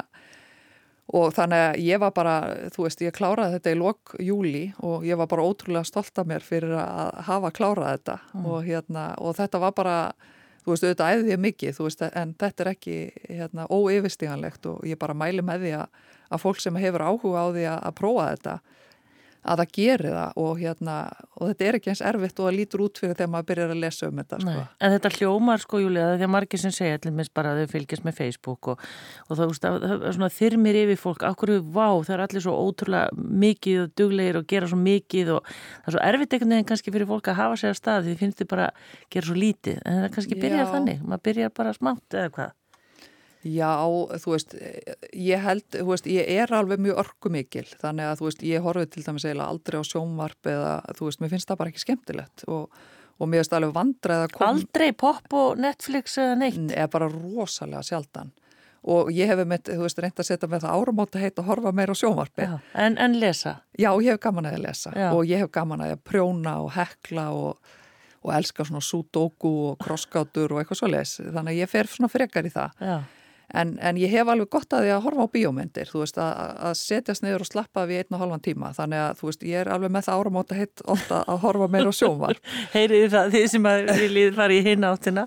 og 1.20 1.34
þannig 1.36 1.66
að 1.66 1.78
ég 1.84 2.02
var 2.04 2.16
bara, 2.16 2.36
þú 2.74 2.86
veist, 2.86 3.04
ég 3.04 3.16
kláraði 3.16 3.58
þetta 3.58 3.74
í 3.74 3.80
lok 3.80 4.16
júli 4.24 4.66
og 4.86 5.06
ég 5.08 5.20
var 5.20 5.30
bara 5.32 5.46
ótrúlega 5.46 5.88
stolt 5.88 6.22
af 6.22 6.28
mér 6.30 6.46
fyrir 6.46 6.76
að 6.80 7.22
hafa 7.30 7.54
klárað 7.56 7.96
þetta 7.96 8.18
mm. 8.34 8.50
og 8.50 8.68
hérna, 8.68 9.06
og 9.18 9.38
þetta 9.40 9.64
var 9.66 9.76
bara, 9.78 9.96
þú 10.64 10.74
veist, 10.74 10.86
auðvitað 10.86 11.16
æði 11.16 11.34
ég 11.34 11.44
mikið, 11.48 11.78
þú 11.78 11.88
veist, 11.90 12.06
en 12.24 12.36
þetta 12.40 12.66
er 12.66 12.72
ekki 12.76 13.00
hérna, 13.28 13.70
óyfirstíganlegt 13.74 14.70
og 14.70 14.86
ég 14.88 15.02
bara 15.02 15.18
mæli 15.18 15.46
með 15.46 15.66
því 15.66 15.78
að, 15.82 16.04
að 16.30 16.46
fólk 16.46 16.62
sem 16.64 16.80
hefur 16.80 17.08
áhuga 17.10 17.44
á 17.44 17.48
því 17.58 17.66
að, 17.74 17.80
að 17.90 17.98
prófa 18.00 18.30
þetta 18.36 18.60
að 19.44 19.62
það 19.62 19.74
gerir 19.78 20.16
það 20.16 20.40
og, 20.44 20.52
hérna, 20.60 20.96
og 21.40 21.50
þetta 21.50 21.66
er 21.66 21.78
ekki 21.78 21.92
eins 21.94 22.02
erfitt 22.06 22.40
og 22.40 22.48
það 22.50 22.58
lítur 22.58 22.84
út 22.86 23.00
fyrir 23.00 23.16
þegar 23.16 23.32
maður 23.34 23.48
byrjar 23.52 23.74
að 23.74 23.82
lesa 23.84 24.10
um 24.10 24.20
þetta. 24.20 24.40
Sko. 24.44 24.66
En 24.80 24.94
þetta 24.96 25.12
hljómar 25.16 25.64
sko, 25.64 25.82
Júlia, 25.84 26.08
það 26.10 26.26
er 26.26 26.32
margir 26.34 26.62
sem 26.62 26.74
segja 26.76 27.00
allir 27.00 27.16
minnst 27.16 27.34
bara 27.38 27.54
að 27.54 27.64
þau 27.64 27.74
fylgjast 27.76 28.06
með 28.08 28.18
Facebook 28.20 28.72
og, 28.74 28.84
og 29.30 29.40
það, 29.40 29.56
það 29.64 29.96
er 29.96 30.18
svona 30.18 30.32
þyrmir 30.36 30.82
yfir 30.84 31.02
fólk, 31.02 31.26
ákveðu, 31.30 31.64
vá, 31.72 31.88
það 32.04 32.16
er 32.18 32.26
allir 32.28 32.46
svo 32.46 32.56
ótrúlega 32.68 33.26
mikið 33.46 33.82
og 33.86 33.96
duglegir 34.02 34.42
og 34.42 34.48
gera 34.52 34.70
svo 34.70 34.80
mikið 34.84 35.34
og 35.38 35.50
það 35.50 35.92
er 35.92 35.98
svo 35.98 36.06
erfitt 36.10 36.36
einhvern 36.36 36.56
veginn 36.58 36.70
kannski 36.74 36.96
fyrir 36.96 37.10
fólk 37.10 37.32
að 37.32 37.40
hafa 37.40 37.60
sér 37.64 37.74
að 37.74 37.80
stað 37.80 38.06
því 38.06 38.16
þið 38.16 38.24
finnst 38.26 38.44
þið 38.44 38.52
bara 38.54 38.70
að 38.70 38.88
gera 39.16 39.30
svo 39.30 39.40
lítið, 39.40 39.84
en 39.86 40.02
það 40.04 40.16
kannski 40.18 40.40
byrjar 40.44 40.66
Já. 40.66 40.72
þannig, 40.76 41.04
maður 41.06 41.28
byrjar 41.30 41.54
bara 41.60 41.76
smátt 41.78 42.20
eða 42.20 42.34
hvað. 42.36 42.59
Já, 43.48 43.72
þú 44.20 44.34
veist, 44.34 44.56
ég 45.16 45.44
held, 45.46 45.64
þú 45.72 45.86
veist, 45.94 46.08
ég 46.12 46.28
er 46.44 46.52
alveg 46.52 46.82
mjög 46.84 46.98
örkumikil, 47.06 47.68
þannig 47.80 48.10
að, 48.10 48.18
þú 48.20 48.28
veist, 48.28 48.42
ég 48.50 48.66
horfið 48.66 48.90
til 48.92 49.04
dæmis 49.06 49.26
eiginlega 49.28 49.54
aldrei 49.54 49.80
á 49.80 49.84
sjónvarp 49.88 50.50
eða, 50.52 50.74
þú 50.98 51.08
veist, 51.08 51.22
mér 51.24 51.32
finnst 51.32 51.52
það 51.52 51.62
bara 51.62 51.72
ekki 51.72 51.84
skemmtilegt 51.86 52.44
og, 52.52 52.82
og 53.16 53.32
mér 53.32 53.44
finnst 53.44 53.56
alveg 53.56 53.72
vandrað 53.78 54.26
að 54.26 54.36
koma... 54.36 54.52
Aldrei 54.52 54.90
pop 55.06 55.40
og 55.40 55.64
Netflix 55.64 56.20
eða 56.20 56.36
neitt? 56.44 56.60
Eða 56.68 56.92
bara 56.98 57.10
rosalega 57.14 57.86
sjaldan 57.88 58.36
og 58.90 59.10
ég 59.12 59.28
hef 59.28 59.40
með, 59.44 59.74
þú 59.74 59.82
veist, 59.84 60.00
reynd 60.00 60.20
að 60.20 60.28
setja 60.30 60.48
með 60.52 60.64
það 60.64 60.76
áramóta 60.80 61.20
heit 61.20 61.40
og 61.42 61.50
horfa 61.50 61.74
meira 61.76 61.96
á 61.96 62.00
sjónvarpi. 62.00 62.46
Já, 62.48 62.54
en, 62.80 62.96
en 63.00 63.18
lesa? 63.20 63.58
Já, 63.76 63.90
ég 64.00 64.16
hef 64.16 64.22
gaman 64.24 64.48
að 64.48 64.62
lesa 64.64 64.94
Já. 64.96 65.10
og 65.12 65.28
ég 65.28 65.44
hef 65.44 65.52
gaman 65.52 65.84
að 65.84 66.00
prjóna 66.08 66.60
og 66.64 66.74
hekla 66.76 67.30
og 67.36 67.76
og 68.20 68.34
elska 68.36 68.66
svona 68.68 68.82
sudoku 68.84 69.52
og 69.70 69.78
krosskátur 69.80 70.52
og 70.52 70.62
eitthvað 70.62 70.80
svo 70.82 70.90
les, 70.92 71.14
þannig 71.22 71.54
að 71.54 71.62
ég 71.62 71.72
fer 71.72 71.88
svona 71.88 72.10
frekar 72.12 72.48
í 72.48 72.52
það. 72.52 72.74
Já. 72.84 72.98
En, 73.54 73.72
en 73.82 73.98
ég 73.98 74.12
hef 74.14 74.30
alveg 74.30 74.50
gott 74.54 74.74
að 74.78 74.84
því 74.86 74.92
að 74.94 75.06
horfa 75.08 75.26
á 75.26 75.34
bíómyndir, 75.34 75.90
þú 75.90 76.04
veist, 76.04 76.18
að, 76.22 76.50
að 76.70 76.74
setjast 76.78 77.24
niður 77.26 77.46
og 77.46 77.50
slappa 77.50 77.86
við 77.90 78.04
einn 78.04 78.18
og 78.18 78.22
halvan 78.22 78.44
tíma. 78.46 78.70
Þannig 78.78 79.02
að, 79.02 79.14
þú 79.18 79.30
veist, 79.30 79.46
ég 79.50 79.62
er 79.64 79.72
alveg 79.74 79.94
með 79.96 80.06
það 80.06 80.20
áramóta 80.22 80.58
heitt 80.60 80.84
ofta 80.86 81.22
að 81.26 81.40
horfa 81.46 81.70
meira 81.74 81.90
á 81.90 81.94
sjónvar. 81.98 82.42
Heyriði 82.76 83.08
það 83.16 83.32
því 83.34 83.42
sem 83.54 83.70
að 83.72 83.90
viljið 84.04 84.38
fara 84.38 84.54
í 84.54 84.60
hinn 84.68 84.86
áttina? 84.86 85.24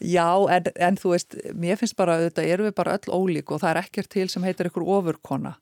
Já, 0.00 0.28
en, 0.56 0.70
en 0.88 0.98
þú 1.02 1.12
veist, 1.12 1.36
mér 1.66 1.80
finnst 1.82 1.98
bara, 2.00 2.16
þetta 2.24 2.46
eru 2.54 2.68
við 2.70 2.74
bara 2.80 2.96
öll 2.96 3.12
ólík 3.12 3.52
og 3.52 3.60
það 3.60 3.74
er 3.74 3.82
ekkert 3.82 4.12
til 4.16 4.26
sem 4.32 4.48
heitir 4.48 4.72
ykkur 4.72 4.88
ofurkona. 4.96 5.52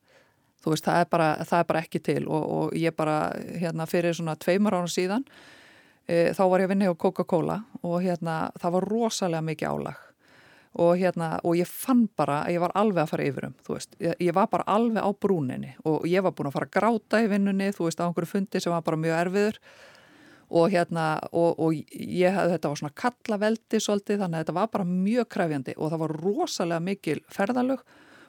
Þú 0.62 0.76
veist, 0.76 0.86
það 0.86 1.02
er 1.02 1.10
bara, 1.10 1.28
það 1.42 1.64
er 1.64 1.68
bara 1.72 1.82
ekki 1.82 2.02
til 2.06 2.22
og, 2.28 2.46
og 2.46 2.78
ég 2.78 2.94
bara, 2.94 3.18
hérna, 3.58 3.88
fyrir 3.90 4.14
svona 4.14 4.38
tveimur 4.38 4.78
ára 4.78 4.86
síðan, 4.86 5.26
e, 6.06 6.30
þá 6.30 6.44
var 6.46 6.62
ég 6.62 6.70
að 6.70 6.76
vinna 6.76 6.92
hjá 6.92 6.94
Coca-Cola 7.08 7.58
og 7.82 7.98
hérna, 8.06 8.38
það 8.62 8.78
var 8.78 8.90
rosalega 8.92 9.46
mikið 9.50 9.74
álag 9.74 10.08
og 10.80 10.96
hérna 10.96 11.34
og 11.44 11.56
ég 11.58 11.68
fann 11.68 12.06
bara 12.16 12.42
að 12.46 12.56
ég 12.56 12.62
var 12.62 12.72
alveg 12.80 13.02
að 13.02 13.10
fara 13.10 13.24
yfirum 13.28 13.56
þú 13.66 13.76
veist, 13.76 13.96
ég, 14.00 14.14
ég 14.24 14.36
var 14.36 14.48
bara 14.52 14.64
alveg 14.72 15.04
á 15.04 15.10
brúninni 15.12 15.74
og 15.84 16.06
ég 16.08 16.24
var 16.24 16.32
búin 16.36 16.48
að 16.48 16.56
fara 16.56 16.68
að 16.68 16.76
gráta 16.78 17.20
í 17.20 17.28
vinnunni 17.32 17.72
þú 17.76 17.88
veist, 17.88 18.00
á 18.00 18.08
einhverju 18.08 18.30
fundi 18.30 18.62
sem 18.62 18.72
var 18.72 18.84
bara 18.86 19.00
mjög 19.00 19.18
erfiður. 19.26 19.58
Og 20.52 20.68
hérna 20.68 21.04
og, 21.32 21.60
og 21.64 21.72
ég, 21.72 22.34
þetta 22.36 22.68
var 22.68 22.76
svona 22.76 22.92
kallaveldi 23.00 23.78
svolítið, 23.80 24.18
þannig 24.20 24.36
að 24.36 24.42
þetta 24.42 24.54
var 24.58 24.66
bara 24.74 24.84
mjög 24.84 25.28
kræfjandi 25.32 25.74
og 25.78 25.92
það 25.92 26.02
var 26.02 26.12
rosalega 26.20 26.84
mikil 26.84 27.22
ferðalög. 27.32 27.86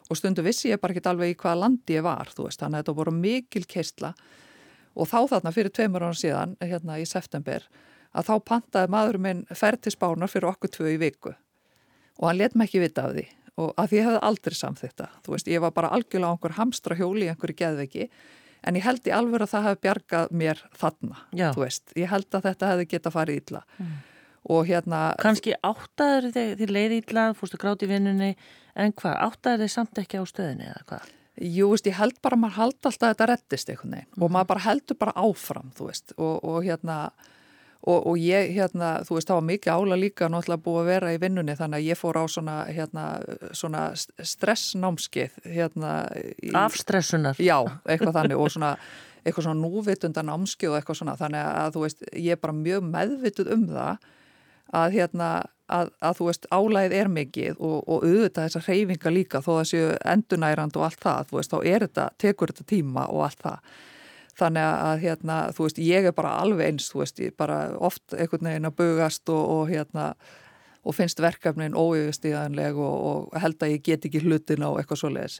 Og 0.08 0.20
stundu 0.20 0.46
vissi 0.46 0.72
ég 0.72 0.80
bara 0.80 0.96
ekki 0.96 1.04
alveg 1.12 1.34
í 1.34 1.36
hvaða 1.42 1.60
landi 1.66 1.98
ég 1.98 2.06
var, 2.06 2.32
þú 2.32 2.48
veist, 2.48 2.62
þannig 2.64 2.80
að 2.80 2.86
þetta 2.86 2.96
voru 3.02 3.16
mikil 3.18 3.66
keistla 3.68 4.14
og 4.94 5.10
þá 5.10 5.20
þarna 5.34 5.52
fyrir 5.52 5.74
tveimur 5.74 6.06
ára 6.06 6.18
síðan, 6.18 6.56
hérna 6.62 7.00
í 7.02 7.06
september 7.10 7.66
að 8.14 8.30
þá 8.30 8.34
pantaði 8.46 8.94
maður 8.94 9.20
minn 9.26 9.46
ferð 9.58 9.86
til 9.86 9.96
spánar 9.96 10.32
fyrir 10.32 10.52
okkur 10.52 10.72
tvö 10.74 10.94
í 10.94 11.00
viku 11.02 11.34
og 12.20 12.30
hann 12.30 12.40
let 12.42 12.56
mér 12.58 12.70
ekki 12.70 12.84
vita 12.84 13.08
af 13.08 13.16
því 13.18 13.26
og 13.62 13.74
að 13.78 13.90
því 13.90 14.00
ég 14.00 14.08
hefði 14.08 14.22
aldrei 14.30 14.56
samþýtta 14.58 15.10
þú 15.26 15.36
veist, 15.36 15.52
ég 15.52 15.62
var 15.64 15.74
bara 15.76 15.92
algjörlega 15.94 16.32
á 16.32 16.34
einhver 16.34 16.56
hamstra 16.58 16.98
hjóli 16.98 17.28
í 17.28 17.30
einhverju 17.34 17.58
geðveiki, 17.60 18.08
en 18.64 18.80
ég 18.80 18.88
held 18.88 19.10
í 19.10 19.14
alveg 19.14 19.46
að 19.46 19.52
það 19.54 19.68
hefði 19.68 19.82
bjargað 19.86 20.34
mér 20.42 20.64
þarna 20.80 21.20
Já. 21.30 21.48
þú 21.54 21.66
veist, 21.66 21.94
ég 22.00 22.10
held 22.14 22.30
að 22.32 22.48
þetta 22.50 22.72
hefði 22.72 22.88
geta 22.94 23.14
farið 23.14 23.42
ítla 23.42 23.64
mm. 23.78 23.92
og 24.56 24.70
hérna 24.70 25.02
Kanski 25.22 25.58
áttaður 25.62 26.32
þig 26.34 26.56
til 26.64 26.70
leið 26.72 26.96
ítla 27.02 27.28
fórstu 27.38 27.60
gráti 27.62 27.90
vinnunni, 27.92 28.32
en 28.74 28.96
hvað 28.98 29.20
áttaður 29.28 29.66
þig 29.66 29.76
samt 29.76 30.02
ekki 30.02 30.24
á 30.24 30.26
stöðinni 30.26 30.72
eða 30.72 30.88
hvað? 30.90 31.12
Jú, 31.44 31.72
veist, 31.74 31.88
ég 31.90 31.98
held 31.98 32.18
bara 32.22 32.38
að 32.38 32.44
maður 32.44 32.60
held 32.60 32.76
alltaf 32.90 33.08
að 33.08 33.14
þetta 33.14 33.30
rettist 33.30 33.70
eitthvað 33.70 33.94
mm. 34.00 34.18
og 34.18 34.34
maður 34.34 34.50
bara 34.54 34.66
heldur 34.66 35.00
bara 35.02 35.16
áfram, 35.18 35.70
þú 35.78 35.90
veist 35.92 36.18
og, 36.18 36.36
og 36.42 36.60
hérna 36.66 36.98
Og, 37.84 38.06
og 38.08 38.20
ég, 38.20 38.54
hérna, 38.56 38.94
þú 39.04 39.18
veist, 39.18 39.28
það 39.28 39.40
var 39.42 39.48
mikið 39.50 39.74
ála 39.74 39.96
líka 40.00 40.28
náttúrulega 40.32 40.64
búið 40.64 40.78
að 40.80 40.90
vera 40.94 41.10
í 41.12 41.18
vinnunni 41.20 41.56
þannig 41.60 41.82
að 41.82 41.88
ég 41.90 42.00
fór 42.00 42.20
á 42.20 42.24
svona, 42.32 42.58
hérna, 42.72 43.08
svona 43.52 43.82
stressnámskið, 43.98 45.36
hérna. 45.52 45.96
Í, 46.40 46.54
Afstressunar. 46.56 47.42
Já, 47.44 47.58
eitthvað 47.84 48.16
þannig 48.22 48.40
og 48.40 48.54
svona, 48.56 48.72
eitthvað 49.26 49.50
svona 49.50 49.60
núvitundan 49.66 50.32
námskið 50.32 50.72
og 50.72 50.80
eitthvað 50.80 51.02
svona 51.02 51.18
þannig 51.20 51.50
að 51.50 51.76
þú 51.76 51.84
veist, 51.84 52.08
ég 52.16 52.38
er 52.38 52.44
bara 52.46 52.56
mjög 52.62 52.88
meðvituð 52.94 53.52
um 53.58 53.68
það 53.74 54.10
að 54.74 54.96
hérna, 54.98 55.30
að, 55.68 55.92
að 56.00 56.20
þú 56.20 56.28
veist, 56.30 56.48
álæðið 56.56 56.96
er 57.02 57.10
mikið 57.20 57.58
og, 57.60 57.78
og 57.84 58.06
auðvitað 58.08 58.48
þessar 58.48 58.70
reyfinga 58.70 59.14
líka 59.14 59.42
þó 59.44 59.52
að 59.58 59.66
séu 59.74 59.90
endunærand 60.14 60.80
og 60.80 60.88
allt 60.88 61.04
það, 61.04 61.28
þú 61.30 61.40
veist, 61.40 61.54
þá 61.54 61.74
er 61.74 61.86
þetta, 61.88 62.08
tekur 62.24 62.54
þetta 62.54 62.70
tíma 62.72 63.06
og 63.12 63.28
allt 63.28 63.44
það 63.44 63.76
þannig 64.40 64.70
að 64.70 65.04
hérna, 65.04 65.40
þú 65.54 65.68
veist, 65.68 65.82
ég 65.84 66.08
er 66.10 66.16
bara 66.16 66.38
alveg 66.42 66.72
eins, 66.72 66.88
þú 66.92 67.04
veist, 67.04 67.20
ég 67.22 67.36
bara 67.38 67.60
oft 67.78 68.16
einhvern 68.16 68.50
veginn 68.50 68.70
að 68.70 68.80
bugast 68.80 69.30
og, 69.34 69.44
og 69.58 69.70
hérna 69.70 70.14
og 70.84 70.98
finnst 70.98 71.22
verkefnin 71.24 71.78
óyfistíðanleg 71.78 72.76
og, 72.76 72.96
og 73.10 73.38
held 73.40 73.62
að 73.64 73.78
ég 73.78 73.86
get 73.86 74.08
ekki 74.10 74.24
hlutin 74.26 74.66
á 74.66 74.70
eitthvað 74.74 75.00
svo 75.04 75.14
leiðis 75.14 75.40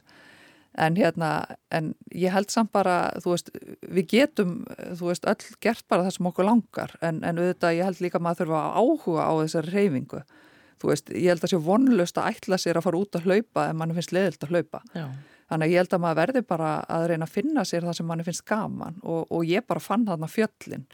en 0.78 0.96
hérna, 0.98 1.44
en 1.70 1.92
ég 2.10 2.32
held 2.34 2.50
samt 2.50 2.72
bara 2.74 3.12
þú 3.22 3.34
veist, 3.34 3.50
við 3.94 4.08
getum 4.10 4.54
þú 4.98 5.10
veist, 5.10 5.26
öll 5.30 5.58
gert 5.62 5.84
bara 5.90 6.06
það 6.06 6.16
sem 6.16 6.30
okkur 6.30 6.48
langar. 6.48 6.96
En, 7.04 7.20
en 7.26 7.38
auðvitað 7.38 7.76
ég 7.78 7.88
held 7.88 8.02
líka 8.02 8.18
að 8.18 8.26
maður 8.26 8.42
þurfa 8.42 8.62
að 8.62 8.80
áhuga 8.80 9.28
á 9.30 9.32
þessari 9.42 9.74
reyfingu 9.74 10.24
þú 10.82 10.90
veist, 10.90 11.12
ég 11.14 11.30
held 11.30 11.46
að 11.46 11.52
sé 11.52 11.60
vonlust 11.68 12.18
að 12.18 12.32
ætla 12.32 12.58
sér 12.60 12.80
að 12.80 12.88
fara 12.88 13.00
út 13.04 13.18
að 13.18 13.28
hlaupa 13.28 13.68
ef 13.68 13.78
mann 13.78 13.94
finnst 13.96 14.16
leðilt 14.16 14.46
að 14.46 14.56
hlaupa. 14.56 14.82
Já 14.96 15.06
Þannig 15.50 15.66
að 15.66 15.74
ég 15.74 15.82
held 15.82 15.96
að 15.96 16.04
maður 16.04 16.20
verði 16.22 16.42
bara 16.48 16.68
að 16.88 17.08
reyna 17.10 17.26
að 17.28 17.34
finna 17.34 17.64
sér 17.68 17.84
það 17.84 17.98
sem 17.98 18.08
manni 18.08 18.24
finnst 18.24 18.46
gaman 18.48 18.96
og, 19.02 19.26
og 19.28 19.44
ég 19.48 19.66
bara 19.68 19.82
fann 19.82 20.06
þarna 20.08 20.30
fjöllin, 20.30 20.86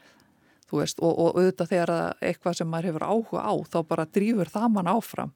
veist, 0.73 0.99
og, 0.99 1.13
og 1.13 1.39
auðvitað 1.39 1.71
þegar 1.71 1.95
eitthvað 2.19 2.59
sem 2.59 2.71
maður 2.71 2.91
hefur 2.91 3.07
áhuga 3.07 3.45
á 3.47 3.53
þá 3.71 3.79
bara 3.93 4.09
drýfur 4.11 4.51
það 4.51 4.69
mann 4.75 4.91
áfram 4.91 5.33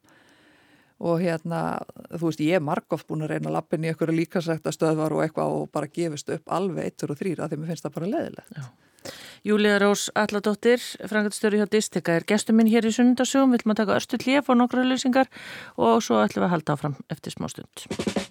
og 0.99 1.19
hérna, 1.19 1.61
þú 2.15 2.29
veist, 2.29 2.43
ég 2.43 2.59
er 2.59 2.63
margóft 2.63 3.07
búin 3.09 3.25
að 3.25 3.35
reyna 3.35 3.51
að 3.51 3.57
lappin 3.57 3.83
í 3.83 3.91
einhverju 3.91 4.15
líkasrækta 4.15 4.71
stöðvar 4.71 5.15
og 5.15 5.23
eitthvað 5.25 5.55
og 5.57 5.69
bara 5.75 5.91
gefist 5.91 6.31
upp 6.31 6.51
alveg 6.55 6.87
eittur 6.87 7.11
og 7.11 7.19
þrýra 7.19 7.49
því 7.51 7.59
mér 7.59 7.71
finnst 7.73 7.87
það 7.87 7.97
bara 7.97 8.11
leðilegt. 8.13 8.61
Júlia 9.45 9.75
Rós 9.77 10.07
Alladóttir, 10.17 10.81
frangatistöru 11.05 11.59
hjá 11.59 11.67
Distika, 11.69 12.15
er 12.15 12.25
gestur 12.25 12.57
minn 12.57 12.71
hér 12.71 12.87
í 12.89 12.93
sunnundasögum, 12.95 13.53
vil 13.53 13.67
maður 13.67 13.83
taka 13.83 13.99
örstu 13.99 14.21
klíf 14.23 14.49
og 14.49 14.57
nokkru 14.57 14.87
lýsingar 14.87 15.29
og 15.77 15.99
svo 16.01 16.23
ætlum 16.23 16.45
við 16.45 16.49
að 16.49 16.55
halda 16.55 16.77
áfram 16.79 16.97
eftir 17.13 17.35
smá 17.35 17.51
stund. 17.51 18.24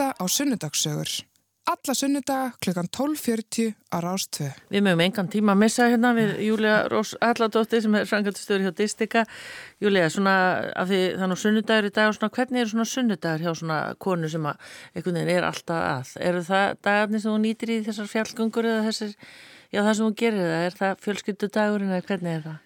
Hlusta 0.00 0.14
á 0.16 0.24
Sunnudagssögur. 0.28 1.08
Alla 1.66 1.94
sunnudaga 1.94 2.52
klukkan 2.58 2.88
12.40 2.88 3.74
á 3.92 4.00
Rástvö. 4.00 4.48
Við 4.72 4.82
mögum 4.82 5.02
engan 5.04 5.28
tíma 5.28 5.52
að 5.52 5.60
missa 5.60 5.88
hérna 5.92 6.14
við 6.16 6.40
Júlia 6.42 6.88
Alladóttir 7.20 7.82
sem 7.84 7.94
er 7.94 8.08
frangatistöður 8.08 8.64
hjá 8.64 8.72
Distika. 8.80 9.24
Júlia, 9.78 10.08
svona 10.10 10.34
af 10.74 10.88
því 10.88 11.00
þannig 11.20 11.40
sunnudagur 11.42 11.90
í 11.90 11.92
dag 11.92 12.08
og 12.08 12.16
svona 12.16 12.34
hvernig 12.34 12.62
eru 12.62 12.72
svona 12.72 12.88
sunnudagur 12.88 13.44
hjá 13.44 13.52
svona 13.60 13.78
konu 14.00 14.32
sem 14.32 14.48
að 14.48 14.72
einhvern 14.96 15.20
veginn 15.20 15.36
er 15.36 15.48
alltaf 15.50 15.84
að? 15.84 16.16
Eru 16.30 16.42
það 16.48 16.66
dagarnir 16.88 17.22
sem 17.22 17.30
þú 17.30 17.38
nýtir 17.44 17.74
í 17.76 17.78
þessar 17.86 18.10
fjallgöngur 18.16 18.72
eða 18.72 18.88
þessar, 18.88 19.14
já 19.68 19.84
það 19.84 19.94
sem 19.94 20.08
þú 20.08 20.18
gerir 20.24 20.42
það, 20.48 20.64
er 20.64 20.80
það 20.80 21.06
fjölskyldudagurinn 21.06 21.94
eða 21.94 22.08
hvernig 22.08 22.38
er 22.38 22.44
það? 22.48 22.58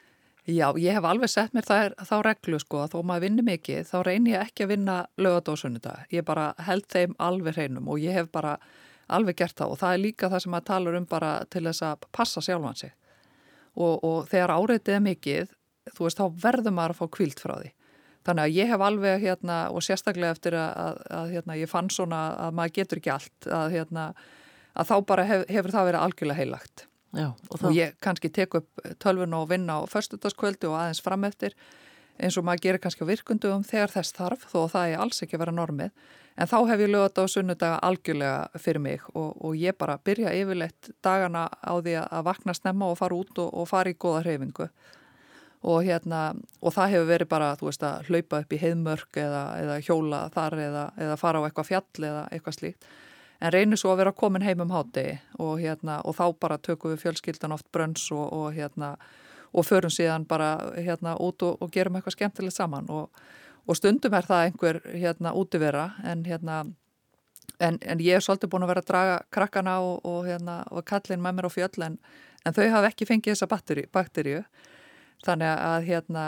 Já, 0.44 0.74
ég 0.76 0.92
hef 0.92 1.06
alveg 1.08 1.30
sett 1.32 1.54
mér 1.56 1.64
það, 1.64 1.94
þá 2.04 2.16
reglu 2.26 2.58
sko 2.60 2.82
að 2.84 2.90
þó 2.92 2.98
maður 3.08 3.22
vinnir 3.24 3.46
mikið 3.46 3.86
þá 3.88 3.94
reynir 4.04 4.34
ég 4.34 4.42
ekki 4.44 4.66
að 4.66 4.72
vinna 4.74 4.96
lögadósunnudag. 5.16 6.02
Ég 6.12 6.26
bara 6.28 6.50
held 6.66 6.84
þeim 6.92 7.14
alveg 7.16 7.56
hreinum 7.56 7.88
og 7.88 8.02
ég 8.02 8.18
hef 8.18 8.28
bara 8.34 8.58
alveg 9.08 9.38
gert 9.40 9.56
það 9.56 9.72
og 9.72 9.80
það 9.80 9.94
er 9.94 10.02
líka 10.02 10.28
það 10.28 10.44
sem 10.44 10.52
maður 10.52 10.68
talar 10.68 10.98
um 11.00 11.08
bara 11.08 11.32
til 11.48 11.64
þess 11.64 11.86
að 11.88 12.04
passa 12.12 12.44
sjálfan 12.44 12.76
sig. 12.76 12.92
Og, 13.72 14.04
og 14.04 14.28
þegar 14.28 14.52
áreitið 14.52 14.98
er 14.98 15.02
mikið, 15.08 15.56
þú 15.96 16.06
veist, 16.06 16.20
þá 16.20 16.44
verður 16.44 16.76
maður 16.76 16.94
að 16.94 17.00
fá 17.00 17.16
kvilt 17.16 17.40
frá 17.40 17.56
því. 17.56 17.72
Þannig 18.24 18.44
að 18.44 18.56
ég 18.58 18.72
hef 18.72 18.84
alveg 18.84 19.24
hérna 19.24 19.58
og 19.72 19.84
sérstaklega 19.84 20.36
eftir 20.36 20.60
að, 20.60 20.70
að, 20.84 21.04
að 21.22 21.32
hérna, 21.38 21.60
ég 21.60 21.72
fann 21.72 21.88
svona 21.92 22.24
að 22.46 22.58
maður 22.60 22.76
getur 22.82 23.00
ekki 23.00 23.16
allt 23.16 23.48
að, 23.48 23.78
hérna, 23.78 24.10
að 24.76 24.92
þá 24.92 24.96
bara 25.08 25.26
hef, 25.28 25.48
hefur 25.48 25.72
það 25.72 25.88
verið 25.90 26.04
algjörlega 26.04 26.40
heilagt. 26.44 26.90
Já, 27.14 27.30
og, 27.30 27.56
og 27.60 27.72
ég 27.76 27.94
kannski 28.02 28.30
tek 28.34 28.58
upp 28.58 28.84
tölvun 29.02 29.34
og 29.38 29.48
vinna 29.50 29.78
á 29.78 29.86
förstutaskvöldu 29.86 30.70
og 30.72 30.78
aðeins 30.80 31.02
fram 31.04 31.24
eftir 31.28 31.54
eins 32.18 32.36
og 32.38 32.46
maður 32.46 32.64
gerir 32.66 32.82
kannski 32.82 33.06
virkundu 33.06 33.50
um 33.54 33.64
þegar 33.66 33.92
þess 33.94 34.14
þarf 34.14 34.46
þó 34.50 34.58
það 34.70 34.92
er 34.92 35.02
alls 35.02 35.22
ekki 35.22 35.36
að 35.38 35.44
vera 35.44 35.54
normið. 35.54 35.94
En 36.34 36.50
þá 36.50 36.56
hef 36.66 36.82
ég 36.82 36.90
lögat 36.90 37.20
á 37.22 37.24
sunnudaga 37.30 37.78
algjörlega 37.86 38.58
fyrir 38.58 38.82
mig 38.82 39.04
og, 39.14 39.36
og 39.38 39.54
ég 39.58 39.76
bara 39.78 40.00
byrja 40.02 40.34
yfirleitt 40.34 40.90
dagana 41.02 41.46
á 41.62 41.74
því 41.78 41.94
að 42.02 42.26
vakna 42.26 42.54
snemma 42.54 42.90
og 42.90 42.98
fara 42.98 43.18
út 43.18 43.38
og, 43.38 43.52
og 43.54 43.68
fara 43.70 43.90
í 43.90 43.98
goða 43.98 44.24
hreyfingu. 44.26 44.68
Og 45.64 45.86
hérna 45.86 46.24
og 46.60 46.74
það 46.74 46.94
hefur 46.94 47.10
verið 47.12 47.30
bara 47.30 47.54
þú 47.58 47.70
veist 47.70 47.86
að 47.86 48.10
hlaupa 48.10 48.42
upp 48.42 48.52
í 48.52 48.60
heiðmörk 48.62 49.20
eða, 49.22 49.44
eða 49.62 49.78
hjóla 49.86 50.24
þar 50.34 50.58
eða, 50.66 50.84
eða 51.06 51.18
fara 51.22 51.42
á 51.42 51.46
eitthvað 51.46 51.70
fjall 51.70 52.08
eða 52.10 52.26
eitthvað 52.34 52.58
slíkt 52.58 52.90
en 53.44 53.52
reynir 53.52 53.80
svo 53.80 53.92
að 53.92 54.00
vera 54.00 54.14
komin 54.16 54.44
heim 54.44 54.62
um 54.64 54.72
hátegi 54.72 55.18
og, 55.36 55.58
hérna, 55.60 55.98
og 56.08 56.16
þá 56.16 56.24
bara 56.40 56.58
tökum 56.58 56.94
við 56.94 57.02
fjölskyldan 57.04 57.52
oft 57.52 57.66
brönns 57.74 58.06
og, 58.14 58.24
og, 58.32 58.46
hérna, 58.56 58.94
og 59.52 59.66
förum 59.68 59.92
síðan 59.92 60.24
bara 60.28 60.56
hérna, 60.76 61.16
út 61.20 61.44
og 61.44 61.68
gerum 61.72 61.98
eitthvað 61.98 62.16
skemmtilegt 62.16 62.56
saman. 62.56 62.88
Og 62.88 63.76
stundum 63.76 64.16
er 64.16 64.28
það 64.28 64.46
einhver 64.46 64.80
hérna, 64.92 65.34
útivera 65.36 65.90
en, 66.04 66.24
hérna, 66.24 66.62
en, 67.60 67.78
en 67.80 68.00
ég 68.00 68.16
er 68.16 68.24
svolítið 68.24 68.52
búin 68.54 68.64
að 68.64 68.72
vera 68.72 68.84
að 68.84 68.92
draga 68.92 69.18
krakkana 69.36 69.78
og 69.84 70.20
hérna, 70.28 70.62
kallin 70.88 71.22
með 71.24 71.36
mér 71.36 71.50
á 71.52 71.56
fjöll 71.58 71.88
en, 71.90 71.98
en 72.44 72.56
þau 72.56 72.64
hafa 72.78 72.92
ekki 72.92 73.08
fengið 73.12 73.36
þessa 73.36 73.86
bakteríu 73.92 74.44
Þannig 75.24 75.50
að 75.50 75.86
hérna, 75.88 76.24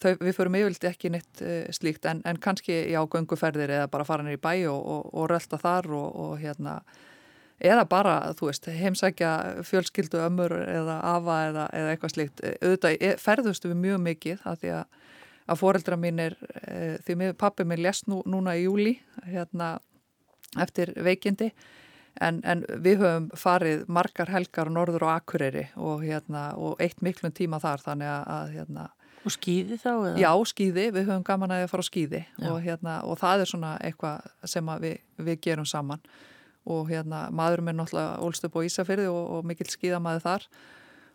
þau, 0.00 0.12
við 0.20 0.36
förum 0.36 0.58
yfirlt 0.58 0.86
ekki 0.88 1.10
neitt 1.12 1.42
uh, 1.44 1.66
slíkt 1.74 2.06
en, 2.08 2.22
en 2.24 2.40
kannski 2.40 2.76
já, 2.92 3.00
gönguferðir 3.10 3.72
eða 3.78 3.90
bara 3.92 4.06
fara 4.08 4.24
nýra 4.24 4.38
í 4.38 4.44
bæ 4.44 4.52
og, 4.72 4.80
og, 4.80 5.10
og 5.12 5.28
rölda 5.32 5.60
þar 5.60 5.90
og, 5.98 6.20
og 6.24 6.38
hérna, 6.40 6.78
eða 7.64 7.84
bara, 7.88 8.16
þú 8.38 8.50
veist, 8.50 8.68
heimsækja 8.80 9.32
fjölskyldu 9.68 10.22
ömur 10.24 10.56
eða 10.62 10.98
afa 11.14 11.38
eða, 11.50 11.68
eða 11.76 11.94
eitthvað 11.94 12.14
slíkt. 12.16 12.44
Auðvitað 12.60 13.22
ferðustu 13.22 13.70
við 13.72 13.80
mjög 13.84 14.02
mikið 14.08 14.48
að 14.50 14.60
því 14.62 14.74
að, 14.78 14.98
að 15.44 15.60
foreldra 15.60 16.00
mín 16.00 16.24
er, 16.24 16.36
e, 16.64 16.80
því 17.06 17.30
pappi 17.40 17.68
minn 17.68 17.84
lest 17.84 18.08
nú, 18.10 18.22
núna 18.26 18.56
í 18.58 18.64
júli 18.64 18.96
hérna, 19.28 19.76
eftir 20.60 20.94
veikindi 21.04 21.52
En, 22.22 22.38
en 22.46 22.60
við 22.84 23.00
höfum 23.02 23.24
farið 23.34 23.88
margar 23.90 24.30
helgar 24.30 24.68
norður 24.70 25.08
og 25.08 25.14
akureyri 25.16 25.64
og, 25.74 26.04
hérna, 26.06 26.52
og 26.54 26.78
eitt 26.82 27.00
miklum 27.02 27.32
tíma 27.34 27.58
þar 27.62 27.82
þannig 27.82 28.12
að 28.12 28.52
hérna, 28.54 28.90
Og 29.24 29.32
skýði 29.32 29.78
þá? 29.80 29.90
Eða? 29.94 30.18
Já, 30.20 30.30
skýði, 30.50 30.82
við 30.92 31.06
höfum 31.08 31.24
gaman 31.24 31.54
að 31.56 31.66
fara 31.72 31.84
á 31.84 31.88
skýði 31.88 32.20
og, 32.44 32.58
hérna, 32.60 32.98
og 33.08 33.16
það 33.22 33.42
er 33.44 33.50
svona 33.50 33.70
eitthvað 33.80 34.50
sem 34.52 34.72
við, 34.82 34.98
við 35.16 35.38
gerum 35.46 35.68
saman 35.68 36.02
og 36.68 36.90
hérna, 36.92 37.26
maðurum 37.32 37.70
er 37.72 37.78
náttúrulega 37.78 38.18
ólst 38.24 38.44
upp 38.44 38.58
á 38.60 38.66
Ísafyrði 38.68 39.08
og, 39.08 39.22
og 39.38 39.48
mikil 39.48 39.68
skýðamaði 39.72 40.22
þar 40.24 40.46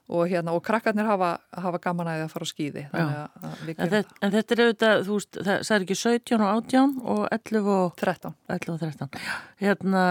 og 0.09 0.25
hérna 0.29 0.53
og 0.57 0.63
krakkarnir 0.65 1.05
hafa, 1.05 1.35
hafa 1.53 1.79
gaman 1.83 2.07
að 2.09 2.19
það 2.19 2.25
að 2.25 2.31
fara 2.33 2.47
á 2.47 2.49
skýði 2.49 2.83
en, 2.89 3.95
en 4.25 4.33
þetta 4.33 4.55
er 4.55 4.61
auðvitað, 4.63 5.01
þú 5.05 5.17
veist, 5.19 5.37
það, 5.37 5.59
það 5.67 5.75
er 5.75 5.85
ekki 5.85 5.97
17 5.99 6.39
og 6.39 6.49
18 6.49 6.95
og 7.13 7.21
11 7.37 7.69
og 7.75 7.99
13, 8.01 8.35
11 8.55 8.73
og 8.73 8.79
13. 8.81 9.21
Hérna, 9.61 10.03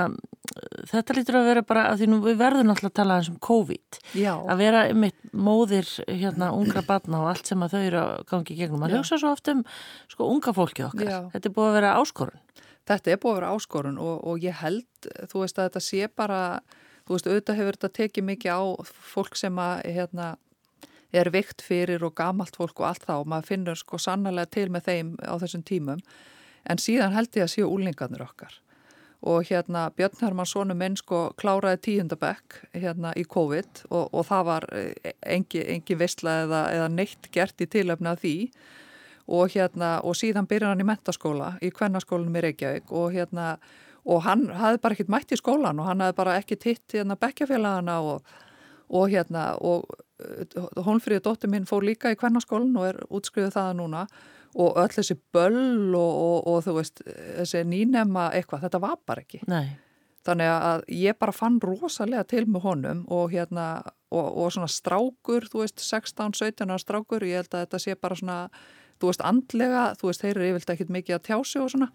þetta 0.93 1.19
lítur 1.19 1.39
að 1.41 1.49
vera 1.51 1.65
bara 1.67 1.85
að 1.91 2.03
því 2.03 2.11
nú 2.13 2.21
við 2.25 2.39
verðum 2.45 2.71
náttúrulega 2.71 2.93
að 2.93 2.99
tala 3.01 3.19
um 3.25 3.39
COVID. 3.49 4.01
Já. 4.23 4.33
að 4.39 4.63
vera 4.63 4.83
mitt 4.95 5.19
móðir 5.35 5.91
hérna 6.07 6.53
ungra 6.57 6.85
batna 6.87 7.25
og 7.25 7.33
allt 7.33 7.51
sem 7.51 7.65
að 7.65 7.75
þau 7.75 7.81
eru 7.83 8.03
að 8.05 8.27
gangi 8.31 8.59
gegnum, 8.59 8.83
maður 8.83 9.03
hugsa 9.03 9.19
svo 9.19 9.35
oft 9.35 9.51
um 9.53 9.65
sko 10.13 10.31
unga 10.31 10.55
fólki 10.55 10.87
okkar, 10.87 11.11
Já. 11.11 11.21
þetta 11.35 11.51
er 11.51 11.57
búið 11.59 11.73
að 11.73 11.81
vera 11.81 11.97
áskorun. 11.99 12.45
Þetta 12.89 13.11
er 13.13 13.19
búið 13.21 13.35
að 13.35 13.41
vera 13.41 13.55
áskorun 13.57 13.99
og, 14.01 14.15
og 14.31 14.45
ég 14.47 14.63
held, 14.63 15.09
þú 15.29 15.43
veist 15.43 15.59
að 15.59 15.69
þetta 15.69 15.83
sé 15.85 16.09
bara 16.09 16.43
þú 17.09 17.17
veist, 17.17 17.29
auðvitað 17.31 17.59
hefur 17.59 17.79
þetta 17.79 17.97
tekið 17.97 18.29
mikið 18.29 18.53
á 18.53 18.63
fólk 18.85 19.39
sem 19.41 19.59
að, 19.65 19.75
hérna, 19.97 20.29
er 21.17 21.31
vikt 21.33 21.65
fyrir 21.65 22.05
og 22.05 22.17
gamalt 22.19 22.57
fólk 22.59 22.83
og 22.83 22.91
allt 22.91 23.07
það 23.09 23.23
og 23.23 23.29
maður 23.33 23.49
finnur 23.49 23.79
sko 23.81 24.01
sannlega 24.03 24.51
til 24.53 24.69
með 24.73 24.89
þeim 24.91 25.13
á 25.25 25.35
þessum 25.41 25.65
tímum. 25.65 26.03
En 26.69 26.81
síðan 26.83 27.15
held 27.17 27.37
ég 27.39 27.47
að 27.47 27.55
séu 27.55 27.69
úlingarnir 27.69 28.25
okkar. 28.27 28.59
Og 29.25 29.49
hérna 29.49 29.89
Björn 29.97 30.21
Hermann 30.21 30.47
sonu 30.47 30.77
minn 30.79 30.99
sko 31.01 31.33
kláraði 31.41 31.81
tíundabekk 31.87 32.61
hérna 32.77 33.15
í 33.19 33.25
COVID 33.27 33.89
og, 33.89 34.13
og 34.13 34.27
það 34.29 34.45
var 34.47 34.67
eh, 34.77 35.15
engi, 35.27 35.65
engi 35.75 35.97
vissla 35.99 36.43
eða, 36.45 36.61
eða 36.77 36.93
neitt 36.93 37.31
gert 37.35 37.65
í 37.65 37.67
tilöfna 37.67 38.15
því. 38.21 38.37
Og 39.29 39.57
hérna 39.57 39.99
og 40.07 40.15
síðan 40.17 40.47
byrjar 40.49 40.75
hann 40.75 40.85
í 40.85 40.87
mentaskóla 40.89 41.57
í 41.65 41.73
kvennaskólanum 41.75 42.37
í 42.39 42.45
Reykjavík 42.47 42.93
og 42.95 43.17
hérna 43.17 43.57
og 44.09 44.25
hann 44.25 44.49
hafði 44.57 44.83
bara 44.83 44.97
ekkert 44.97 45.13
mætt 45.13 45.35
í 45.35 45.39
skólan 45.41 45.81
og 45.81 45.89
hann 45.91 46.03
hafði 46.05 46.19
bara 46.21 46.37
ekkert 46.41 46.69
hitt 46.69 46.97
hérna 46.97 47.19
bekkjafélagana 47.21 47.99
og, 48.01 48.37
og 48.89 49.11
hérna 49.13 49.51
og 49.61 49.89
Hónfríði 50.19 51.23
dóttir 51.23 51.51
minn 51.53 51.69
fór 51.69 51.85
líka 51.87 52.11
í 52.11 52.17
kvennarskólan 52.19 52.75
og 52.81 52.89
er 52.89 52.97
útskriðið 53.07 53.53
það 53.55 53.69
núna 53.79 54.01
og 54.59 54.81
öll 54.81 54.91
þessi 54.91 55.15
böll 55.35 55.95
og, 55.95 56.15
og, 56.25 56.49
og 56.51 56.65
þú 56.65 56.75
veist, 56.81 57.03
þessi 57.05 57.63
nýnema 57.69 58.31
eitthvað, 58.35 58.65
þetta 58.65 58.81
var 58.83 58.97
bara 59.07 59.23
ekki. 59.23 59.43
Nei. 59.51 59.77
Þannig 60.27 60.51
að 60.51 60.83
ég 60.93 61.19
bara 61.21 61.37
fann 61.37 61.61
rosalega 61.63 62.25
til 62.29 62.45
með 62.51 62.67
honum 62.67 63.05
og 63.15 63.31
hérna 63.33 63.69
og 64.11 64.49
svona 64.53 64.69
strákur, 64.73 65.47
þú 65.53 65.63
veist, 65.63 65.85
16-17 65.85 66.75
strákur, 66.83 67.27
ég 67.29 67.43
held 67.43 67.55
að 67.55 67.67
þetta 67.67 67.83
sé 67.85 67.95
bara 68.01 68.17
svona, 68.19 68.39
þú 68.99 69.13
veist, 69.13 69.25
andlega, 69.29 69.85
þú 70.01 70.11
veist, 70.11 70.25
þeir 70.25 70.35
eru 70.35 70.49
yfirlega 70.49 70.75
ekkit 70.75 70.95
mikið 70.97 71.19
að 71.19 71.27
tjási 71.29 71.63
og 71.63 71.71
svona 71.75 71.91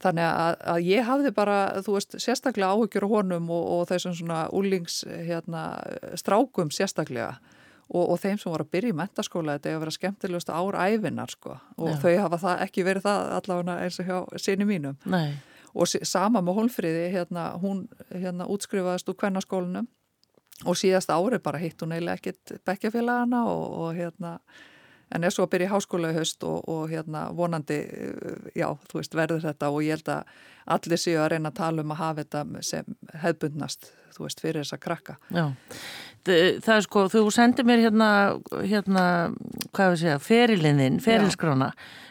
Þannig 0.00 0.24
að, 0.24 0.54
að 0.72 0.86
ég 0.88 1.04
hafði 1.04 1.30
bara, 1.36 1.56
þú 1.84 1.94
veist, 1.98 2.14
sérstaklega 2.24 2.72
áhugjur 2.72 3.04
á 3.04 3.08
honum 3.12 3.50
og, 3.52 3.64
og 3.74 3.82
þessum 3.90 4.14
svona 4.16 4.38
úlings 4.56 5.02
hérna, 5.04 5.64
strákum 6.16 6.72
sérstaklega 6.72 7.34
og, 7.90 8.04
og 8.06 8.16
þeim 8.22 8.38
sem 8.40 8.52
voru 8.52 8.64
að 8.64 8.72
byrja 8.76 8.94
í 8.94 8.96
mentaskóla 8.96 9.58
þetta 9.58 9.70
er 9.70 9.76
að 9.76 9.84
vera 9.84 9.94
skemmtilegust 9.98 10.52
ár 10.54 10.78
æfinar 10.78 11.34
sko 11.34 11.56
og 11.76 11.90
Já. 11.90 11.98
þau 12.04 12.16
hafa 12.24 12.40
það, 12.44 12.64
ekki 12.66 12.86
verið 12.86 13.06
það 13.08 13.30
allavega 13.36 13.78
eins 13.84 14.00
og 14.00 14.10
hjá 14.10 14.42
sinni 14.46 14.68
mínum. 14.68 14.98
Nei. 15.04 15.30
Og 15.70 15.86
sama 15.86 16.40
með 16.42 16.56
Hólfríði, 16.58 17.06
hérna, 17.12 17.50
hún 17.62 17.84
hérna, 18.10 18.48
útskrifaðist 18.50 19.10
úr 19.10 19.18
kvennaskólanum 19.20 19.86
og 20.64 20.76
síðast 20.76 21.12
árið 21.12 21.44
bara 21.44 21.60
hitt 21.60 21.82
hún 21.82 21.94
eiginlega 21.94 22.18
ekkit 22.20 22.56
bekkjafélagana 22.68 23.44
og, 23.52 23.76
og 23.84 23.94
hérna 23.96 24.38
en 25.14 25.24
er 25.24 25.34
svo 25.34 25.46
að 25.46 25.52
byrja 25.54 25.68
í 25.68 25.72
háskóla 25.72 26.12
í 26.12 26.16
höst 26.16 26.44
og, 26.46 26.68
og 26.70 26.90
hérna 26.90 27.26
vonandi, 27.36 27.78
já, 28.56 28.68
þú 28.90 29.00
veist, 29.00 29.16
verður 29.18 29.44
þetta 29.48 29.70
og 29.70 29.82
ég 29.84 29.98
held 29.98 30.12
að 30.14 30.34
allir 30.76 31.02
séu 31.02 31.18
að 31.22 31.32
reyna 31.34 31.50
að 31.50 31.58
tala 31.60 31.84
um 31.84 31.94
að 31.94 32.02
hafa 32.02 32.24
þetta 32.24 32.64
sem 32.66 32.96
hefbundnast, 33.24 33.90
þú 34.14 34.26
veist, 34.26 34.42
fyrir 34.44 34.62
þessa 34.62 34.80
krakka. 34.82 35.16
Já, 35.34 35.46
það 36.26 36.74
er 36.76 36.84
sko, 36.84 37.06
þú 37.12 37.24
sendir 37.34 37.66
mér 37.68 37.82
hérna, 37.86 38.10
hérna, 38.66 39.04
hvað 39.74 39.94
við 39.94 40.00
segja, 40.02 40.20
ferilinn, 40.22 41.00
ferilskrána, 41.04 41.70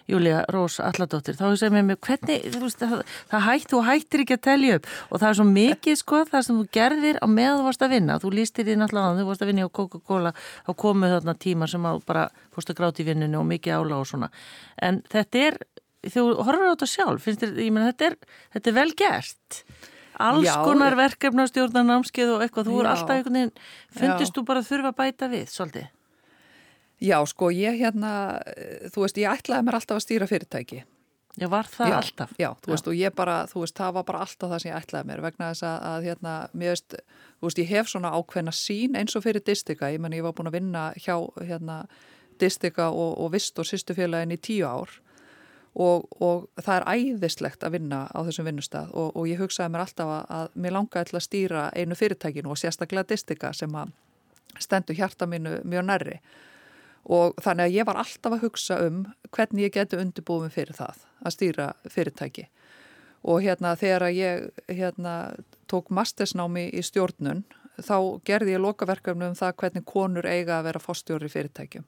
Júlia 0.09 0.39
Rós 0.49 0.79
Alladóttir, 0.81 1.35
þá 1.37 1.43
hefur 1.45 1.59
segið 1.61 1.75
mér 1.75 1.85
með 1.85 1.99
hvernig, 2.07 2.45
þú 2.49 2.61
veist, 2.63 2.79
það, 2.81 3.01
það 3.29 3.43
hætt, 3.45 3.67
þú 3.69 3.81
hættir 3.85 4.23
ekki 4.23 4.37
að 4.37 4.41
telja 4.47 4.77
upp. 4.79 4.87
Og 5.09 5.21
það 5.21 5.27
er 5.29 5.37
svo 5.37 5.45
mikið 5.49 5.99
sko 5.99 6.21
það 6.31 6.45
sem 6.47 6.57
þú 6.57 6.65
gerðir 6.79 7.19
á 7.21 7.27
þú 7.29 7.67
varst 7.67 7.85
að 7.85 7.93
vinna, 7.93 8.17
þú 8.23 8.31
lístir 8.33 8.65
því 8.65 8.77
náttúrulega 8.79 9.19
þú 9.19 9.27
varst 9.29 9.45
að 9.45 9.51
vinna 9.51 9.67
á 9.69 9.77
Coca-Cola, 9.79 10.33
þá 10.65 10.71
komuð 10.81 11.13
þarna 11.15 11.37
tímar 11.45 11.73
sem 11.73 11.85
að 11.85 12.01
bara 12.09 12.25
fórst 12.55 12.73
að 12.73 12.81
gráti 12.81 13.05
vinninu 13.05 13.41
og 13.43 13.47
mikið 13.51 13.77
ála 13.77 14.01
og 14.01 14.09
svona, 14.09 14.31
en 14.81 15.03
þetta 15.13 15.45
er, 15.45 15.61
þú 16.09 16.25
horfður 16.41 16.65
á 16.65 16.73
þetta 16.73 16.91
sjálf, 16.95 17.23
finnst 17.27 17.45
þér, 17.45 17.55
ég 17.61 17.73
menn 17.75 17.89
þetta 17.91 18.09
er, 18.09 18.19
þetta 18.57 18.73
er 18.73 18.79
vel 18.81 18.89
gert 18.97 19.63
alls 20.19 20.47
já, 20.47 20.55
konar 20.65 20.97
verkefnastjórnar 20.99 21.87
námskeið 21.87 22.35
og 22.35 22.43
eitthvað, 22.45 22.69
þú 22.69 22.81
er 22.81 22.91
alltaf 22.91 23.15
einhvern 23.15 23.39
veginn, 23.39 23.55
fundist 23.95 24.31
já. 24.31 24.35
þú 24.35 24.45
bara 24.49 24.65
þurfa 24.67 24.91
að 24.91 24.99
bæta 24.99 25.31
við, 25.31 25.49
svolítið? 25.53 25.89
Já, 26.99 27.17
sko, 27.31 27.49
ég 27.55 27.79
hérna, 27.79 28.13
þú 28.91 29.05
veist, 29.05 29.19
ég 29.21 29.31
ætlaði 29.31 29.67
mér 29.67 29.77
alltaf 29.79 29.99
að 29.99 30.03
stýra 30.03 30.27
fyrirtæki. 30.27 30.83
Já, 31.39 31.47
var 31.47 31.67
það 31.71 31.91
já, 31.91 31.95
alltaf? 32.01 32.31
Já, 32.41 32.49
þú 32.59 32.73
veist, 32.73 32.87
og 32.91 32.99
ég 32.99 33.13
bara, 33.15 33.35
þú 33.47 33.63
veist, 33.63 33.77
það 33.77 33.93
var 33.95 34.05
bara 34.09 34.23
alltaf 34.25 34.51
það 34.51 34.61
sem 34.63 34.71
ég 34.71 34.79
ætlaði 34.81 35.07
mér 35.07 35.21
vegna 35.23 35.51
þess 35.53 35.65
að, 35.69 35.77
að 35.89 36.07
hérna, 36.09 36.33
mér 36.51 36.73
veist, 36.73 36.95
þú 37.39 37.47
veist, 37.47 37.61
ég 37.61 37.69
hef 37.69 37.91
svona 37.91 38.11
ákveðna 38.17 38.53
sín 38.57 38.97
eins 38.99 39.15
og 39.15 39.23
fyrir 39.23 39.45
distika, 39.45 39.91
ég 39.93 40.03
menn 40.03 40.17
ég 40.17 40.25
var 40.25 40.35
búin 40.35 40.49
að 40.51 40.57
vinna 40.57 40.89
hjá, 40.99 41.15
hérna, 41.39 41.77
distika 42.41 42.89
og, 42.91 43.13
og 43.21 43.31
vist 43.37 43.59
og 43.61 43.69
sýstufélagin 43.69 44.35
í 44.35 44.39
tíu 44.41 44.67
ár 44.67 44.99
og, 45.75 46.05
og 46.21 46.47
það 46.57 46.75
er 46.75 46.87
æðislegt 46.97 47.63
að 47.63 47.75
vinna 47.77 48.03
á 48.09 48.19
þessum 48.25 48.49
vinnustaf 48.49 48.91
og, 48.93 49.11
og 49.15 49.27
ég 49.29 49.41
hugsaði 49.41 49.73
mér 49.73 49.85
alltaf 49.85 50.11
að, 50.13 50.23
að 50.37 50.53
mér 50.55 50.75
langaði 50.75 51.09
til 51.09 51.17
að 51.19 51.25
stýra 51.25 51.65
einu 51.75 51.97
fyrirtækinu 51.99 52.53
og 52.53 52.59
sérstaklega 52.59 53.09
distika 53.09 53.51
sem 53.53 53.75
að 53.77 53.93
stendur 54.59 54.97
hjarta 54.97 55.27
mínu 55.29 55.59
mjög 55.63 55.85
nærri. 55.85 56.17
Og 57.09 57.37
þannig 57.41 57.69
að 57.69 57.75
ég 57.77 57.87
var 57.87 57.99
alltaf 58.01 58.35
að 58.35 58.43
hugsa 58.43 58.79
um 58.85 59.03
hvernig 59.35 59.69
ég 59.69 59.75
geti 59.77 59.99
undirbúið 59.99 60.47
mig 60.47 60.55
fyrir 60.57 60.77
það 60.77 61.05
að 61.25 61.35
stýra 61.35 61.69
fyrirtæki. 61.89 62.49
Og 63.29 63.43
hérna 63.43 63.75
þegar 63.75 64.09
ég 64.15 64.49
hérna, 64.67 65.13
tók 65.67 65.89
mastersnámi 65.93 66.69
í 66.71 66.83
stjórnun 66.83 67.45
þá 67.79 68.19
gerði 68.27 68.55
ég 68.55 68.63
lokaverkefni 68.63 69.29
um 69.29 69.37
það 69.37 69.55
hvernig 69.61 69.85
konur 69.87 70.27
eiga 70.27 70.59
að 70.59 70.69
vera 70.69 70.83
fórstjóri 70.83 71.31
fyrirtækjum 71.31 71.87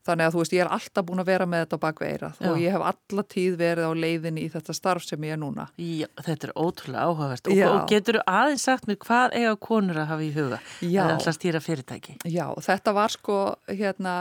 Þannig 0.00 0.26
að 0.26 0.34
þú 0.34 0.40
veist, 0.40 0.54
ég 0.56 0.62
er 0.64 0.70
alltaf 0.72 1.04
búin 1.04 1.20
að 1.20 1.28
vera 1.28 1.46
með 1.50 1.62
þetta 1.64 1.78
bakveirað 1.82 2.38
og 2.48 2.60
ég 2.62 2.72
hef 2.72 2.84
alla 2.88 3.24
tíð 3.34 3.56
verið 3.60 3.84
á 3.84 3.92
leiðinni 4.00 4.44
í 4.46 4.52
þetta 4.54 4.76
starf 4.76 5.04
sem 5.04 5.26
ég 5.28 5.34
er 5.36 5.40
núna. 5.42 5.66
Já, 5.76 6.06
þetta 6.24 6.48
er 6.48 6.54
ótrúlega 6.56 7.02
áhugavert. 7.04 7.50
Og, 7.52 7.60
og 7.68 7.82
getur 7.90 8.18
þú 8.18 8.22
aðeins 8.32 8.64
sagt 8.64 8.88
mér 8.88 8.98
hvað 9.04 9.36
eiga 9.36 9.52
konur 9.60 10.00
að 10.00 10.08
hafa 10.14 10.24
í 10.24 10.30
huga? 10.38 10.62
Já. 10.80 11.02
Er 11.04 11.12
alltaf 11.18 11.36
stýra 11.36 11.60
fyrirtæki. 11.60 12.16
Já, 12.32 12.46
þetta 12.64 12.96
var 12.96 13.12
sko 13.12 13.36
hérna, 13.68 14.16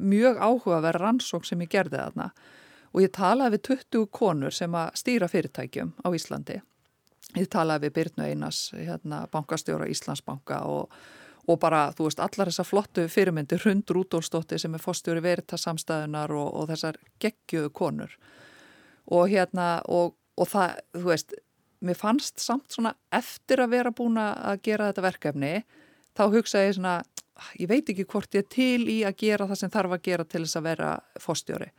mjög 0.00 0.40
áhugaverð 0.40 1.04
rannsók 1.04 1.44
sem 1.48 1.66
ég 1.66 1.72
gerði 1.76 2.00
þarna 2.00 2.30
og 2.90 3.04
ég 3.04 3.12
talaði 3.14 3.58
við 3.58 3.64
20 3.68 4.10
konur 4.16 4.56
sem 4.56 4.74
að 4.74 4.90
stýra 4.98 5.28
fyrirtækjum 5.30 5.94
á 6.00 6.08
Íslandi. 6.16 6.60
Ég 7.36 7.46
talaði 7.52 7.86
við 7.86 7.96
Byrnu 8.00 8.26
Einars, 8.26 8.70
hérna, 8.74 9.26
bankastjóra 9.30 9.86
Íslandsbanka 9.92 10.64
og 10.66 10.96
og 11.50 11.58
bara, 11.62 11.88
þú 11.96 12.06
veist, 12.06 12.22
allar 12.22 12.50
þessar 12.50 12.68
flottu 12.68 13.04
fyrirmyndir, 13.10 13.62
Hund 13.64 13.90
Rúdólsdóttir 13.90 14.60
sem 14.62 14.74
er 14.76 14.82
fórstjóri 14.82 15.22
veritasamstæðunar 15.24 16.34
og, 16.36 16.48
og 16.60 16.68
þessar 16.70 16.98
geggjöðu 17.22 17.72
konur. 17.74 18.16
Og 19.10 19.30
hérna, 19.32 19.68
og, 19.90 20.14
og 20.38 20.50
það, 20.50 20.76
þú 20.96 21.06
veist, 21.08 21.34
mér 21.86 21.98
fannst 21.98 22.42
samt 22.42 22.70
svona 22.74 22.94
eftir 23.16 23.62
að 23.64 23.74
vera 23.74 23.94
búin 23.96 24.20
að 24.20 24.60
gera 24.68 24.90
þetta 24.90 25.06
verkefni, 25.08 25.54
þá 26.14 26.24
hugsaði 26.34 26.68
ég 26.68 26.76
svona, 26.78 26.96
ég 27.58 27.70
veit 27.70 27.90
ekki 27.90 28.06
hvort 28.10 28.36
ég 28.36 28.44
er 28.44 28.52
til 28.52 28.90
í 28.92 29.00
að 29.08 29.16
gera 29.24 29.48
það 29.50 29.62
sem 29.62 29.72
þarf 29.72 29.96
að 29.96 30.04
gera 30.10 30.28
til 30.28 30.44
þess 30.44 30.60
að 30.60 30.68
vera 30.70 30.92
fórstjóri 31.20 31.70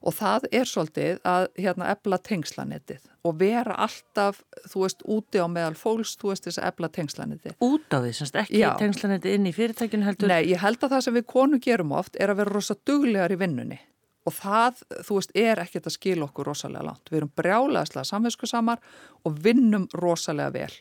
og 0.00 0.16
það 0.16 0.46
er 0.56 0.68
svolítið 0.68 1.20
að 1.28 1.46
hérna 1.60 1.90
ebla 1.92 2.18
tengslanettið 2.24 3.02
og 3.28 3.36
vera 3.40 3.76
alltaf, 3.84 4.40
þú 4.72 4.84
veist, 4.86 5.04
úti 5.04 5.42
á 5.44 5.46
meðal 5.52 5.76
fólks, 5.76 6.14
þú 6.20 6.32
veist, 6.32 6.46
þess 6.46 6.60
að 6.62 6.68
ebla 6.70 6.88
tengslanettið. 6.96 7.56
Út 7.60 7.92
á 7.92 7.98
því, 8.00 8.12
semst 8.16 8.38
ekki 8.40 8.62
Já. 8.62 8.70
tengslanettið 8.80 9.36
inn 9.36 9.48
í 9.50 9.54
fyrirtækinu 9.56 10.08
heldur? 10.08 10.32
Nei, 10.32 10.48
ég 10.48 10.62
held 10.62 10.80
að 10.80 10.94
það 10.96 11.06
sem 11.06 11.18
við 11.18 11.26
konu 11.34 11.60
gerum 11.60 11.92
oft 12.00 12.16
er 12.16 12.32
að 12.32 12.40
vera 12.40 12.54
rosa 12.56 12.76
duglegar 12.88 13.34
í 13.34 13.40
vinnunni 13.40 13.80
og 14.28 14.36
það, 14.36 14.80
þú 15.06 15.18
veist, 15.18 15.34
er 15.36 15.60
ekkert 15.62 15.88
að 15.88 15.96
skila 15.96 16.26
okkur 16.28 16.50
rosalega 16.50 16.84
langt. 16.86 17.08
Við 17.08 17.22
erum 17.22 17.32
brjálega 17.40 18.04
samvinsku 18.04 18.48
samar 18.48 18.80
og 19.24 19.36
vinnum 19.44 19.88
rosalega 19.96 20.52
vel 20.54 20.72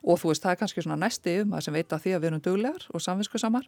og 0.00 0.20
þú 0.20 0.30
veist, 0.30 0.44
það 0.44 0.54
er 0.54 0.60
kannski 0.62 0.84
svona 0.84 1.00
næsti 1.00 1.34
um 1.42 1.56
að 1.56 1.66
sem 1.66 1.76
veit 1.76 1.92
að 1.92 2.04
því 2.04 2.14
að 2.14 2.22
við 2.22 2.30
erum 2.30 2.44
duglegar 2.44 2.86
og 2.94 3.04
samvinsku 3.04 3.40
samar 3.40 3.66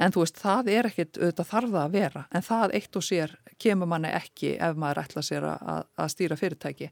en 0.00 0.14
þú 0.14 0.24
veist, 0.24 0.40
það 0.42 0.70
er 0.74 0.88
ekkit 0.90 1.18
auðvitað 1.20 1.50
þarfa 1.50 1.82
að 1.84 1.98
vera, 1.98 2.24
en 2.34 2.46
það 2.46 2.78
eitt 2.78 2.96
og 2.98 3.06
sér 3.06 3.36
kemur 3.62 3.90
manni 3.90 4.10
ekki 4.14 4.56
ef 4.58 4.80
maður 4.80 5.04
ætla 5.04 5.22
sér 5.24 5.46
að, 5.52 5.84
að 5.94 6.10
stýra 6.14 6.38
fyrirtæki. 6.40 6.90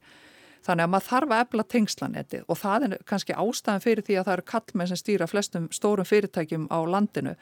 Þannig 0.63 0.85
að 0.85 0.91
maður 0.93 1.07
þarf 1.09 1.33
að 1.35 1.41
ebla 1.43 1.63
tengslanetti 1.75 2.41
og 2.47 2.59
það 2.61 2.85
er 2.87 2.93
kannski 3.11 3.35
ástæðan 3.35 3.83
fyrir 3.83 4.05
því 4.07 4.19
að 4.19 4.27
það 4.29 4.37
eru 4.37 4.45
kallmenn 4.53 4.91
sem 4.93 5.01
stýra 5.01 5.27
flestum 5.27 5.65
stórum 5.75 6.07
fyrirtækjum 6.07 6.69
á 6.71 6.79
landinu. 6.87 7.33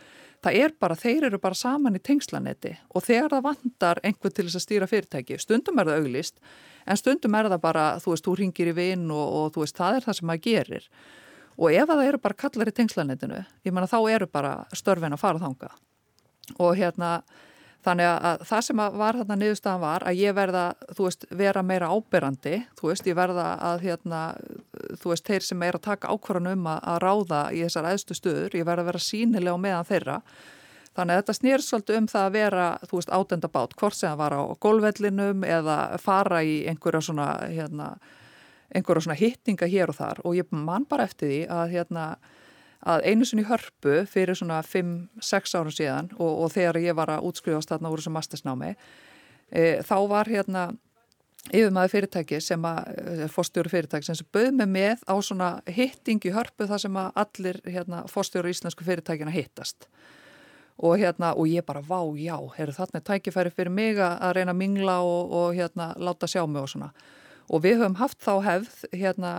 Það 0.41 0.57
er 0.63 0.73
bara, 0.81 0.97
þeir 0.97 1.27
eru 1.29 1.41
bara 1.43 1.59
saman 1.61 1.99
í 1.99 2.01
tengslanetti 2.01 2.73
og 2.97 3.05
þegar 3.05 3.35
það 3.35 3.47
vandar 3.51 4.01
einhver 4.09 4.33
til 4.33 4.47
þess 4.47 4.57
að 4.57 4.65
stýra 4.65 4.89
fyrirtæki, 4.89 5.37
stundum 5.37 5.83
er 5.83 5.91
það 5.91 6.01
auglist 6.01 6.41
en 6.87 6.97
stundum 6.97 7.37
er 7.37 7.51
það 7.53 7.61
bara, 7.67 7.87
þú 8.01 8.15
veist, 8.15 8.25
þú 8.25 8.39
ringir 8.41 8.73
í 8.73 8.77
vinn 8.81 9.05
og, 9.13 9.27
og 9.37 9.53
þú 9.53 9.67
veist, 9.67 9.77
það 9.77 9.99
er 9.99 10.09
það 10.09 10.17
sem 10.17 10.31
maður 10.31 10.47
gerir 10.49 10.89
og 11.61 11.77
ef 11.77 11.91
það 11.91 12.07
eru 12.07 12.23
bara 12.25 12.41
kallar 12.41 12.71
í 12.71 12.75
tengslanetinu, 12.75 13.45
ég 13.67 13.75
menna 13.75 13.91
þá 13.91 14.01
eru 14.17 14.29
bara 14.33 14.57
störfin 14.73 15.15
að 15.15 15.23
fara 15.23 15.43
þanga 15.43 15.71
og 16.59 16.75
hérna 16.79 17.21
þannig 17.85 18.09
að 18.11 18.45
það 18.49 18.65
sem 18.67 18.83
var 19.01 19.19
þarna 19.21 19.37
niðurstaðan 19.41 19.83
var 19.83 20.05
að 20.09 20.21
ég 20.21 20.37
verða, 20.37 20.65
þú 20.97 21.07
veist, 21.07 21.27
vera 21.41 21.63
meira 21.65 21.91
áberandi, 21.95 22.63
þú 22.79 22.91
veist, 22.91 23.09
ég 23.09 23.17
verða 23.17 23.47
að 23.71 23.85
hérna, 23.87 24.23
þú 25.01 25.13
veist, 25.15 25.29
þeir 25.29 25.47
sem 25.47 25.65
er 25.65 25.79
að 25.79 25.87
taka 25.89 26.13
ákvarðan 26.13 26.53
um 26.53 26.71
að, 26.71 26.81
að 26.93 27.03
ráða 27.07 27.43
í 27.57 27.63
þessar 27.65 27.91
eðstu 27.95 28.17
stöður, 28.19 28.57
ég 28.61 28.69
verða 28.69 28.85
að 28.85 28.91
vera 28.93 29.05
sínilega 29.07 29.57
á 29.57 29.65
meðan 29.65 29.89
þeirra. 29.89 30.19
Þannig 30.91 31.15
að 31.15 31.21
þetta 31.23 31.37
snýr 31.39 31.65
svolítið 31.65 32.01
um 32.01 32.09
það 32.11 32.27
að 32.27 32.37
vera, 32.37 32.69
þú 32.91 33.01
veist, 33.01 33.13
átendabátt, 33.17 33.77
hvort 33.81 33.97
sem 33.97 34.11
það 34.11 34.21
var 34.21 34.37
á 34.37 34.43
golvellinum 34.67 35.45
eða 35.49 35.77
fara 36.03 36.43
í 36.45 36.57
einhverja 36.69 37.05
svona, 37.09 37.31
hérna 37.49 37.93
einhverja 38.75 39.07
svona 39.07 39.19
hittninga 39.19 39.69
hér 39.71 39.93
og 39.93 39.99
þar 39.99 40.23
og 40.25 40.37
ég 40.39 40.53
man 40.55 40.87
bara 40.89 41.09
eftir 41.09 41.31
því 41.31 41.41
að 41.51 41.75
hérna 41.75 42.05
að 42.81 43.07
einu 43.11 43.27
sinni 43.29 43.45
hörpu 43.45 44.05
fyrir 44.09 44.39
svona 44.39 44.61
5-6 44.65 45.57
ára 45.59 45.73
síðan 45.75 46.13
og, 46.17 46.45
og 46.45 46.53
þegar 46.55 46.81
ég 46.81 46.97
var 46.97 47.13
að 47.13 47.27
útskrifast 47.29 47.73
þarna 47.73 47.91
úr 47.93 48.01
þessu 48.01 48.15
mastersnámi 48.15 48.71
e, 48.73 49.83
þá 49.85 49.97
var 50.09 50.31
hérna 50.31 50.71
yfirmaði 51.49 51.93
fyrirtæki 51.95 52.41
sem 52.45 52.65
að 52.69 52.89
e, 52.95 53.29
fórstjóru 53.33 53.73
fyrirtæki 53.73 54.09
sem 54.09 54.31
bauð 54.33 54.55
mig 54.57 54.73
með 54.73 55.05
á 55.09 55.15
svona 55.25 55.51
hitting 55.69 56.25
í 56.25 56.33
hörpu 56.35 56.69
þar 56.71 56.85
sem 56.87 56.99
að 57.01 57.21
allir 57.25 57.61
hérna, 57.69 58.03
fórstjóru 58.09 58.53
íslensku 58.53 58.87
fyrirtækina 58.87 59.33
hittast. 59.35 59.89
Og 60.81 60.97
hérna 60.97 61.35
og 61.37 61.49
ég 61.49 61.65
bara 61.67 61.83
vá 61.85 62.01
já, 62.17 62.37
heyrðu 62.57 62.79
þarna 62.79 63.03
tækifæri 63.05 63.53
fyrir 63.53 63.73
mig 63.73 63.99
að 64.01 64.39
reyna 64.39 64.55
að 64.55 64.61
mingla 64.63 65.01
og, 65.05 65.33
og 65.37 65.57
hérna 65.59 65.91
láta 66.01 66.29
sjá 66.31 66.47
mig 66.49 66.63
og 66.63 66.71
svona 66.73 66.93
og 67.51 67.65
við 67.65 67.81
höfum 67.81 67.99
haft 67.99 68.21
þá 68.23 68.33
hefð 68.47 68.85
hérna 68.95 69.33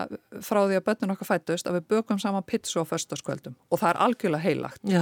frá 0.43 0.59
því 0.66 0.80
að 0.80 0.86
börnun 0.89 1.16
okkar 1.16 1.30
fættust 1.30 1.70
að 1.70 1.80
við 1.80 1.88
bökum 1.95 2.20
saman 2.22 2.45
pizza 2.47 2.84
á 2.84 2.86
förstaskvöldum 2.89 3.55
og 3.70 3.82
það 3.82 3.93
er 3.93 4.01
algjörlega 4.07 4.45
heilagt 4.45 4.93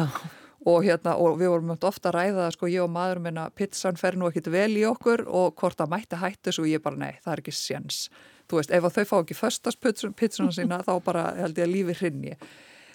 og 0.70 0.86
hérna 0.86 1.16
og 1.18 1.40
við 1.40 1.54
vorum 1.54 1.76
ofta 1.76 2.12
að 2.12 2.18
ræða 2.18 2.50
sko 2.56 2.70
ég 2.70 2.84
og 2.84 2.92
maður 2.94 3.24
minna 3.26 3.50
pizzan 3.56 4.00
fer 4.00 4.18
nú 4.20 4.30
ekkit 4.30 4.52
vel 4.54 4.72
í 4.78 4.86
okkur 4.88 5.26
og 5.26 5.56
hvort 5.60 5.80
að 5.82 5.94
mætti 5.96 6.20
hættis 6.20 6.60
og 6.60 6.68
ég 6.70 6.84
bara 6.84 7.00
nei 7.00 7.14
það 7.24 7.34
er 7.34 7.44
ekki 7.44 7.56
séns. 7.56 8.10
Þú 8.50 8.60
veist 8.60 8.74
ef 8.74 8.90
þau 8.96 9.06
fá 9.06 9.16
ekki 9.22 9.38
förstaspizzuna 9.38 10.52
sína 10.52 10.82
þá 10.84 10.96
bara 11.06 11.30
held 11.38 11.62
ég 11.62 11.70
að 11.70 11.74
lífi 11.76 11.96
hrinni 12.02 12.36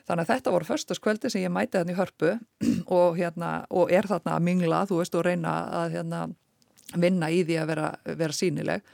Þannig 0.05 0.27
að 0.27 0.31
þetta 0.35 0.53
voru 0.53 0.69
förstaskvöldi 0.69 1.31
sem 1.33 1.45
ég 1.47 1.53
mæti 1.53 1.79
þannig 1.79 1.97
hörpu. 1.97 2.35
Og, 2.97 3.17
hérna, 3.17 3.53
og 3.73 3.93
er 3.93 4.05
þarna 4.09 4.37
að 4.37 4.45
mingla, 4.45 4.83
þú 4.89 5.01
veist, 5.01 5.15
og 5.17 5.25
reyna 5.25 5.55
að 5.81 5.95
hérna, 5.97 6.19
vinna 7.01 7.31
í 7.33 7.41
því 7.49 7.57
að 7.63 7.71
vera, 7.73 7.87
vera 8.21 8.37
sínileg 8.37 8.85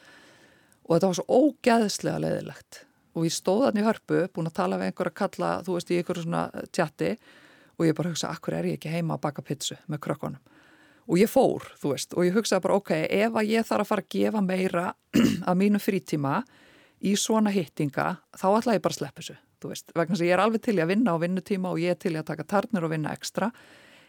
og 0.90 0.96
þetta 0.96 1.10
var 1.10 1.18
svo 1.20 1.40
ógæðslega 1.40 2.22
leðilegt 2.26 2.84
og 3.14 3.26
ég 3.26 3.34
stóð 3.34 3.66
hann 3.68 3.80
í 3.80 3.84
hörpu, 3.84 4.22
búin 4.34 4.48
að 4.50 4.56
tala 4.60 4.78
við 4.78 4.90
einhver 4.90 5.10
að 5.10 5.18
kalla, 5.20 5.50
þú 5.66 5.76
veist, 5.76 5.90
í 5.90 5.98
einhverju 5.98 6.24
svona 6.26 6.44
tjatti. 6.74 7.10
Og 7.80 7.86
ég 7.88 7.96
bara 7.96 8.12
hugsa, 8.12 8.30
akkur 8.30 8.56
er 8.58 8.68
ég 8.68 8.78
ekki 8.78 8.92
heima 8.92 9.16
að 9.16 9.22
baka 9.24 9.44
pitsu 9.44 9.76
með 9.90 10.02
krökkunum? 10.04 10.56
Og 11.10 11.18
ég 11.18 11.30
fór, 11.32 11.64
þú 11.80 11.94
veist, 11.94 12.14
og 12.14 12.26
ég 12.26 12.36
hugsaði 12.36 12.64
bara, 12.66 12.78
ok, 12.78 12.92
ef 13.08 13.38
að 13.40 13.50
ég 13.50 13.66
þarf 13.66 13.86
að 13.86 13.88
fara 13.88 14.04
að 14.04 14.10
gefa 14.14 14.42
meira 14.44 14.84
af 15.48 15.56
mínu 15.58 15.80
frítíma 15.82 16.34
í 17.00 17.14
svona 17.18 17.50
hittinga, 17.54 18.10
þá 18.36 18.46
ætla 18.52 18.76
ég 18.76 18.84
bara 18.84 18.94
að 18.94 19.00
sleppa 19.00 19.24
þessu, 19.24 19.36
þú 19.62 19.72
veist, 19.72 19.94
vegna 19.96 20.18
sem 20.20 20.28
ég 20.28 20.36
er 20.36 20.42
alveg 20.44 20.62
til 20.66 20.76
í 20.76 20.84
að 20.84 20.92
vinna 20.92 21.16
á 21.16 21.22
vinnutíma 21.22 21.72
og 21.72 21.80
ég 21.82 21.96
er 21.96 21.98
til 22.04 22.12
í 22.12 22.20
að 22.20 22.28
taka 22.30 22.46
tarnir 22.52 22.86
og 22.86 22.92
vinna 22.92 23.14
ekstra, 23.16 23.48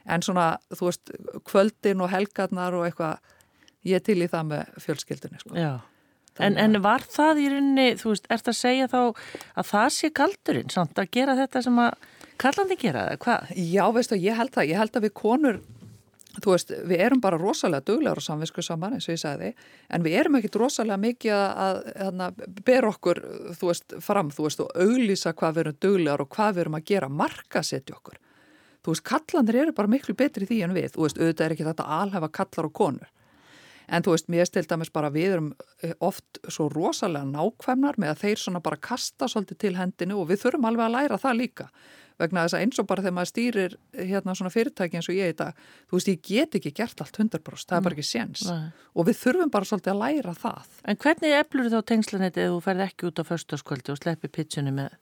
en 0.05 0.25
svona, 0.27 0.49
þú 0.75 0.91
veist, 0.91 1.13
kvöldin 1.47 2.03
og 2.03 2.11
helgarnar 2.11 2.75
og 2.77 2.86
eitthvað, 2.89 3.34
ég 3.88 3.97
er 3.97 4.05
til 4.05 4.19
í 4.19 4.29
það 4.29 4.51
með 4.51 4.75
fjölskyldinni, 4.86 5.41
sko. 5.41 5.55
Já. 5.57 5.79
En, 6.39 6.55
en 6.55 6.79
var 6.84 7.03
það 7.11 7.41
í 7.43 7.49
rauninni, 7.51 7.89
þú 7.99 8.13
veist, 8.13 8.29
ert 8.32 8.47
að 8.47 8.55
segja 8.55 8.88
þá 8.91 8.99
að 9.03 9.67
það 9.67 9.89
sé 9.97 10.09
kaldurinn 10.15 10.71
samt 10.71 11.01
að 11.01 11.11
gera 11.17 11.36
þetta 11.36 11.63
sem 11.65 11.84
að 11.84 12.07
kallandi 12.41 12.77
gera 12.79 13.03
það, 13.09 13.19
hvað? 13.25 13.51
Já, 13.59 13.84
veistu, 13.97 14.19
ég 14.21 14.39
held 14.39 14.55
það, 14.55 14.71
ég 14.71 14.82
held 14.82 14.97
að 14.97 15.05
við 15.05 15.13
konur, 15.19 15.59
þú 16.38 16.55
veist, 16.55 16.73
við 16.88 17.03
erum 17.03 17.21
bara 17.21 17.41
rosalega 17.41 17.86
duglegar 17.91 18.23
og 18.23 18.25
samvinsku 18.25 18.63
saman 18.63 18.95
eins 18.95 19.09
og 19.09 19.17
ég 19.17 19.21
sagði, 19.25 19.51
en 19.91 20.07
við 20.07 20.17
erum 20.23 20.39
ekkit 20.39 20.57
rosalega 20.63 21.03
mikið 21.03 21.36
að, 21.36 21.84
að, 22.07 22.25
að 22.25 22.41
bera 22.71 22.91
okkur, 22.95 23.23
þú 23.59 23.71
veist, 23.73 23.99
fram, 24.07 24.32
þú 24.32 24.47
veist, 24.47 24.63
og 24.63 24.84
auglýsa 24.88 25.36
hvað 25.36 25.57
við 25.57 25.65
erum 25.65 25.79
duglegar 25.84 26.23
og 26.23 26.32
hvað 26.32 26.53
við 26.55 26.65
erum 26.65 26.79
að 26.79 26.91
gera, 26.93 27.15
marka 27.21 27.65
setja 27.67 27.99
okkur. 27.99 28.21
Þú 28.82 28.95
veist, 28.95 29.05
kallandir 29.05 29.65
eru 29.65 29.75
bara 29.77 29.91
miklu 29.91 30.15
betri 30.17 30.47
því 30.47 30.63
en 30.65 30.77
við, 30.79 30.93
þú 30.95 31.05
veist, 31.05 31.19
auðvitað 31.19 31.49
er 31.49 31.57
ekki 31.57 31.67
þetta 31.67 31.91
alhefa 31.99 32.32
kallar 32.39 32.71
og 32.71 32.79
konur 32.79 33.17
En 33.91 34.05
þú 34.05 34.15
veist, 34.15 34.29
mér 34.31 34.47
stil 34.47 34.63
dæmis 34.67 34.91
bara 34.93 35.11
við 35.13 35.37
erum 35.37 35.49
eh, 35.83 35.95
oft 35.99 36.39
svo 36.47 36.69
rosalega 36.71 37.27
nákvæmnar 37.27 37.99
með 37.99 38.13
að 38.13 38.21
þeir 38.25 38.43
svona 38.43 38.61
bara 38.63 38.79
kasta 38.79 39.27
svolítið 39.27 39.59
til 39.65 39.73
hendinu 39.79 40.21
og 40.21 40.29
við 40.31 40.45
þurfum 40.45 40.69
alveg 40.69 40.87
að 40.87 40.95
læra 40.95 41.19
það 41.21 41.41
líka. 41.41 41.67
Vegna 42.21 42.45
þess 42.45 42.55
að 42.55 42.63
eins 42.65 42.79
og 42.81 42.87
bara 42.87 43.01
þegar 43.01 43.15
maður 43.17 43.31
stýrir 43.31 43.75
hérna 43.97 44.35
svona 44.37 44.53
fyrirtæki 44.53 44.99
eins 44.99 45.09
og 45.09 45.17
ég 45.17 45.31
í 45.33 45.37
dag, 45.39 45.61
þú 45.89 45.97
veist, 45.97 46.11
ég 46.11 46.19
get 46.27 46.57
ekki 46.59 46.73
gert 46.77 47.01
allt 47.01 47.17
100%, 47.17 47.69
það 47.71 47.77
er 47.79 47.85
bara 47.87 47.97
ekki 47.97 48.05
séns. 48.05 48.43
Og 48.93 49.07
við 49.07 49.17
þurfum 49.23 49.53
bara 49.53 49.69
svolítið 49.69 49.93
að 49.95 50.01
læra 50.03 50.35
það. 50.37 50.75
En 50.85 50.99
hvernig 51.01 51.37
eflur 51.39 51.71
þá 51.73 51.79
tengslanetið 51.91 52.45
ef 52.45 52.53
þú 52.53 52.59
ferð 52.67 52.85
ekki 52.85 53.09
út 53.09 53.23
á 53.23 53.29
förstaskvöldi 53.31 53.95
og 53.95 54.01
sleppi 54.03 54.29
pitchunni 54.29 54.75
með 54.75 54.93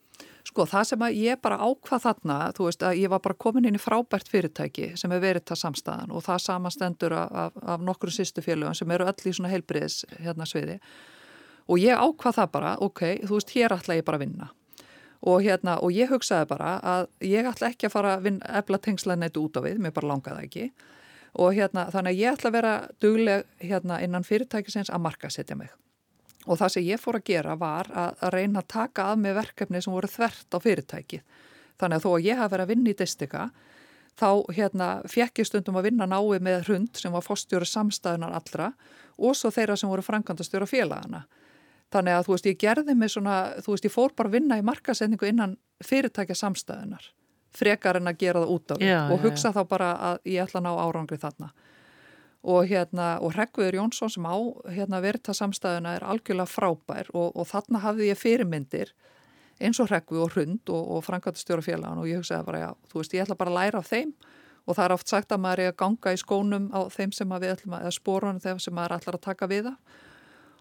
Sko 0.50 0.64
það 0.66 0.86
sem 0.90 1.04
að 1.06 1.18
ég 1.22 1.38
bara 1.44 1.60
ákvað 1.62 2.06
þarna, 2.08 2.36
þú 2.58 2.66
veist 2.66 2.84
að 2.88 3.00
ég 3.04 3.12
var 3.14 3.20
bara 3.22 3.38
komin 3.38 3.68
inn 3.70 3.76
í 3.78 3.82
frábært 3.82 4.30
fyrirtæki 4.32 4.88
sem 4.98 5.12
er 5.14 5.20
verið 5.22 5.44
það 5.52 5.60
samstæðan 5.62 6.14
og 6.16 6.24
það 6.26 6.40
samastendur 6.42 7.14
af, 7.14 7.58
af 7.62 7.84
nokkru 7.86 8.10
sýstu 8.10 8.42
félögum 8.42 8.74
sem 8.78 8.90
eru 8.96 9.06
öll 9.06 9.30
í 9.30 9.34
svona 9.36 9.52
heilbriðis 9.52 10.00
hérna 10.18 10.48
sviði. 10.50 10.80
Og 11.70 11.78
ég 11.84 12.02
ákvað 12.02 12.40
það 12.40 12.50
bara, 12.56 12.72
ok, 12.82 13.04
þú 13.28 13.36
veist 13.36 13.54
hér 13.54 13.76
ætla 13.76 14.00
ég 14.00 14.08
bara 14.08 14.18
að 14.18 14.24
vinna. 14.24 14.48
Og 15.30 15.44
hérna 15.46 15.76
og 15.86 15.94
ég 15.94 16.10
hugsaði 16.10 16.48
bara 16.50 16.72
að 16.96 17.06
ég 17.30 17.50
ætla 17.52 17.70
ekki 17.70 17.86
að 17.86 17.94
fara 17.94 18.16
að 18.16 18.26
vinna 18.26 18.56
efla 18.64 18.80
tengsla 18.88 19.20
neitt 19.20 19.38
út 19.38 19.60
á 19.60 19.62
við, 19.68 19.78
mér 19.84 19.94
bara 19.94 20.16
langaði 20.16 20.48
ekki. 20.48 20.66
Og 21.38 21.54
hérna 21.60 21.86
þannig 21.94 22.16
að 22.16 22.24
ég 22.24 22.40
ætla 22.40 22.50
að 22.50 22.58
vera 22.58 22.74
dugleg 23.06 23.46
hérna 23.62 24.02
innan 24.02 24.26
fyrirtækisins 24.26 24.90
að 24.90 25.06
marka 25.06 25.30
setja 25.30 25.60
mig 25.60 25.70
Og 26.48 26.60
það 26.60 26.72
sem 26.76 26.86
ég 26.88 27.02
fór 27.02 27.20
að 27.20 27.26
gera 27.28 27.56
var 27.60 27.90
að, 27.92 28.22
reyna 28.34 28.62
að 28.62 28.70
taka 28.72 29.10
að 29.12 29.24
með 29.26 29.40
verkefni 29.42 29.82
sem 29.84 29.94
voru 29.94 30.08
þvert 30.08 30.56
á 30.56 30.58
fyrirtækið. 30.64 31.42
Þannig 31.80 32.00
að 32.00 32.06
þó 32.06 32.12
að 32.14 32.28
ég 32.28 32.40
hafi 32.40 32.54
verið 32.54 32.66
að 32.66 32.72
vinna 32.74 32.90
í 32.92 32.96
Distika, 33.00 33.44
þá 34.20 34.30
hérna, 34.56 34.88
fekk 35.08 35.42
ég 35.42 35.50
stundum 35.50 35.80
að 35.80 35.90
vinna 35.90 36.08
nái 36.10 36.40
með 36.44 36.72
hund 36.72 37.00
sem 37.00 37.12
var 37.12 37.24
fórstjóru 37.24 37.68
samstæðunar 37.68 38.36
allra 38.40 38.72
og 39.20 39.36
svo 39.36 39.52
þeirra 39.52 39.78
sem 39.80 39.92
voru 39.92 40.04
frangandastjóra 40.04 40.68
félagana. 40.68 41.26
Þannig 41.94 42.16
að 42.16 42.28
þú 42.28 42.36
veist, 42.36 42.50
ég 42.50 42.60
gerði 42.62 42.96
mig 42.96 43.12
svona, 43.12 43.38
þú 43.64 43.74
veist, 43.74 43.88
ég 43.88 43.94
fór 43.94 44.14
bara 44.16 44.30
að 44.30 44.36
vinna 44.38 44.60
í 44.60 44.66
markasendingu 44.66 45.30
innan 45.30 45.56
fyrirtækja 45.84 46.38
samstæðunar, 46.38 47.08
frekar 47.56 47.98
en 48.00 48.12
að 48.12 48.20
gera 48.22 48.44
það 48.44 48.54
út 48.56 48.72
á 48.72 48.76
því 48.78 48.92
og 49.00 49.24
hugsa 49.26 49.50
já. 49.50 49.56
þá 49.58 49.62
bara 49.72 49.90
að 50.12 50.20
ég 50.30 50.44
ætla 50.44 50.62
að 50.62 50.68
ná 50.68 50.72
árangri 50.84 51.20
þarna 51.20 51.50
og 52.44 52.66
hérna 52.70 53.18
og 53.20 53.34
Hreggviður 53.36 53.82
Jónsson 53.82 54.12
sem 54.14 54.26
á 54.26 54.38
hérna 54.72 55.02
verita 55.04 55.36
samstæðuna 55.36 55.98
er 55.98 56.06
algjörlega 56.08 56.48
frábær 56.48 57.10
og, 57.14 57.34
og 57.36 57.48
þarna 57.50 57.84
hafði 57.84 58.12
ég 58.14 58.20
fyrirmyndir 58.20 58.94
eins 59.60 59.80
og 59.82 59.90
Hreggvið 59.90 60.24
og 60.24 60.36
Hrund 60.36 60.72
og, 60.72 60.84
og 60.96 61.06
Frankvæntastjóra 61.08 61.64
félagan 61.64 62.00
og 62.00 62.08
ég 62.08 62.22
hugsaði 62.22 62.48
bara 62.48 62.62
já, 62.64 62.70
þú 62.92 63.02
veist 63.02 63.16
ég 63.16 63.26
ætla 63.26 63.40
bara 63.40 63.54
að 63.54 63.60
læra 63.60 63.82
af 63.82 63.90
þeim. 63.90 64.14
Og 64.70 64.78
það 64.78 64.86
er 64.86 64.94
oft 64.94 65.10
sagt 65.10 65.34
að 65.34 65.42
maður 65.42 65.64
er 65.64 65.72
að 65.72 65.80
ganga 65.82 66.14
í 66.14 66.20
skónum 66.22 66.70
á 66.70 66.80
þeim 66.94 67.14
sem 67.16 67.32
að 67.34 67.44
við 67.44 67.54
ætlum 67.56 67.74
að, 67.74 67.84
eða 67.88 67.96
spórunum 67.96 68.42
þeim 68.44 68.60
sem 68.62 68.76
maður 68.78 68.96
ætlar 69.00 69.18
að 69.18 69.24
taka 69.26 69.50
við 69.50 69.70
það. 69.70 69.78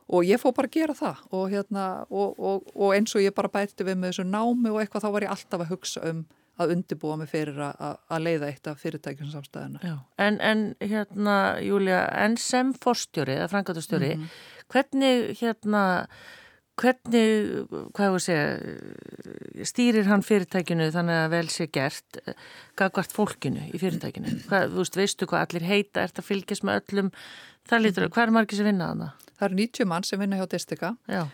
Og 0.08 0.24
ég 0.24 0.40
fór 0.40 0.54
bara 0.56 0.70
að 0.70 0.76
gera 0.78 0.94
það 0.96 1.24
og 1.36 1.50
hérna 1.52 1.84
og, 2.08 2.38
og 2.72 2.94
eins 2.96 3.12
og 3.14 3.22
ég 3.22 3.34
bara 3.36 3.52
bætti 3.52 3.84
við 3.84 3.98
með 4.00 4.14
þessu 4.14 4.24
námi 4.24 4.72
og 4.72 4.80
eitthvað 4.80 5.04
þá 5.04 5.10
var 5.12 5.26
ég 5.26 5.34
alltaf 5.34 5.64
að 5.64 5.72
hugsa 5.74 6.04
um 6.08 6.22
að 6.58 6.74
undibúa 6.74 7.18
mig 7.20 7.30
fyrir 7.30 7.60
að 7.62 8.24
leiða 8.24 8.50
eitt 8.50 8.66
af 8.70 8.82
fyrirtækjum 8.82 9.30
samstæðina. 9.32 9.94
En, 10.20 10.40
en 10.42 10.64
hérna, 10.82 11.36
Júlia, 11.64 12.02
en 12.18 12.36
sem 12.40 12.74
forstjóri 12.74 13.38
eða 13.38 13.48
frangatastjóri, 13.52 14.14
mm 14.16 14.24
-hmm. 14.24 14.66
hvernig 14.74 15.40
hérna, 15.40 15.82
hvernig, 16.78 17.66
hvað 17.94 18.06
hefur 18.06 18.24
segja, 18.26 19.64
stýrir 19.66 20.10
hann 20.10 20.22
fyrirtækinu 20.22 20.90
þannig 20.94 21.22
að 21.24 21.30
vel 21.36 21.48
sé 21.48 21.66
gert, 21.66 22.20
hvað 22.78 22.92
hvert 22.98 23.12
fólkinu 23.12 23.70
í 23.72 23.78
fyrirtækinu? 23.78 24.38
Hvað, 24.50 24.70
þú 24.74 24.84
veist, 24.84 24.96
veistu 24.96 25.26
hvað 25.26 25.46
allir 25.46 25.66
heita, 25.66 26.02
ert 26.02 26.18
að 26.18 26.30
fylgjast 26.30 26.66
með 26.66 26.82
öllum, 26.82 27.10
það 27.68 27.82
lítur, 27.82 28.02
mm 28.02 28.06
-hmm. 28.06 28.14
hvað 28.14 28.26
er 28.26 28.36
margir 28.36 28.56
sem 28.56 28.66
vinna 28.66 28.92
að 28.92 28.98
það? 28.98 29.12
Það 29.38 29.46
eru 29.46 29.56
90 29.56 29.86
mann 29.86 30.04
sem 30.04 30.20
vinna 30.20 30.36
hjá 30.36 30.46
Distika. 30.50 30.96
Já 31.06 31.26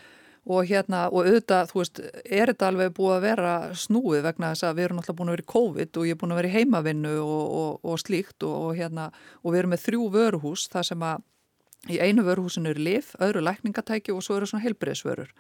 og 0.45 0.69
hérna 0.69 1.07
og 1.09 1.25
auðvitað, 1.25 1.71
þú 1.71 1.81
veist, 1.81 2.01
er 2.25 2.51
þetta 2.53 2.69
alveg 2.69 2.95
búið 2.97 3.15
að 3.15 3.25
vera 3.25 3.53
snúið 3.81 4.25
vegna 4.27 4.53
þess 4.53 4.67
að 4.69 4.79
við 4.79 4.87
erum 4.89 5.01
alltaf 5.01 5.17
búin 5.17 5.31
að 5.31 5.37
vera 5.37 5.47
í 5.47 5.53
COVID 5.55 6.01
og 6.01 6.09
ég 6.09 6.17
er 6.17 6.21
búin 6.21 6.35
að 6.35 6.41
vera 6.41 6.51
í 6.51 6.57
heimavinnu 6.59 7.13
og, 7.23 7.45
og, 7.61 7.71
og 7.83 8.01
slíkt 8.03 8.45
og, 8.45 8.57
og 8.69 8.81
hérna 8.81 9.11
og 9.41 9.55
við 9.55 9.63
erum 9.63 9.75
með 9.75 9.85
þrjú 9.87 10.09
vöruhús 10.19 10.67
þar 10.73 10.89
sem 10.91 11.07
að 11.09 11.25
í 11.95 12.01
einu 12.01 12.25
vöruhúsinu 12.25 12.73
er 12.73 12.81
lif, 12.81 13.13
öðru 13.21 13.45
lækningatæki 13.45 14.13
og 14.13 14.25
svo 14.25 14.39
eru 14.39 14.49
svona 14.49 14.65
heilbreyðsvörur 14.67 15.33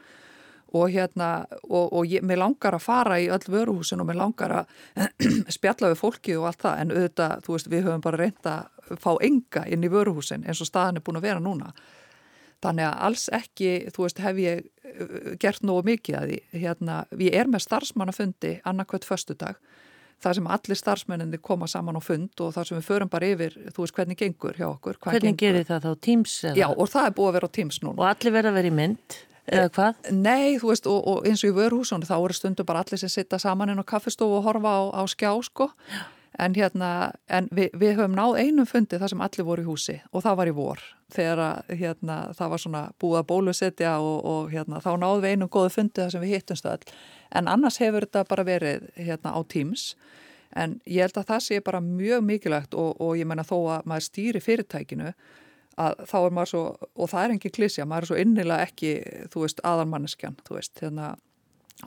og 0.75 0.91
hérna 0.91 1.29
og 1.71 2.01
ég, 2.11 2.25
mér 2.27 2.41
langar 2.41 2.75
að 2.75 2.83
fara 2.83 3.19
í 3.23 3.29
öll 3.31 3.45
vöruhúsin 3.47 4.01
og 4.03 4.09
mér 4.09 4.19
langar 4.19 4.55
að 4.63 5.05
spjalla 5.57 5.93
við 5.93 6.01
fólki 6.01 6.39
og 6.39 6.49
allt 6.49 6.65
það 6.65 6.81
en 6.81 6.95
auðvitað, 6.95 7.45
þú 7.45 7.55
veist, 7.55 7.69
við 7.71 7.85
höfum 7.87 8.07
bara 8.09 8.21
reynda 8.21 8.55
að 8.89 9.05
fá 9.05 9.13
enga 9.23 9.67
inn 9.71 9.87
í 9.87 9.93
vöruhúsin 9.93 10.49
eins 10.49 10.65
og 10.65 10.71
staðan 10.71 10.99
er 10.99 11.07
búin 11.07 11.21
að 11.21 11.29
vera 11.29 11.45
núna 11.45 11.71
Þannig 12.65 12.89
að 12.89 13.01
alls 13.09 13.25
ekki, 13.37 13.73
þú 13.95 14.07
veist, 14.07 14.21
hef 14.25 14.41
ég 14.41 14.63
uh, 14.65 15.33
gert 15.41 15.65
nógu 15.67 15.85
mikið 15.91 16.19
að 16.19 16.31
því. 16.31 16.39
Hérna, 16.63 17.01
ég 17.21 17.37
er 17.41 17.51
með 17.51 17.67
starfsmannafundi 17.67 18.55
annarkvöld 18.65 19.05
förstu 19.09 19.37
dag, 19.41 19.61
þar 20.25 20.39
sem 20.39 20.49
allir 20.57 20.81
starfsmenninni 20.81 21.43
koma 21.45 21.69
saman 21.69 22.01
á 22.01 22.03
fund 22.05 22.41
og 22.41 22.55
þar 22.57 22.71
sem 22.71 22.81
við 22.81 22.89
förum 22.89 23.13
bara 23.13 23.29
yfir, 23.35 23.59
þú 23.75 23.85
veist, 23.85 23.97
hvernig 23.99 24.21
gengur 24.23 24.57
hjá 24.57 24.67
okkur. 24.71 24.99
Hvernig 25.05 25.35
gengur. 25.35 25.43
gerir 25.45 25.69
það 25.69 25.87
þá? 25.89 25.93
Teams? 26.09 26.39
Eða? 26.49 26.57
Já, 26.63 26.67
og 26.73 26.91
það 26.95 27.11
er 27.11 27.15
búið 27.21 27.31
að 27.31 27.39
vera 27.39 27.53
á 27.53 27.57
Teams 27.59 27.81
núna. 27.85 27.97
Og 28.01 28.11
allir 28.13 28.37
verða 28.39 28.55
að 28.55 28.61
vera 28.61 28.73
í 28.73 28.77
mynd? 28.81 29.21
Eða 29.45 29.71
hvað? 29.77 30.11
Nei, 30.17 30.57
þú 30.57 30.71
veist, 30.71 30.87
og, 30.89 31.01
og 31.05 31.27
eins 31.29 31.45
og 31.45 31.51
í 31.51 31.57
vörhúsunni 31.59 32.09
þá 32.09 32.17
eru 32.17 32.37
stundu 32.39 32.65
bara 32.65 32.81
allir 32.81 33.03
sem 33.03 33.13
sitta 33.13 33.37
saman 33.43 33.75
inn 33.75 33.83
á 33.83 33.85
kaffestofu 33.85 34.39
og 34.39 34.47
horfa 34.47 34.73
á, 34.73 34.83
á 34.97 35.03
skjá, 35.05 35.35
sko. 35.45 35.69
Já 35.93 36.14
en, 36.39 36.55
hérna, 36.57 36.91
en 37.31 37.49
við, 37.55 37.71
við 37.79 37.95
höfum 37.99 38.17
náð 38.17 38.39
einum 38.43 38.67
fundi 38.69 38.99
þar 38.99 39.13
sem 39.13 39.23
allir 39.25 39.47
voru 39.47 39.65
í 39.65 39.69
húsi 39.69 39.97
og 40.11 40.25
það 40.25 40.39
var 40.41 40.51
í 40.51 40.55
vor 40.57 40.83
þegar 41.15 41.43
hérna, 41.69 42.17
það 42.35 42.53
var 42.55 42.63
svona 42.63 42.83
búið 43.03 43.21
að 43.21 43.29
bólusetja 43.31 43.95
og, 44.03 44.19
og 44.25 44.51
hérna, 44.55 44.81
þá 44.83 44.91
náðum 44.99 45.23
við 45.23 45.37
einum 45.37 45.53
góðu 45.53 45.73
fundi 45.77 46.03
þar 46.03 46.15
sem 46.15 46.25
við 46.25 46.35
hittumst 46.35 46.67
öll. 46.67 46.93
En 47.35 47.51
annars 47.51 47.79
hefur 47.83 48.07
þetta 48.07 48.25
bara 48.31 48.47
verið 48.47 48.89
hérna, 48.97 49.35
á 49.37 49.41
Teams. 49.47 49.93
En 50.55 50.79
ég 50.87 51.07
held 51.07 51.19
að 51.21 51.31
það 51.31 51.45
sé 51.47 51.61
bara 51.67 51.83
mjög 51.85 52.27
mikilvægt 52.27 52.75
og, 52.79 52.99
og 53.03 53.15
ég 53.19 53.29
menna 53.31 53.47
þó 53.47 53.57
að 53.77 53.89
maður 53.91 54.09
stýri 54.09 54.43
fyrirtækinu 54.43 55.13
að 55.81 56.05
þá 56.07 56.19
er 56.21 56.35
maður 56.35 56.51
svo, 56.53 56.65
og 56.95 57.11
það 57.11 57.25
er 57.25 57.35
engin 57.35 57.55
klísja, 57.55 57.87
maður 57.91 58.07
er 58.07 58.11
svo 58.11 58.19
innilega 58.23 58.67
ekki, 58.69 58.93
þú 59.33 59.43
veist, 59.43 59.63
aðalmanneskjan, 59.67 60.37
þú 60.47 60.59
veist, 60.59 60.75
hérna 60.83 61.09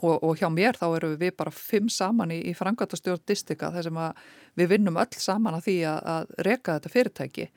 Og, 0.01 0.17
og 0.19 0.35
hjá 0.35 0.49
mér 0.51 0.75
þá 0.77 0.87
eru 0.97 1.13
við 1.15 1.33
bara 1.39 1.53
fimm 1.53 1.87
saman 1.89 2.33
í, 2.35 2.41
í 2.51 2.53
frangatastjórn 2.57 3.23
distika 3.27 3.71
þar 3.71 3.87
sem 3.87 3.99
við 4.59 4.73
vinnum 4.73 4.99
öll 4.99 5.15
saman 5.15 5.57
að 5.57 5.69
því 5.69 5.77
að, 5.87 5.99
að 6.13 6.33
reka 6.47 6.75
þetta 6.75 6.91
fyrirtæki. 6.93 7.47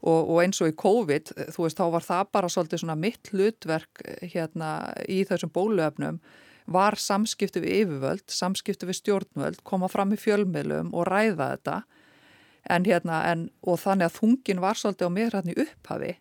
Og, 0.00 0.30
og 0.30 0.38
eins 0.40 0.62
og 0.62 0.70
í 0.70 0.76
COVID 0.80 1.34
þú 1.52 1.66
veist 1.66 1.80
þá 1.80 1.86
var 1.92 2.06
það 2.06 2.30
bara 2.38 2.52
svolítið 2.54 2.82
svona 2.84 2.96
mitt 2.96 3.32
hlutverk 3.34 4.04
hérna 4.22 4.70
í 5.10 5.18
þessum 5.28 5.52
bóluöfnum 5.52 6.22
var 6.70 6.96
samskipti 7.02 7.60
við 7.64 7.82
yfirvöld, 7.82 8.24
samskipti 8.30 8.86
við 8.86 9.00
stjórnvöld, 9.00 9.60
koma 9.66 9.90
fram 9.90 10.14
í 10.14 10.20
fjölmiðlum 10.20 10.94
og 10.94 11.08
ræða 11.10 11.50
þetta. 11.56 11.76
En 12.70 12.86
hérna 12.86 13.24
en 13.26 13.46
og 13.66 13.80
þannig 13.82 14.06
að 14.06 14.18
þungin 14.20 14.62
var 14.62 14.78
svolítið 14.78 15.10
á 15.10 15.16
mér 15.18 15.36
hérna 15.36 15.56
í 15.56 15.62
upphafi 15.66 16.14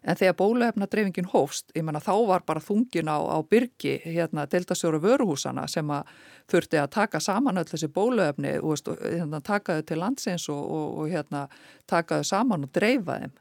En 0.00 0.16
þegar 0.16 0.36
bólefna 0.38 0.86
dreifingin 0.88 1.28
hófst, 1.28 1.68
ég 1.76 1.84
menna 1.84 2.00
þá 2.00 2.14
var 2.28 2.44
bara 2.48 2.62
þungin 2.64 3.10
á, 3.12 3.20
á 3.20 3.38
byrgi 3.44 3.98
hérna 4.06 4.46
deltasjóru 4.48 5.00
vöruhúsana 5.02 5.66
sem 5.68 5.90
að 5.92 6.08
þurfti 6.48 6.80
að 6.80 6.92
taka 6.94 7.20
saman 7.20 7.60
öll 7.60 7.68
þessi 7.68 7.90
bólefni 7.92 8.54
og 8.64 8.80
hérna, 9.04 9.42
taka 9.44 9.76
þau 9.76 9.86
til 9.90 10.00
landsins 10.00 10.48
og, 10.48 10.62
og, 10.64 10.86
og 11.02 11.12
hérna, 11.12 11.46
taka 11.90 12.22
þau 12.22 12.30
saman 12.32 12.64
og 12.64 12.72
dreifa 12.72 13.18
þeim. 13.20 13.36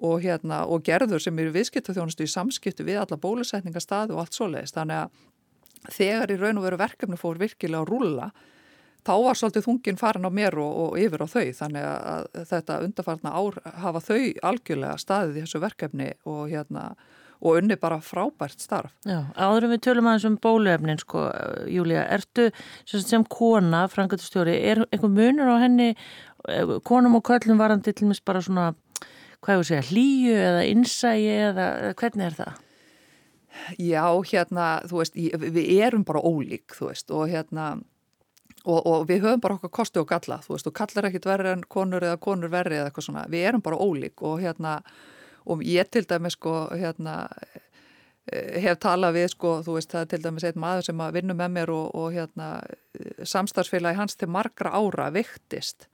Og, 0.00 0.22
hérna, 0.24 0.62
og 0.64 0.80
gerður 0.86 1.20
sem 1.20 1.36
eru 1.42 1.52
viðskiptaþjónustu 1.52 2.24
í 2.24 2.32
samskiptu 2.32 2.86
við 2.86 3.02
alla 3.02 3.18
bólusetningastaði 3.20 4.14
og 4.14 4.22
allt 4.22 4.38
svoleiðist. 4.38 4.78
Þannig 4.78 5.02
að 5.02 5.92
þegar 5.98 6.32
í 6.32 6.38
raun 6.40 6.60
og 6.62 6.64
veru 6.64 6.78
verkefni 6.80 7.18
fór 7.20 7.40
virkilega 7.40 7.84
að 7.84 7.92
rulla 7.92 8.30
þá 9.06 9.14
var 9.24 9.38
svolítið 9.38 9.66
þungin 9.66 10.00
farin 10.00 10.28
á 10.28 10.30
mér 10.32 10.58
og, 10.60 10.74
og 10.84 10.98
yfir 11.00 11.24
á 11.24 11.28
þau 11.30 11.46
þannig 11.60 11.86
að 11.86 12.28
þetta 12.50 12.82
undarfarna 12.86 13.32
ár 13.36 13.58
hafa 13.84 14.04
þau 14.04 14.20
algjörlega 14.50 15.00
staðið 15.00 15.40
í 15.40 15.44
þessu 15.46 15.62
verkefni 15.64 16.12
og 16.28 16.44
hérna 16.52 16.90
og 17.40 17.56
unni 17.56 17.76
bara 17.80 18.00
frábært 18.04 18.60
starf. 18.60 18.92
Já, 19.08 19.22
áðurum 19.32 19.72
við 19.74 19.82
tölum 19.86 20.08
aðeins 20.10 20.26
um 20.28 20.36
bóluefnin 20.44 21.00
sko, 21.00 21.24
Júlia, 21.72 22.02
ertu 22.12 22.50
sem 22.84 23.24
kona, 23.32 23.86
frangatustjóri, 23.88 24.58
er 24.72 24.82
einhver 24.90 25.12
munur 25.14 25.48
á 25.48 25.56
henni, 25.62 25.94
konum 26.84 27.16
og 27.16 27.24
köllum 27.30 27.60
varandi 27.60 27.94
til 27.96 28.10
mis 28.10 28.20
bara 28.20 28.42
svona, 28.44 28.74
hvað 29.40 29.54
ég 29.54 29.62
voru 29.62 29.64
að 29.64 29.70
segja, 29.70 29.86
hlýju 29.88 30.34
eða 30.48 30.66
innsægi 30.68 31.30
eða 31.46 31.70
hvernig 32.02 32.28
er 32.28 32.36
það? 32.42 32.66
Já, 33.80 34.04
hérna, 34.30 34.66
þú 34.88 35.00
veist, 35.00 35.16
við 35.16 35.72
erum 35.80 36.04
bara 36.06 36.22
ólík, 36.22 36.76
þú 36.76 36.92
veist, 36.92 37.08
og 37.08 37.32
hérna 37.32 37.72
Og, 38.64 38.80
og 38.84 39.06
við 39.08 39.22
höfum 39.24 39.40
bara 39.40 39.56
okkar 39.56 39.72
kosti 39.72 40.00
og 40.02 40.08
galla, 40.10 40.36
þú 40.44 40.52
veist, 40.52 40.66
og 40.68 40.76
kallar 40.76 41.08
ekkit 41.08 41.28
verri 41.30 41.48
en 41.54 41.62
konur 41.64 42.04
eða 42.04 42.18
konur 42.20 42.50
verri 42.52 42.76
eða 42.76 42.90
eitthvað 42.90 43.06
svona, 43.06 43.22
við 43.32 43.46
erum 43.48 43.62
bara 43.64 43.78
ólík 43.80 44.20
og 44.28 44.42
hérna, 44.42 44.74
og 45.48 45.62
ég 45.64 45.88
til 45.88 46.02
dæmis 46.04 46.36
sko, 46.36 46.52
hérna, 46.76 47.14
eh, 48.28 48.58
hef 48.60 48.82
talað 48.84 49.16
við 49.16 49.30
sko, 49.32 49.54
þú 49.64 49.78
veist, 49.78 49.94
það 49.94 50.04
er 50.04 50.10
til 50.12 50.20
dæmis 50.26 50.44
einn 50.44 50.60
maður 50.60 50.90
sem 50.90 51.00
að 51.00 51.16
vinna 51.16 51.38
með 51.38 51.54
mér 51.56 51.72
og, 51.72 51.88
og 51.96 52.12
hérna, 52.18 52.50
samstarfsfélagi 53.32 53.96
hans 54.02 54.20
til 54.20 54.28
margra 54.28 54.74
ára 54.76 55.08
viktist 55.14 55.88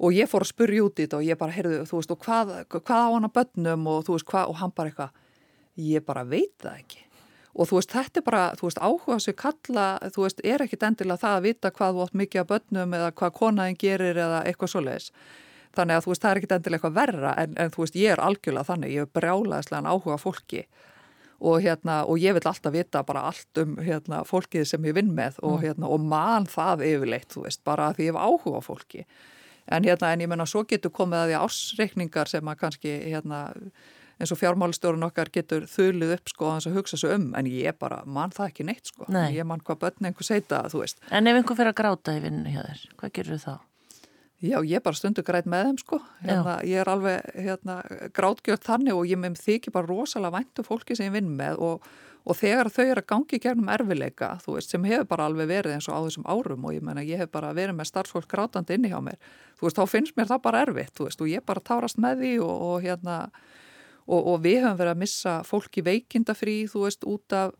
og 0.00 0.16
ég 0.16 0.30
fór 0.30 0.46
að 0.46 0.52
spurja 0.54 0.86
út 0.86 0.96
í 0.96 1.04
þetta 1.04 1.18
og 1.18 1.26
ég 1.26 1.38
bara, 1.40 1.54
heyrðu, 1.54 1.82
þú 1.88 1.98
veist, 1.98 2.14
og 2.14 2.24
hvað, 2.24 2.52
hvað 2.72 3.04
á 3.04 3.08
hann 3.12 3.28
að 3.28 3.36
bönnum 3.36 3.86
og 3.92 4.06
þú 4.06 4.16
veist, 4.16 4.28
hvað, 4.30 4.52
og 4.52 4.60
hann 4.62 4.72
bara 4.76 4.92
eitthvað, 4.92 5.22
ég 5.90 6.06
bara 6.06 6.24
veit 6.28 6.54
það 6.62 6.78
ekki. 6.78 7.02
Og 7.54 7.66
þú 7.66 7.80
veist, 7.80 7.94
þetta 7.94 8.20
er 8.20 8.26
bara, 8.26 8.42
þú 8.58 8.68
veist, 8.68 8.80
áhuga 8.80 9.18
sem 9.20 9.36
kalla, 9.38 9.86
þú 10.14 10.26
veist, 10.26 10.42
er 10.46 10.62
ekkit 10.62 10.84
endilega 10.86 11.22
það 11.24 11.38
að 11.38 11.46
vita 11.48 11.72
hvað 11.74 11.96
þú 11.96 12.04
átt 12.04 12.18
mikið 12.20 12.42
að 12.42 12.50
bönnum 12.52 12.98
eða 13.00 13.08
hvað 13.20 13.32
konaðin 13.40 13.80
gerir 13.80 14.20
eða 14.26 14.44
eitthvað 14.46 14.72
svoleiðis. 14.74 15.10
Þannig 15.74 15.96
að 15.96 16.04
þú 16.04 16.12
veist, 16.12 16.22
það 16.22 16.30
er 16.30 16.40
ekkit 16.40 16.54
endilega 16.56 16.78
eitthvað 16.78 17.00
verra 17.00 17.34
en, 17.42 17.56
en 17.58 17.74
þú 17.74 17.82
veist, 17.84 17.98
ég 17.98 18.14
er 18.14 18.22
algjörlega 18.22 18.70
þannig, 18.70 18.94
ég 18.94 19.06
er 19.06 19.12
brjálaðislega 19.18 19.94
áhuga 19.94 20.20
fólki 20.22 20.64
og 21.40 21.62
hérna, 21.64 22.02
og 22.04 22.20
ég 22.20 22.34
vil 22.36 22.44
alltaf 22.44 22.72
vita 22.74 23.02
bara 23.06 23.22
allt 23.30 23.60
um 23.62 23.78
hérna 23.80 24.20
fólkið 24.28 24.66
sem 24.68 24.84
ég 24.84 24.96
vinn 24.98 25.14
með 25.16 25.38
og 25.46 25.62
hérna, 25.64 25.88
og 25.88 26.02
mann 26.04 26.48
það 26.50 26.84
yfirleitt, 26.84 27.30
þú 27.32 27.46
veist, 27.46 27.62
bara 27.64 27.90
því 27.96 28.10
ég 28.10 28.12
hef 28.12 28.20
áhuga 28.20 28.60
fólki. 28.64 29.06
En 29.70 29.86
hérna, 29.86 30.12
en 30.12 30.20
ég 30.20 30.28
menna, 30.28 30.44
svo 30.48 30.66
getur 30.68 30.92
komið 30.92 31.22
að 31.22 31.30
því 31.30 31.38
ásreikningar 31.40 32.28
sem 32.28 32.52
að 32.52 32.60
kannski, 32.60 32.92
hérna, 33.06 33.40
eins 34.20 34.34
og 34.34 34.40
fjármálistjórun 34.40 35.08
okkar 35.08 35.30
getur 35.32 35.64
þulið 35.70 36.14
upp 36.18 36.30
sko 36.32 36.52
að 36.52 36.68
hugsa 36.76 37.00
svo 37.00 37.14
um, 37.16 37.30
en 37.38 37.48
ég 37.48 37.78
bara 37.80 38.02
mann 38.04 38.34
það 38.34 38.52
ekki 38.52 38.68
neitt 38.68 38.92
sko, 38.92 39.08
Nei. 39.08 39.32
ég 39.38 39.48
mann 39.48 39.64
hvað 39.64 39.80
börn 39.86 40.10
einhver 40.10 40.28
seita, 40.28 40.62
þú 40.72 40.84
veist. 40.84 41.00
En 41.10 41.30
ef 41.30 41.40
einhver 41.40 41.58
fyrir 41.58 41.72
að 41.72 41.80
gráta 41.80 42.16
í 42.18 42.22
vinnu 42.24 42.52
hjá 42.52 42.62
þér, 42.66 42.86
hvað 43.00 43.14
gerur 43.16 43.38
þú 43.38 43.42
þá? 43.46 43.66
Já, 44.40 44.56
ég 44.64 44.80
bara 44.80 44.96
stundu 44.96 45.20
græt 45.20 45.48
með 45.52 45.66
þeim 45.66 45.78
sko, 45.82 45.96
hérna, 46.24 46.54
ég 46.64 46.80
er 46.80 46.88
alveg 46.88 47.26
hérna, 47.36 47.74
grátgjörð 48.16 48.62
þannig 48.64 48.96
og 48.96 49.10
ég 49.10 49.20
með 49.20 49.36
þykir 49.36 49.74
bara 49.74 49.90
rosalega 49.90 50.32
væntu 50.38 50.64
fólki 50.64 50.96
sem 50.96 51.10
ég 51.10 51.18
vinn 51.18 51.34
með 51.36 51.60
og, 51.66 51.84
og 52.24 52.38
þegar 52.38 52.70
þau 52.72 52.86
eru 52.86 53.02
að 53.02 53.08
gangi 53.12 53.40
gegnum 53.44 53.68
erfileika, 53.74 54.30
þú 54.40 54.56
veist, 54.56 54.72
sem 54.72 54.88
hefur 54.88 55.10
bara 55.12 55.26
alveg 55.28 55.50
verið 55.50 55.76
eins 55.76 55.90
og 55.92 56.00
á 56.00 56.00
þessum 56.06 56.24
árum 56.24 56.64
og 56.64 56.72
ég 56.72 56.86
menna, 56.88 57.04
ég 57.04 57.20
hef 57.20 57.28
bara 57.36 57.52
verið 57.52 57.76
með 57.76 57.90
starfsfólk 57.90 58.32
grátandi 58.32 58.80
inni 58.80 58.88
hjá 58.88 58.96
mér, 59.04 59.20
þú 59.60 59.68
veist, 59.68 59.76
þá 59.76 59.92
finnst 59.92 60.16
mér 60.16 60.32
það 60.32 60.42
bara 60.48 60.64
erfitt, 60.64 60.94
þú 60.96 61.10
veist, 61.10 61.20
og 61.20 61.32
ég 61.34 61.44
bara 61.52 61.66
tárast 61.68 62.00
með 62.00 62.24
því 62.24 62.34
og, 62.46 62.54
og 62.70 62.88
hérna, 62.88 63.18
og, 64.10 64.32
og 64.34 64.42
við 64.44 64.64
höfum 64.64 64.80
verið 64.80 64.94
að 64.94 65.02
missa 65.04 65.36
fólki 65.46 65.84
veikindafrí, 65.86 66.56
þú 66.70 66.84
veist, 66.86 67.06
út 67.08 67.36
af 67.36 67.54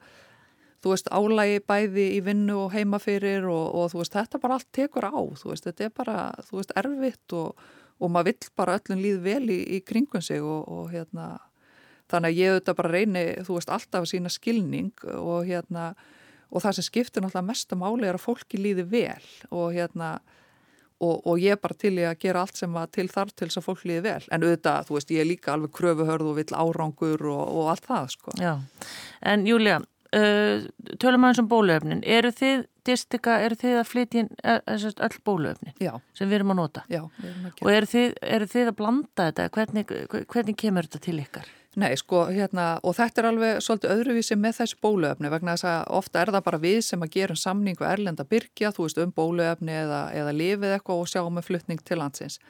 þú 0.80 0.94
veist, 0.94 1.10
álægi 1.12 1.60
bæði 1.68 2.06
í 2.16 2.20
vinnu 2.24 2.56
og 2.64 2.72
heimafyrir 2.74 3.44
og, 3.50 3.66
og 3.76 3.92
þú 3.92 4.00
veist, 4.00 4.16
þetta 4.16 4.40
bara 4.40 4.56
allt 4.56 4.70
tekur 4.76 5.06
á, 5.06 5.12
þú 5.12 5.52
veist, 5.52 5.68
þetta 5.68 5.86
er 5.86 5.92
bara, 5.96 6.16
þú 6.46 6.60
veist, 6.60 6.72
erfitt 6.80 7.36
og, 7.36 7.66
og 8.00 8.12
maður 8.12 8.30
vill 8.30 8.50
bara 8.56 8.78
öllum 8.78 9.02
líð 9.04 9.20
vel 9.26 9.44
í, 9.52 9.60
í 9.76 9.82
kringum 9.84 10.24
sig 10.24 10.40
og, 10.40 10.64
og 10.72 10.88
hérna, 10.94 11.34
þannig 12.10 12.32
að 12.32 12.40
ég 12.40 12.54
auðvitað 12.54 12.80
bara 12.80 12.94
reyni, 12.96 13.26
þú 13.44 13.58
veist, 13.58 13.74
alltaf 13.76 14.06
að 14.06 14.10
sína 14.14 14.32
skilning 14.32 15.06
og 15.20 15.50
hérna, 15.50 15.92
og 16.50 16.64
það 16.64 16.78
sem 16.78 16.88
skiptir 16.88 17.24
náttúrulega 17.24 17.50
mest 17.52 17.76
að 17.76 17.82
máli 17.84 18.08
er 18.08 18.16
að 18.16 18.24
fólki 18.24 18.60
líði 18.60 18.86
vel 18.90 19.28
og 19.52 19.76
hérna, 19.76 20.16
og 21.00 21.38
ég 21.40 21.56
er 21.56 21.60
bara 21.60 21.76
til 21.80 21.94
í 21.96 22.04
að 22.04 22.18
gera 22.20 22.42
allt 22.44 22.58
sem 22.60 22.74
að 22.76 22.90
til 22.98 23.06
þar 23.08 23.30
til 23.32 23.48
þess 23.48 23.60
að 23.60 23.68
fólk 23.68 23.86
líði 23.88 24.02
vel, 24.08 24.26
en 24.28 24.44
auðvitað, 24.44 24.88
þú 24.88 24.98
veist, 24.98 25.14
ég 25.14 25.22
er 25.22 25.30
líka 25.30 25.54
alveg 25.54 25.72
kröfuhörð 25.78 26.32
og 26.32 26.36
vill 26.40 26.58
árangur 26.64 27.24
og 27.30 27.70
allt 27.72 27.88
það, 27.88 28.12
sko. 28.16 28.36
Já, 28.40 28.52
en 29.32 29.48
Júlia, 29.48 29.80
Uh, 30.10 30.64
tölum 30.98 31.22
aðeins 31.22 31.38
um 31.38 31.46
bóluöfnin 31.46 32.00
eru 32.02 32.32
þið, 32.34 32.64
distika, 32.82 33.36
eru 33.44 33.54
þið 33.54 33.76
að 33.78 33.84
flytja 33.86 34.24
öll 35.06 35.18
bóluöfnin 35.22 35.76
Já. 35.78 35.92
sem 36.18 36.26
við 36.26 36.40
erum 36.40 36.50
að 36.50 36.58
nota 36.58 36.82
Já, 36.90 37.04
við 37.20 37.28
erum 37.28 37.44
að 37.46 37.60
og 37.62 37.70
eru 37.76 37.90
þið, 37.92 38.16
eru 38.34 38.48
þið 38.50 38.70
að 38.72 38.76
blanda 38.80 39.28
þetta 39.28 39.46
hvernig, 39.54 39.92
hvernig 40.34 40.58
kemur 40.58 40.88
þetta 40.88 41.02
til 41.04 41.14
ykkar? 41.22 41.52
Nei, 41.78 41.92
sko, 41.94 42.24
hérna, 42.34 42.80
og 42.82 42.96
þetta 42.98 43.20
er 43.22 43.26
alveg 43.28 43.60
svolítið 43.62 43.92
öðruvísi 43.94 44.34
með 44.34 44.56
þessu 44.56 44.78
bóluöfni 44.82 45.30
vegna 45.30 45.52
þess 45.54 45.68
að 45.70 45.92
ofta 46.00 46.22
er 46.24 46.32
það 46.34 46.46
bara 46.48 46.58
við 46.64 46.80
sem 46.82 47.04
að 47.06 47.12
gerum 47.14 47.38
samningu 47.38 47.86
erlenda 47.86 48.26
byrkja, 48.26 48.72
þú 48.74 48.88
veist, 48.88 48.98
um 48.98 49.12
bóluöfni 49.14 49.76
eða, 49.84 50.00
eða 50.18 50.34
lifið 50.34 50.74
eitthvað 50.74 51.04
og 51.04 51.12
sjáum 51.12 51.38
með 51.38 51.46
flutning 51.46 51.84
til 51.86 52.00
landsins 52.00 52.40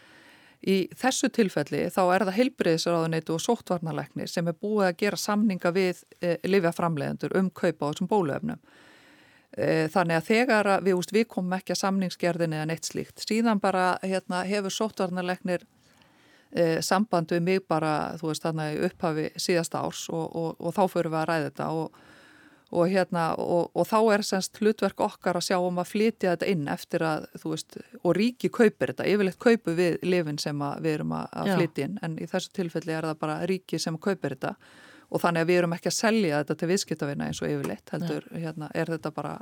Í 0.60 0.90
þessu 0.92 1.30
tilfelli 1.32 1.86
þá 1.88 2.00
er 2.12 2.24
það 2.26 2.36
heilbreyðisraðuneytu 2.36 3.32
og 3.32 3.40
sóttvarnaleknir 3.40 4.28
sem 4.28 4.48
er 4.50 4.56
búið 4.60 4.90
að 4.90 4.98
gera 5.00 5.18
samninga 5.20 5.72
við 5.72 6.02
e, 6.20 6.34
livjaframlegendur 6.44 7.32
um 7.40 7.48
kaupa 7.48 7.88
á 7.88 7.90
þessum 7.94 8.10
bólöfnum. 8.10 8.60
E, 9.56 9.88
þannig 9.94 10.18
að 10.18 10.26
þegar 10.28 10.70
við, 10.84 10.98
úst, 10.98 11.14
við 11.16 11.30
komum 11.32 11.56
ekki 11.56 11.72
að 11.72 11.80
samningsgerðinni 11.80 12.58
eða 12.58 12.68
neitt 12.68 12.90
slíkt, 12.90 13.24
síðan 13.24 13.62
bara 13.62 13.94
hérna, 14.04 14.42
hefur 14.44 14.76
sóttvarnaleknir 14.76 15.64
e, 16.52 16.80
samband 16.82 17.32
við 17.32 17.42
mig 17.46 17.66
bara, 17.68 18.14
þú 18.20 18.30
veist, 18.30 18.46
þannig 18.46 18.84
upphafi 18.90 19.26
síðasta 19.36 19.84
árs 19.86 20.06
og, 20.10 20.26
og, 20.36 20.56
og 20.58 20.76
þá 20.76 20.82
fyrir 20.92 21.12
við 21.12 21.20
að 21.22 21.28
ræða 21.32 21.50
þetta 21.50 21.68
og 21.80 22.00
og 22.70 22.86
hérna 22.86 23.32
og, 23.34 23.70
og 23.74 23.86
þá 23.88 23.98
er 24.14 24.22
semst 24.26 24.60
hlutverk 24.60 25.00
okkar 25.02 25.40
að 25.40 25.48
sjá 25.48 25.56
um 25.58 25.80
að 25.82 25.90
flytja 25.90 26.34
þetta 26.34 26.50
inn 26.52 26.68
eftir 26.70 27.02
að 27.06 27.26
þú 27.42 27.54
veist 27.54 27.78
og 27.98 28.14
ríki 28.14 28.50
kaupir 28.54 28.92
þetta, 28.92 29.08
yfirleitt 29.10 29.40
kaupu 29.42 29.74
við 29.78 29.98
lifin 30.06 30.38
sem 30.38 30.62
við 30.78 30.92
erum 31.00 31.16
að, 31.18 31.50
flytja 31.56 31.88
inn 31.88 31.98
en 32.06 32.14
í 32.22 32.28
þessu 32.30 32.54
tilfelli 32.54 32.94
er 32.94 33.08
það 33.10 33.18
bara 33.24 33.40
ríki 33.50 33.80
sem 33.82 33.98
kaupir 33.98 34.36
þetta 34.36 34.54
og 35.10 35.22
þannig 35.24 35.42
að 35.42 35.50
við 35.50 35.62
erum 35.62 35.74
ekki 35.74 35.90
að 35.90 35.98
selja 35.98 36.42
þetta 36.42 36.58
til 36.60 36.70
viðskiptavina 36.70 37.26
eins 37.26 37.42
og 37.42 37.50
yfirleitt 37.50 37.94
heldur 37.96 38.28
hérna 38.36 38.70
er 38.74 38.94
þetta 38.94 39.14
bara 39.16 39.34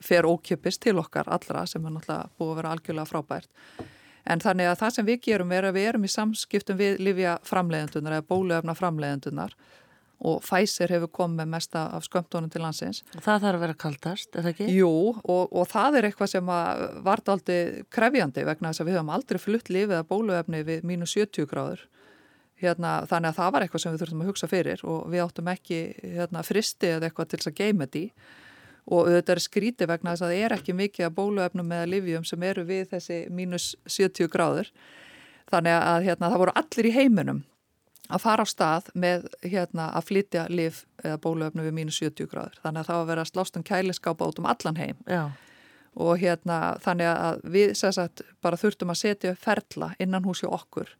fer 0.00 0.28
ókjöpist 0.30 0.84
til 0.86 0.98
okkar 1.02 1.28
allra 1.28 1.66
sem 1.68 1.82
er 1.84 1.96
náttúrulega 1.96 2.30
búið 2.38 2.52
að 2.52 2.60
vera 2.60 2.76
algjörlega 2.76 3.10
frábært 3.10 3.50
en 4.24 4.42
þannig 4.42 4.70
að 4.70 4.78
það 4.82 4.96
sem 4.96 5.08
við 5.08 5.20
gerum 5.26 5.52
er 5.56 5.68
að 5.68 5.76
við 5.78 5.90
erum 5.90 6.06
í 6.06 6.12
samskiptum 6.12 6.80
við 6.80 7.00
livja 7.00 7.38
framleiðendunar 7.46 8.18
eða 8.18 8.28
bóluöfna 8.30 8.76
framleiðendunar 8.78 9.54
og 10.20 10.42
Pfizer 10.44 10.92
hefur 10.92 11.08
komið 11.16 11.48
mesta 11.48 11.86
af 11.96 12.04
skömmtónum 12.04 12.50
til 12.52 12.60
landsins. 12.60 13.00
Það 13.14 13.44
þarf 13.46 13.56
að 13.56 13.62
vera 13.64 13.76
kaldast, 13.84 14.28
er 14.34 14.44
það 14.44 14.50
ekki? 14.52 14.66
Jú, 14.76 14.90
og, 15.16 15.46
og 15.48 15.64
það 15.70 15.96
er 15.96 16.08
eitthvað 16.10 16.32
sem 16.34 16.50
var 16.50 17.22
aldrei 17.32 17.86
krefjandi 17.92 18.44
vegna 18.48 18.72
þess 18.72 18.84
að 18.84 18.90
við 18.90 18.98
höfum 18.98 19.14
aldrei 19.16 19.40
flutt 19.40 19.72
lífið 19.72 19.96
að 19.96 20.10
bóluefni 20.10 20.60
við 20.68 20.84
mínus 20.90 21.16
70 21.16 21.48
gráður. 21.50 21.86
Hérna, 22.60 22.98
þannig 23.08 23.30
að 23.30 23.40
það 23.40 23.52
var 23.54 23.64
eitthvað 23.64 23.82
sem 23.82 23.94
við 23.94 24.02
þurftum 24.02 24.22
að 24.22 24.30
hugsa 24.30 24.50
fyrir 24.50 24.84
og 24.84 25.00
við 25.08 25.24
áttum 25.24 25.48
ekki 25.48 25.80
hérna, 26.02 26.44
fristi 26.44 26.90
eða 26.90 27.08
eitthvað 27.08 27.30
til 27.30 27.40
þess 27.40 27.48
að 27.48 27.60
geima 27.62 27.88
því 27.88 28.02
og 28.86 29.08
auðvitað 29.08 29.34
er 29.34 29.42
skríti 29.44 29.88
vegna 29.88 30.14
þess 30.14 30.24
að 30.24 30.32
það 30.32 30.44
er 30.44 30.54
ekki 30.56 30.76
mikið 30.78 31.06
að 31.06 31.14
bóluefnum 31.18 31.76
eða 31.76 31.90
livjum 31.90 32.26
sem 32.28 32.42
eru 32.48 32.64
við 32.68 32.88
þessi 32.94 33.20
mínus 33.34 33.74
70 33.86 34.30
gráður. 34.32 34.72
Þannig 35.50 35.76
að 35.76 36.06
hérna, 36.06 36.30
það 36.30 36.42
voru 36.44 36.56
allir 36.60 36.88
í 36.88 36.94
heiminum 36.94 37.44
að 38.10 38.24
fara 38.24 38.46
á 38.46 38.48
stað 38.48 38.88
með 38.98 39.28
hérna, 39.44 39.90
að 39.94 40.08
flytja 40.08 40.46
liv 40.50 40.82
eða 41.04 41.20
bóluöfnu 41.22 41.66
við 41.66 41.76
mínus 41.76 42.00
70 42.02 42.30
gráður. 42.30 42.58
Þannig 42.64 42.82
að 42.82 42.90
það 42.90 42.98
var 42.98 43.04
að 43.04 43.12
vera 43.12 43.26
að 43.26 43.30
slást 43.30 43.60
um 43.60 43.66
kæliskápa 43.66 44.30
út 44.30 44.42
um 44.42 44.50
allan 44.50 44.80
heim. 44.80 44.98
Já. 45.06 45.22
Og 46.00 46.18
hérna 46.22 46.58
þannig 46.82 47.10
að 47.10 47.44
við 47.50 47.72
sagt, 47.78 48.22
bara 48.42 48.58
þurftum 48.58 48.92
að 48.92 49.00
setja 49.02 49.36
ferla 49.38 49.92
innan 49.98 50.26
hús 50.26 50.42
hjá 50.44 50.50
okkur 50.54 50.90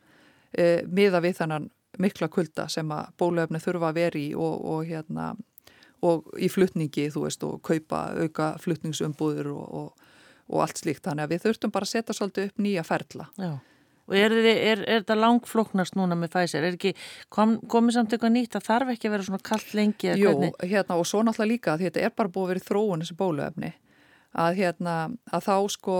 e, 0.51 0.83
miða 0.91 1.23
við 1.23 1.39
þannan 1.39 1.69
mikla 2.01 2.29
kulda 2.33 2.67
sem 2.71 2.91
að 2.95 3.13
bóluöfni 3.21 3.61
þurfa 3.63 3.91
að 3.91 3.99
vera 4.01 4.21
í 4.21 4.29
og, 4.35 4.65
og 4.73 4.85
hérna 4.89 5.33
og 6.07 6.31
í 6.41 6.51
flutningi 6.53 7.09
þú 7.13 7.25
veist 7.27 7.45
og 7.47 7.59
kaupa 7.67 8.05
auka 8.19 8.53
flutningsumbúður 8.63 9.51
og, 9.55 9.67
og, 9.81 10.15
og 10.51 10.63
allt 10.67 10.83
slíkt. 10.83 11.05
Þannig 11.07 11.27
að 11.27 11.35
við 11.35 11.43
þurftum 11.47 11.75
bara 11.75 11.89
að 11.89 11.93
setja 11.95 12.17
svolítið 12.17 12.51
upp 12.51 12.65
nýja 12.67 12.87
ferla. 12.87 13.29
Já. 13.41 13.53
Og 14.11 14.17
er, 14.19 14.33
er, 14.35 14.47
er, 14.51 14.81
er 14.91 15.03
þetta 15.05 15.15
langfloknast 15.21 15.95
núna 15.95 16.17
með 16.19 16.33
Pfizer? 16.35 16.65
Er 16.67 16.75
ekki 16.75 16.97
kom, 17.31 17.61
komið 17.71 17.95
samt 17.95 18.15
eitthvað 18.17 18.33
nýtt 18.35 18.57
að 18.59 18.65
þarf 18.67 18.95
ekki 18.97 19.07
að 19.07 19.15
vera 19.15 19.27
svona 19.29 19.45
kallt 19.47 19.75
lengi? 19.79 20.11
Jú, 20.19 20.33
hérna 20.65 20.97
og 20.99 21.07
svo 21.07 21.23
náttúrulega 21.23 21.53
líka 21.53 21.75
að 21.77 21.85
þetta 21.87 22.03
er 22.09 22.17
bara 22.19 22.33
búið 22.33 22.49
að 22.49 22.51
vera 22.55 22.67
þróun 22.67 23.05
þessi 23.05 23.19
bóluefni 23.21 23.71
að 24.39 24.61
hérna 24.61 24.97
að 25.35 25.47
þá 25.49 25.55
sko 25.75 25.97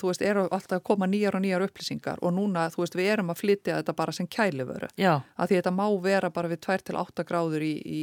þú 0.00 0.08
veist 0.08 0.22
eru 0.24 0.46
alltaf 0.46 0.78
að 0.78 0.86
koma 0.88 1.08
nýjar 1.10 1.36
og 1.36 1.44
nýjar 1.44 1.66
upplýsingar 1.66 2.22
og 2.24 2.32
núna 2.32 2.68
þú 2.72 2.84
veist 2.84 2.96
við 2.96 3.10
erum 3.12 3.32
að 3.34 3.42
flytja 3.42 3.80
þetta 3.80 3.96
bara 3.98 4.14
sem 4.16 4.28
kælivöru 4.30 4.88
Já. 4.96 5.18
að 5.36 5.50
því 5.50 5.58
þetta 5.58 5.74
má 5.76 5.84
vera 6.06 6.30
bara 6.32 6.48
við 6.52 6.62
2-8 6.64 7.26
gráður 7.28 7.66
í, 7.66 7.74
í 7.84 8.00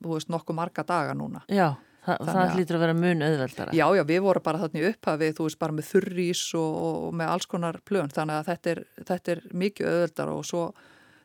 þú 0.00 0.14
veist 0.14 0.32
nokkuð 0.32 0.58
marga 0.58 0.86
daga 0.88 1.14
núna. 1.18 1.44
Já. 1.52 1.76
Þa, 2.08 2.14
það 2.24 2.54
hlýtur 2.56 2.76
að 2.78 2.82
vera 2.86 2.96
mun 2.96 3.24
auðveldara. 3.26 3.72
Já, 3.76 3.84
já, 3.92 4.02
við 4.08 4.20
vorum 4.24 4.44
bara 4.46 4.60
þarna 4.62 4.80
í 4.80 4.84
upphafið, 4.88 5.32
þú 5.36 5.44
veist, 5.44 5.58
bara 5.60 5.74
með 5.76 5.88
þurrís 5.90 6.44
og, 6.56 6.76
og 6.86 7.16
með 7.20 7.32
alls 7.34 7.48
konar 7.50 7.78
plön, 7.84 8.12
þannig 8.14 8.38
að 8.38 8.48
þetta 8.48 8.70
er, 8.72 8.80
þetta 9.10 9.34
er 9.34 9.42
mikið 9.64 9.90
auðveldara 9.90 10.36
og 10.38 10.46
svo 10.48 10.62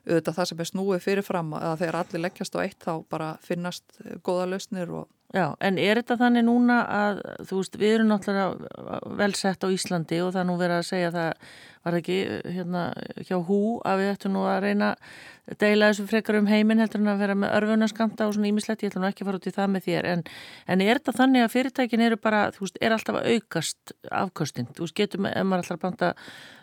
auðvitað 0.03 0.35
það 0.35 0.49
sem 0.49 0.63
er 0.63 0.69
snúið 0.69 1.03
fyrirfram 1.05 1.53
að 1.55 1.77
þegar 1.79 1.97
allir 2.01 2.23
leggjast 2.25 2.57
á 2.59 2.63
eitt 2.65 2.83
þá 2.83 2.93
bara 3.13 3.29
finnast 3.45 4.01
goða 4.27 4.49
lausnir 4.51 4.91
og 4.91 5.07
Já, 5.33 5.47
en 5.65 5.79
er 5.81 5.97
þetta 5.97 6.19
þannig 6.19 6.43
núna 6.45 6.75
að, 6.93 7.19
þú 7.49 7.59
veist, 7.59 7.77
við 7.81 7.93
erum 7.95 8.09
náttúrulega 8.11 8.97
vel 9.17 9.31
sett 9.33 9.65
á 9.65 9.73
Íslandi 9.73 10.19
og 10.21 10.33
það 10.35 10.43
nú 10.45 10.57
verið 10.59 10.77
að 10.77 10.89
segja 10.91 11.07
að 11.09 11.15
það 11.17 11.53
var 11.83 11.95
ekki 11.97 12.17
hérna 12.53 12.83
hjá 13.25 13.37
hú 13.47 13.61
að 13.81 14.03
við 14.03 14.11
ættum 14.11 14.35
nú 14.35 14.43
að 14.45 14.59
reyna 14.67 14.91
að 14.93 15.57
deila 15.63 15.89
þessu 15.89 16.05
frekar 16.11 16.37
um 16.37 16.49
heiminn 16.51 16.83
heldur 16.83 17.01
en 17.01 17.09
að 17.11 17.23
vera 17.25 17.35
með 17.35 17.55
örfunaskamta 17.57 18.27
og 18.29 18.35
svona 18.37 18.51
ímislegt, 18.51 18.85
ég 18.85 18.93
ætlum 18.93 19.07
ekki 19.09 19.25
að 19.25 19.31
fara 19.31 19.41
út 19.41 19.49
í 19.49 19.55
það 19.55 19.73
með 19.73 19.87
þér, 19.87 20.09
en, 20.11 20.23
en 20.69 20.83
er 20.85 21.01
þetta 21.01 21.15
þannig 21.17 21.47
að 21.47 21.53
fyrirtækin 21.55 22.05
eru 22.05 22.19
bara, 22.21 22.43
þú 22.53 22.67
veist, 22.67 22.77
er 22.79 22.95
alltaf 22.95 23.17
að 23.19 23.31
aukast 23.33 23.95
afkostin, 24.21 24.69
þú 24.69 24.85
veist, 24.85 24.97
getum, 25.01 25.27
ef 25.33 25.49
maður 25.49 25.65
alltaf 25.65 25.81
banta, 25.81 26.13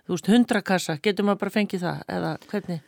þú 0.07 0.15
veist, 0.15 0.31
hundrakassa, 0.31 0.97
getum 1.03 1.29
maður 1.29 1.43
bara 1.43 1.57
fengið 1.59 1.85
það, 1.89 2.07
eða 2.17 2.33
hvernig? 2.55 2.87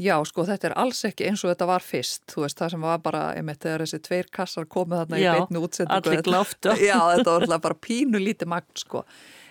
Já, 0.00 0.16
sko, 0.26 0.42
þetta 0.42 0.66
er 0.72 0.74
alls 0.82 1.04
ekki 1.06 1.28
eins 1.28 1.44
og 1.46 1.52
þetta 1.52 1.68
var 1.70 1.84
fyrst, 1.86 2.24
þú 2.32 2.42
veist, 2.42 2.58
það 2.58 2.72
sem 2.72 2.86
var 2.88 3.02
bara, 3.04 3.20
ég 3.36 3.44
mitt, 3.46 3.60
þegar 3.62 3.84
þessi 3.84 4.00
tveir 4.02 4.30
kassar 4.34 4.66
komið 4.66 5.04
þarna 5.04 5.20
Já, 5.20 5.28
í 5.28 5.38
beitnu 5.38 5.62
útsendingu. 5.62 6.10
allir 6.10 6.24
gláftu. 6.26 6.74
Já, 6.88 6.98
þetta 7.12 7.36
var 7.44 7.62
bara 7.68 7.78
pínu 7.78 8.18
lítið 8.18 8.50
magn, 8.50 8.80
sko. 8.80 9.04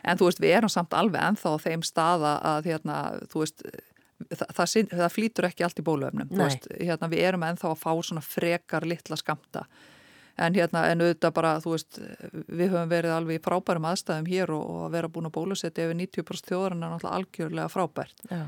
en 0.04 0.20
þú 0.20 0.28
veist, 0.28 0.44
við 0.44 0.58
erum 0.58 0.74
samt 0.74 0.98
alveg 1.00 1.24
ennþá 1.30 1.56
á 1.56 1.58
þeim 1.64 1.86
staða 1.88 2.34
að 2.50 2.70
hérna, 2.74 3.00
þú 3.32 3.46
veist 3.46 3.64
það, 4.28 4.52
það, 4.58 4.76
það 4.92 5.14
flýtur 5.16 5.48
ekki 5.48 5.66
allt 5.66 5.80
í 5.80 5.86
bóluöfnum 5.88 6.36
veist, 6.44 6.68
hérna, 6.76 7.10
við 7.12 7.24
erum 7.30 7.48
ennþá 7.48 7.72
að 7.72 7.82
fá 7.82 7.92
svona 8.04 8.24
frekar 8.26 8.88
litla 8.88 9.18
skamta 9.20 9.64
en 10.44 10.56
hérna, 10.58 10.88
en 10.90 11.06
auðvitað 11.06 11.34
bara, 11.36 11.56
þú 11.64 11.76
veist 11.76 12.00
við 12.50 12.74
höfum 12.74 12.92
verið 12.92 13.16
alveg 13.16 13.40
í 13.40 13.44
frábærum 13.44 13.88
aðstæðum 13.92 14.30
hér 14.32 14.54
og, 14.56 14.64
og 14.66 14.86
að 14.88 14.96
vera 14.98 15.12
búin 15.14 15.30
að 15.30 15.36
bólusetja 15.38 15.88
ef 15.88 15.96
90% 16.00 16.52
þjóðarinn 16.52 16.84
er 16.84 16.96
náttúrulega 16.96 17.18
algjörlega 17.20 17.74
frábært 17.74 18.26
Já 18.30 18.46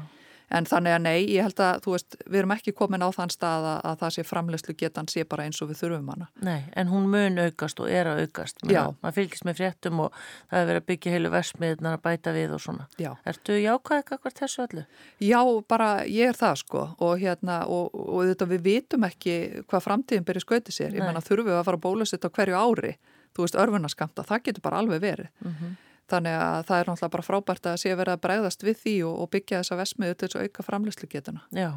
En 0.53 0.67
þannig 0.69 0.93
að 0.93 1.01
nei, 1.01 1.19
ég 1.33 1.45
held 1.47 1.61
að, 1.63 1.79
þú 1.85 1.93
veist, 1.95 2.17
við 2.25 2.39
erum 2.41 2.53
ekki 2.55 2.73
komin 2.77 3.01
á 3.01 3.09
þann 3.15 3.31
stað 3.33 3.67
að, 3.71 3.79
að 3.89 3.95
það 4.01 4.13
sé 4.15 4.25
framlegslu 4.29 4.75
getan 4.77 5.09
sé 5.09 5.23
bara 5.29 5.47
eins 5.47 5.61
og 5.63 5.71
við 5.71 5.79
þurfum 5.81 6.11
hana. 6.13 6.27
Nei, 6.45 6.67
en 6.77 6.91
hún 6.91 7.07
mun 7.11 7.41
aukast 7.41 7.81
og 7.81 7.89
er 7.89 8.09
að 8.11 8.21
aukast. 8.25 8.61
Man 8.65 9.15
fylgist 9.15 9.47
með 9.47 9.61
fréttum 9.61 10.03
og 10.05 10.19
það 10.51 10.59
er 10.59 10.69
verið 10.69 10.83
að 10.83 10.87
byggja 10.91 11.15
heilu 11.15 11.31
versmiðnar 11.33 11.97
að 11.97 12.05
bæta 12.05 12.35
við 12.35 12.55
og 12.57 12.61
svona. 12.61 12.87
Já. 13.01 13.11
Ertu 13.25 13.57
jákvæðið 13.57 14.13
eitthvað 14.15 14.37
þessu 14.41 14.63
öllu? 14.67 14.85
Já, 15.25 15.41
bara 15.73 15.89
ég 16.05 16.31
er 16.31 16.39
það 16.39 16.61
sko 16.61 16.85
og 16.99 17.17
hérna, 17.23 17.63
og, 17.71 17.89
og 17.95 18.29
þetta 18.29 18.49
við 18.53 18.65
vitum 18.69 19.09
ekki 19.09 19.39
hvað 19.65 19.85
framtíðin 19.87 20.27
byrja 20.27 20.45
skautið 20.45 20.77
sér. 20.77 20.95
Ég 20.95 21.05
menna, 21.05 21.23
þurfum 21.25 21.49
við 21.49 21.59
að 21.59 21.67
fara 21.69 21.81
að 21.81 21.85
bólusitt 21.87 22.27
á 22.27 22.29
hverju 22.29 22.61
ári, 22.61 22.93
þú 23.35 23.45
veist, 23.45 23.57
örfunaskamta, 23.59 24.25
það 24.27 24.45
getur 24.45 24.65
bara 24.65 24.83
alveg 24.83 25.01
verið. 25.03 25.31
Mm 25.41 25.51
-hmm. 25.51 25.73
Þannig 26.05 26.35
að 26.37 26.59
það 26.67 26.79
er 26.79 26.89
náttúrulega 26.89 27.13
bara 27.15 27.25
frábært 27.25 27.67
að 27.69 27.77
sé 27.81 27.93
vera 27.97 28.13
að 28.13 28.21
bregðast 28.21 28.65
við 28.65 28.75
því 28.83 28.95
og, 29.07 29.13
og 29.23 29.29
byggja 29.33 29.61
þessa 29.61 29.77
vesmiðu 29.79 30.15
til 30.15 30.27
þess 30.27 30.37
að 30.37 30.43
auka 30.45 30.65
framlegslu 30.67 31.09
getuna. 31.09 31.41
Já, 31.57 31.69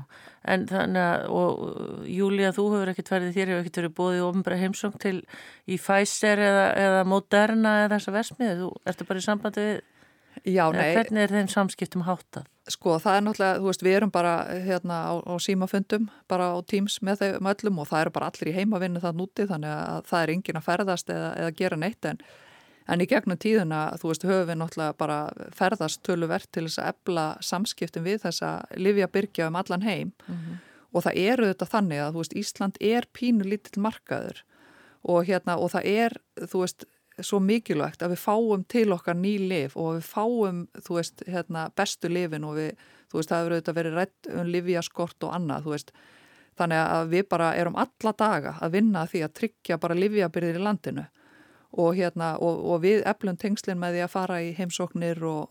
en 0.52 0.66
þannig 0.68 1.04
að, 1.04 1.24
og 1.32 2.02
Júlia, 2.12 2.50
þú 2.52 2.66
hefur 2.74 2.92
ekkert 2.92 3.12
verið 3.14 3.38
þér, 3.38 3.52
hefur 3.54 3.62
ekkert 3.62 3.80
verið 3.80 3.94
bóðið 4.02 4.26
ofnbæra 4.26 4.58
heimsóng 4.60 4.98
til 5.00 5.14
í 5.64 5.78
Pfizer 5.80 6.44
eða, 6.44 6.66
eða 6.82 7.06
Moderna 7.08 7.76
eða 7.86 7.94
þessa 7.96 8.16
vesmiðu, 8.18 8.58
þú 8.66 8.90
ertu 8.92 9.08
bara 9.08 9.22
í 9.22 9.26
sambandi 9.28 9.64
við, 9.64 9.80
Já, 10.46 10.68
nei. 10.70 10.92
Hvernig 10.94 11.24
er 11.24 11.32
þeim 11.32 11.48
samskiptum 11.50 12.04
háttað? 12.06 12.46
Sko, 12.68 12.98
það 13.02 13.16
er 13.16 13.24
náttúrulega, 13.24 13.60
þú 13.62 13.70
veist, 13.70 13.84
við 13.84 13.96
erum 13.96 14.12
bara 14.12 14.32
hérna 14.66 14.98
á, 15.08 15.12
á 15.24 15.34
símafundum, 15.40 16.08
bara 16.30 16.50
á 16.52 16.56
Teams 16.68 16.98
með 17.02 17.22
þeim 17.22 17.48
öllum 17.52 17.80
og 17.82 17.88
það 17.88 18.04
eru 18.04 18.12
bara 18.18 18.28
allir 18.30 18.50
í 18.52 18.56
heimavinnu 18.58 19.02
það 19.02 19.18
núti, 19.22 19.48
þannig 19.48 19.72
að 19.72 20.02
það 20.10 20.22
er 20.22 20.34
engin 20.34 20.60
að 20.60 20.68
ferðast 20.68 21.12
eða, 21.14 21.30
eða 21.40 21.56
gera 21.58 21.80
neitt 21.80 22.10
en 22.10 22.20
En 22.88 23.02
í 23.04 23.06
gegnum 23.08 23.36
tíðuna, 23.36 23.82
þú 24.00 24.10
veist, 24.10 24.24
höfum 24.24 24.48
við 24.48 24.58
náttúrulega 24.62 24.96
bara 24.96 25.18
ferðast 25.56 26.00
töluvert 26.08 26.48
til 26.56 26.64
þess 26.64 26.80
að 26.80 26.90
ebla 26.94 27.24
samskiptin 27.44 28.06
við 28.06 28.22
þessa 28.22 28.52
livjabyrkja 28.80 29.50
um 29.50 29.58
allan 29.60 29.84
heim. 29.84 30.12
Mm 30.26 30.36
-hmm. 30.36 30.54
og 30.92 31.04
það 31.04 31.18
eru 31.32 31.48
þetta 31.50 31.66
þannig 31.74 31.98
að, 32.00 32.12
þú 32.12 32.18
veist, 32.22 32.36
Ísland 32.42 32.76
er 32.80 33.06
pínu 33.12 33.44
lítill 33.44 33.82
markaður. 33.82 34.44
Og 35.02 35.24
hérna, 35.24 35.58
og 35.58 35.70
það 35.70 35.84
er, 35.84 36.12
þú 36.40 36.60
veist, 36.60 36.84
svo 37.20 37.40
mikilvægt 37.40 38.02
að 38.02 38.14
við 38.14 38.20
fáum 38.22 38.64
til 38.68 38.92
okkar 38.92 39.16
ný 39.16 39.38
liv 39.38 39.76
og 39.76 39.98
við 39.98 40.04
fáum, 40.06 40.66
þú 40.86 40.94
veist, 40.94 41.22
hérna, 41.26 41.70
bestu 41.76 42.08
lifin 42.08 42.44
og 42.44 42.56
við, 42.56 42.72
þú 43.10 43.18
veist, 43.18 43.28
það 43.28 43.38
hefur 43.38 43.52
auðvitað 43.52 43.78
verið 43.78 43.94
rætt 43.94 44.28
um 44.34 44.46
livjaskort 44.46 45.24
og 45.24 45.34
annað, 45.34 45.64
þú 45.64 45.70
veist, 45.70 45.92
þannig 46.58 46.78
að 46.78 47.08
við 47.08 47.28
bara 47.28 47.54
erum 47.54 47.76
alla 47.76 48.12
daga 48.18 48.56
að 48.60 48.72
vinna 48.72 49.06
því 49.06 49.22
að 49.24 49.34
tryggja 49.40 49.78
bara 49.78 49.94
livjabyrðir 49.94 50.58
í 50.58 50.62
landinu 50.62 51.06
og, 51.76 51.94
hérna, 51.98 52.34
og, 52.40 52.64
og 52.72 52.82
við 52.84 53.04
eflum 53.08 53.38
tengslinn 53.40 53.80
með 53.80 53.96
því 53.96 54.04
að 54.04 54.12
fara 54.14 54.40
í 54.44 54.50
heimsóknir 54.56 55.20
og, 55.28 55.50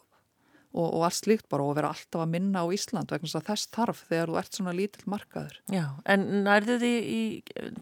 og 0.78 1.06
allt 1.08 1.20
slíkt 1.20 1.48
bara 1.52 1.66
og 1.66 1.78
vera 1.78 1.92
alltaf 1.94 2.24
að 2.24 2.34
minna 2.34 2.64
á 2.66 2.68
Ísland 2.74 3.14
vegna 3.14 3.44
þess 3.50 3.70
þarf 3.74 4.04
þegar 4.10 4.32
þú 4.32 4.40
ert 4.42 4.58
svona 4.60 4.76
lítill 4.78 5.06
markaður. 5.14 5.60
Já, 5.74 5.86
en 6.10 6.26
nærðu 6.48 6.80
því 6.82 6.94
í, 6.98 7.22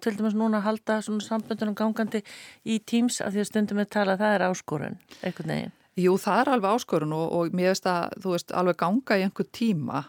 til 0.04 0.16
dæmis 0.20 0.38
núna 0.38 0.62
að 0.62 0.68
halda 0.70 1.00
svona 1.06 1.26
samböndunum 1.26 1.78
gangandi 1.78 2.24
í 2.64 2.80
Teams 2.84 3.22
að 3.24 3.38
því 3.38 3.46
að 3.46 3.50
stundum 3.52 3.82
við 3.82 3.92
tala 3.96 4.16
að 4.16 4.26
það 4.26 4.38
er 4.38 4.48
áskorun, 4.50 5.02
eitthvað 5.22 5.52
neginn? 5.52 5.76
Jú, 5.96 6.18
það 6.20 6.42
er 6.42 6.50
alveg 6.52 6.76
áskorun 6.76 7.16
og 7.16 7.54
mér 7.56 7.72
veist 7.72 7.86
að 7.88 8.18
þú 8.20 8.34
veist 8.34 8.50
alveg 8.52 8.80
ganga 8.82 9.16
í 9.16 9.24
einhver 9.24 9.48
tíma 9.56 10.02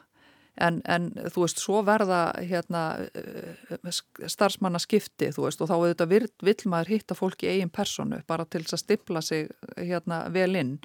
En, 0.56 0.78
en 0.88 1.10
þú 1.34 1.42
veist, 1.42 1.58
svo 1.60 1.82
verða 1.84 2.30
hérna, 2.40 2.82
eh, 3.12 3.90
starfsmanna 4.24 4.80
skipti, 4.80 5.28
veist, 5.36 5.60
og 5.60 5.68
þá 5.68 5.74
auðvitað 5.74 6.12
vil, 6.14 6.28
vil 6.48 6.56
maður 6.72 6.94
hitta 6.94 7.16
fólk 7.18 7.44
í 7.44 7.50
eigin 7.50 7.72
personu 7.72 8.22
bara 8.28 8.46
til 8.48 8.62
þess 8.64 8.78
að 8.78 8.82
stippla 8.84 9.22
sig 9.22 9.50
hérna 9.76 10.22
vel 10.32 10.56
inn. 10.56 10.78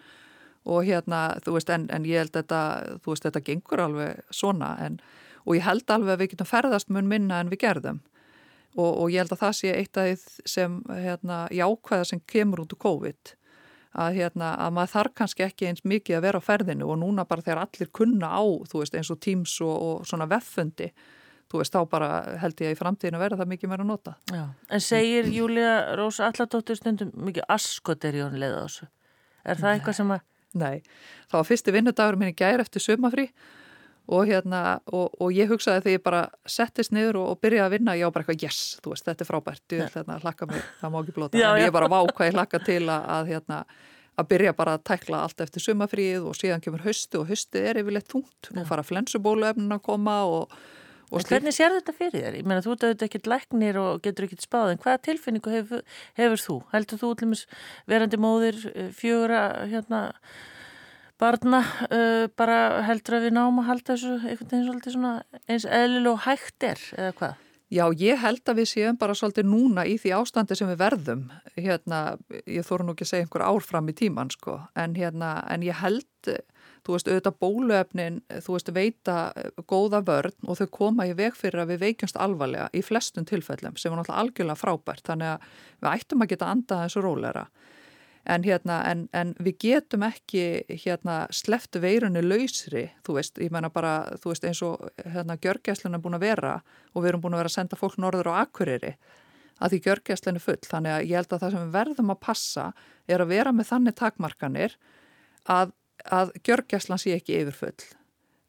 Og 0.68 0.84
hérna, 0.86 1.38
þú 1.46 1.56
veist, 1.56 1.72
en, 1.72 1.88
en 1.90 2.06
ég 2.06 2.20
held 2.20 2.36
þetta, 2.36 2.62
þú 3.02 3.16
veist, 3.16 3.28
þetta 3.30 3.46
gengur 3.48 3.86
alveg 3.86 4.20
svona 4.30 4.76
en, 4.84 5.00
og 5.48 5.56
ég 5.56 5.66
held 5.66 5.88
alveg 5.90 6.18
að 6.18 6.24
við 6.26 6.34
getum 6.36 6.52
ferðast 6.52 6.92
mun 6.92 7.08
minna 7.10 7.40
en 7.40 7.50
við 7.50 7.64
gerðum. 7.64 8.04
Og, 8.76 8.92
og 8.92 9.08
ég 9.12 9.24
held 9.24 9.34
að 9.36 9.42
það 9.46 9.56
sé 9.58 9.72
eitt 9.76 9.98
af 10.00 10.10
því 10.10 10.50
sem, 10.52 10.76
hérna, 10.92 11.46
jákvæða 11.52 12.12
sem 12.12 12.22
kemur 12.28 12.66
út 12.66 12.76
úr 12.76 12.84
COVID 12.84 13.38
að, 13.92 14.20
hérna, 14.20 14.54
að 14.64 14.76
maður 14.78 14.94
þarf 14.94 15.16
kannski 15.20 15.46
ekki 15.46 15.68
eins 15.70 15.84
mikið 15.88 16.18
að 16.18 16.26
vera 16.28 16.40
á 16.40 16.48
ferðinu 16.48 16.88
og 16.88 17.00
núna 17.02 17.26
bara 17.28 17.44
þegar 17.44 17.64
allir 17.66 17.92
kunna 17.92 18.32
á, 18.32 18.44
þú 18.72 18.84
veist, 18.84 18.96
eins 18.96 19.12
og 19.12 19.20
Teams 19.24 19.58
og, 19.66 19.74
og 19.76 20.08
svona 20.08 20.28
veffundi, 20.32 20.92
þú 21.52 21.62
veist, 21.62 21.76
þá 21.76 21.92
bara 21.92 22.10
held 22.40 22.64
ég 22.64 22.72
að 22.72 22.76
í 22.76 22.80
framtíðinu 22.80 23.22
verða 23.22 23.42
það 23.42 23.54
mikið 23.54 23.72
meira 23.74 23.86
að 23.86 23.92
nota. 23.92 24.16
Já, 24.32 24.44
en 24.72 24.84
segir 24.86 25.32
Júlia 25.36 25.74
Rósa 26.00 26.30
Alladóttir 26.30 26.80
stundum 26.80 27.12
mikið 27.28 27.48
askot 27.52 28.08
er 28.08 28.20
í 28.20 28.24
hún 28.24 28.40
leið 28.40 28.56
á 28.56 28.62
þessu? 28.64 28.92
Er 29.44 29.60
það 29.60 29.68
Nei. 29.68 29.74
eitthvað 29.76 30.00
sem 30.00 30.14
að... 30.16 30.28
Nei, 30.52 30.84
þá 31.32 31.36
var 31.40 31.48
fyrsti 31.48 31.72
vinnudagur 31.72 32.18
minni 32.20 32.36
gæri 32.36 32.64
eftir 32.64 32.84
sumafrí 32.84 33.30
og 34.10 34.26
hérna, 34.28 34.80
og, 34.90 35.14
og 35.22 35.32
ég 35.36 35.50
hugsaði 35.52 35.86
þegar 35.86 35.98
ég 35.98 36.04
bara 36.04 36.22
settist 36.50 36.94
niður 36.96 37.22
og, 37.22 37.30
og 37.34 37.40
byrjaði 37.44 37.68
að 37.68 37.76
vinna, 37.76 37.96
ég 38.00 38.10
á 38.10 38.14
bara 38.14 38.26
eitthvað 38.26 38.46
yes, 38.48 38.60
þú 38.82 38.96
veist, 38.96 39.08
þetta 39.08 39.26
er 39.26 39.30
frábært, 39.30 39.64
ég 39.70 39.84
vil 39.84 39.96
hérna 40.00 40.20
hlakka 40.24 40.50
mig, 40.50 40.68
það 40.82 40.94
má 40.94 41.00
ekki 41.02 41.16
blóta, 41.16 41.40
já, 41.40 41.48
en 41.54 41.64
ég 41.64 41.74
bara 41.76 41.92
váka 41.92 42.28
ég 42.28 42.38
hlakka 42.38 42.62
til 42.66 42.82
að, 42.88 43.08
að 43.16 43.32
hérna, 43.32 43.62
að 44.20 44.30
byrja 44.34 44.58
bara 44.58 44.76
að 44.78 44.86
tækla 44.90 45.24
allt 45.28 45.46
eftir 45.46 45.66
sumafríð 45.68 46.28
og 46.28 46.38
síðan 46.38 46.64
kemur 46.66 46.84
höstu 46.86 47.22
og 47.22 47.32
höstu 47.32 47.62
er 47.62 47.80
yfirleitt 47.82 48.10
tungt, 48.12 48.52
nú 48.56 48.66
fara 48.68 48.86
flensubóluefnin 48.86 49.78
að 49.78 49.84
koma 49.88 50.22
og 50.28 50.62
En 51.12 51.26
hvernig 51.28 51.52
sér 51.52 51.74
þetta 51.76 51.92
fyrir 51.92 52.14
þér? 52.14 52.36
Ég 52.40 52.46
meina, 52.48 52.64
þú 52.64 52.72
ert 52.72 52.84
auðvitað 52.86 53.08
ekkert 53.10 53.26
læknir 53.28 53.76
og 53.82 53.98
getur 54.06 54.30
ekkert 54.30 54.46
spáð, 54.46 54.70
en 54.72 54.80
hvaða 54.80 55.02
tilfinningu 55.10 55.52
hefur, 55.52 55.82
hefur 56.16 56.40
þú? 56.40 56.56
Heldur 56.72 57.02
þú 57.02 57.10
barna 61.22 61.62
uh, 61.88 62.26
bara 62.40 62.82
heldur 62.88 63.20
að 63.20 63.28
við 63.28 63.38
náum 63.38 63.62
að 63.62 63.70
halda 63.70 63.94
þessu 63.94 64.18
einhvern 64.18 64.52
veginn 64.52 64.68
svolítið 64.68 64.98
svona 64.98 65.14
eins 65.46 65.70
eðlilega 65.70 66.14
og 66.16 66.26
hægt 66.26 66.68
er 66.72 66.84
eða 66.98 67.16
hvað? 67.22 67.40
Já, 67.72 67.86
ég 67.96 68.20
held 68.20 68.50
að 68.52 68.58
við 68.60 68.68
séum 68.68 68.98
bara 69.00 69.14
svolítið 69.16 69.46
núna 69.48 69.86
í 69.88 69.94
því 69.96 70.12
ástandi 70.18 70.58
sem 70.60 70.68
við 70.68 70.82
verðum. 70.82 71.22
Hérna, 71.56 72.00
ég 72.44 72.66
þóru 72.68 72.84
nú 72.84 72.96
ekki 72.98 73.06
að 73.06 73.12
segja 73.14 73.24
einhver 73.24 73.46
ár 73.48 73.64
fram 73.64 73.88
í 73.88 73.96
tíman, 73.96 74.32
sko, 74.34 74.58
en 74.76 74.98
hérna, 75.00 75.30
en 75.48 75.64
ég 75.64 75.80
held, 75.80 76.32
þú 76.84 76.98
veist, 76.98 77.08
auðvitað 77.08 77.38
bóluefnin, 77.46 78.20
þú 78.44 78.58
veist, 78.58 78.74
veita 78.76 79.16
góða 79.72 80.02
vörn 80.10 80.52
og 80.52 80.60
þau 80.60 80.68
koma 80.76 81.08
í 81.08 81.16
veg 81.16 81.40
fyrir 81.40 81.64
að 81.64 81.72
við 81.72 81.86
veikjumst 81.86 82.20
alvarlega 82.20 82.68
í 82.76 82.84
flestum 82.84 83.30
tilfellum 83.30 83.80
sem 83.80 83.94
er 83.94 84.02
náttúrulega 84.02 84.26
algjörlega 84.26 84.64
frábært, 84.66 85.08
þannig 85.08 85.32
að 85.38 85.48
við 85.80 85.94
ættum 85.94 86.26
að 86.26 86.34
geta 86.34 86.52
andað 86.52 86.84
þessu 86.90 87.06
rólera 87.08 87.46
en, 88.24 88.44
hérna, 88.46 88.82
en, 88.86 89.08
en 89.14 89.34
við 89.42 89.58
getum 89.66 90.06
ekki 90.06 90.44
hérna, 90.84 91.24
sleft 91.34 91.78
veirunni 91.82 92.22
lausri, 92.24 92.88
þú 93.06 93.18
veist, 93.18 93.42
ég 93.42 93.54
menna 93.54 93.72
bara 93.74 93.96
veist 94.26 94.46
eins 94.46 94.62
og 94.66 94.84
hérna, 95.02 95.40
gjörgæslun 95.42 95.98
er 95.98 96.04
búin 96.04 96.18
að 96.20 96.28
vera 96.28 96.56
og 96.94 97.02
við 97.02 97.14
erum 97.14 97.24
búin 97.24 97.38
að 97.38 97.44
vera 97.44 97.52
að 97.54 97.58
senda 97.58 97.80
fólk 97.80 97.98
norður 98.02 98.32
á 98.34 98.34
akkuriri 98.44 98.96
að 99.62 99.74
því 99.74 99.80
gjörgæslun 99.86 100.38
er 100.38 100.44
full, 100.44 100.60
þannig 100.66 100.96
að 100.96 101.08
ég 101.08 101.20
held 101.20 101.34
að 101.34 101.44
það 101.44 101.56
sem 101.56 101.66
við 101.66 101.76
verðum 101.76 102.14
að 102.14 102.22
passa 102.26 102.68
er 103.08 103.24
að 103.24 103.34
vera 103.34 103.54
með 103.54 103.70
þannig 103.72 103.98
takmarkanir 104.00 104.78
að, 105.50 105.74
að 106.06 106.32
gjörgæslan 106.48 107.02
sé 107.02 107.14
ekki 107.18 107.38
yfirfull. 107.42 107.76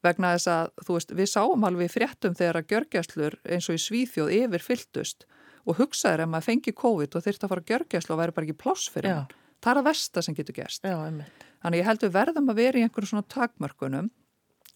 Vegna 0.02 0.32
þess 0.34 0.48
að, 0.50 0.72
þú 0.86 0.96
veist, 0.96 1.12
við 1.20 1.28
sáum 1.30 1.68
alveg 1.68 1.92
fréttum 1.92 2.34
þegar 2.38 2.58
að 2.58 2.72
gjörgæslur 2.72 3.36
eins 3.44 3.68
og 3.68 3.76
í 3.76 3.82
Svíþjóð 3.84 4.32
yfirfylltust 4.38 5.28
og 5.68 5.78
hugsaður 5.78 6.24
ef 6.24 6.32
maður 6.32 6.48
fengi 6.48 6.74
COVID 6.80 7.14
og 7.14 7.26
þurfti 7.26 7.46
að 7.46 7.52
fara 7.52 7.62
að 7.62 7.70
gjörgæslu 7.74 8.16
og 8.16 8.22
væri 8.22 8.36
bara 8.38 8.48
ekki 8.48 8.60
pláss 8.64 8.88
fyrir 8.90 9.12
hann 9.20 9.41
það 9.62 9.72
er 9.72 9.80
að 9.80 9.88
versta 9.90 10.24
sem 10.24 10.36
getur 10.36 10.58
Já, 10.90 10.98
þannig 11.62 11.82
ég 11.82 11.88
held 11.88 12.04
við 12.04 12.14
verðum 12.18 12.52
að 12.52 12.60
vera 12.62 12.80
í 12.80 12.84
einhverjum 12.86 13.12
svona 13.12 13.30
takmörkunum 13.32 14.10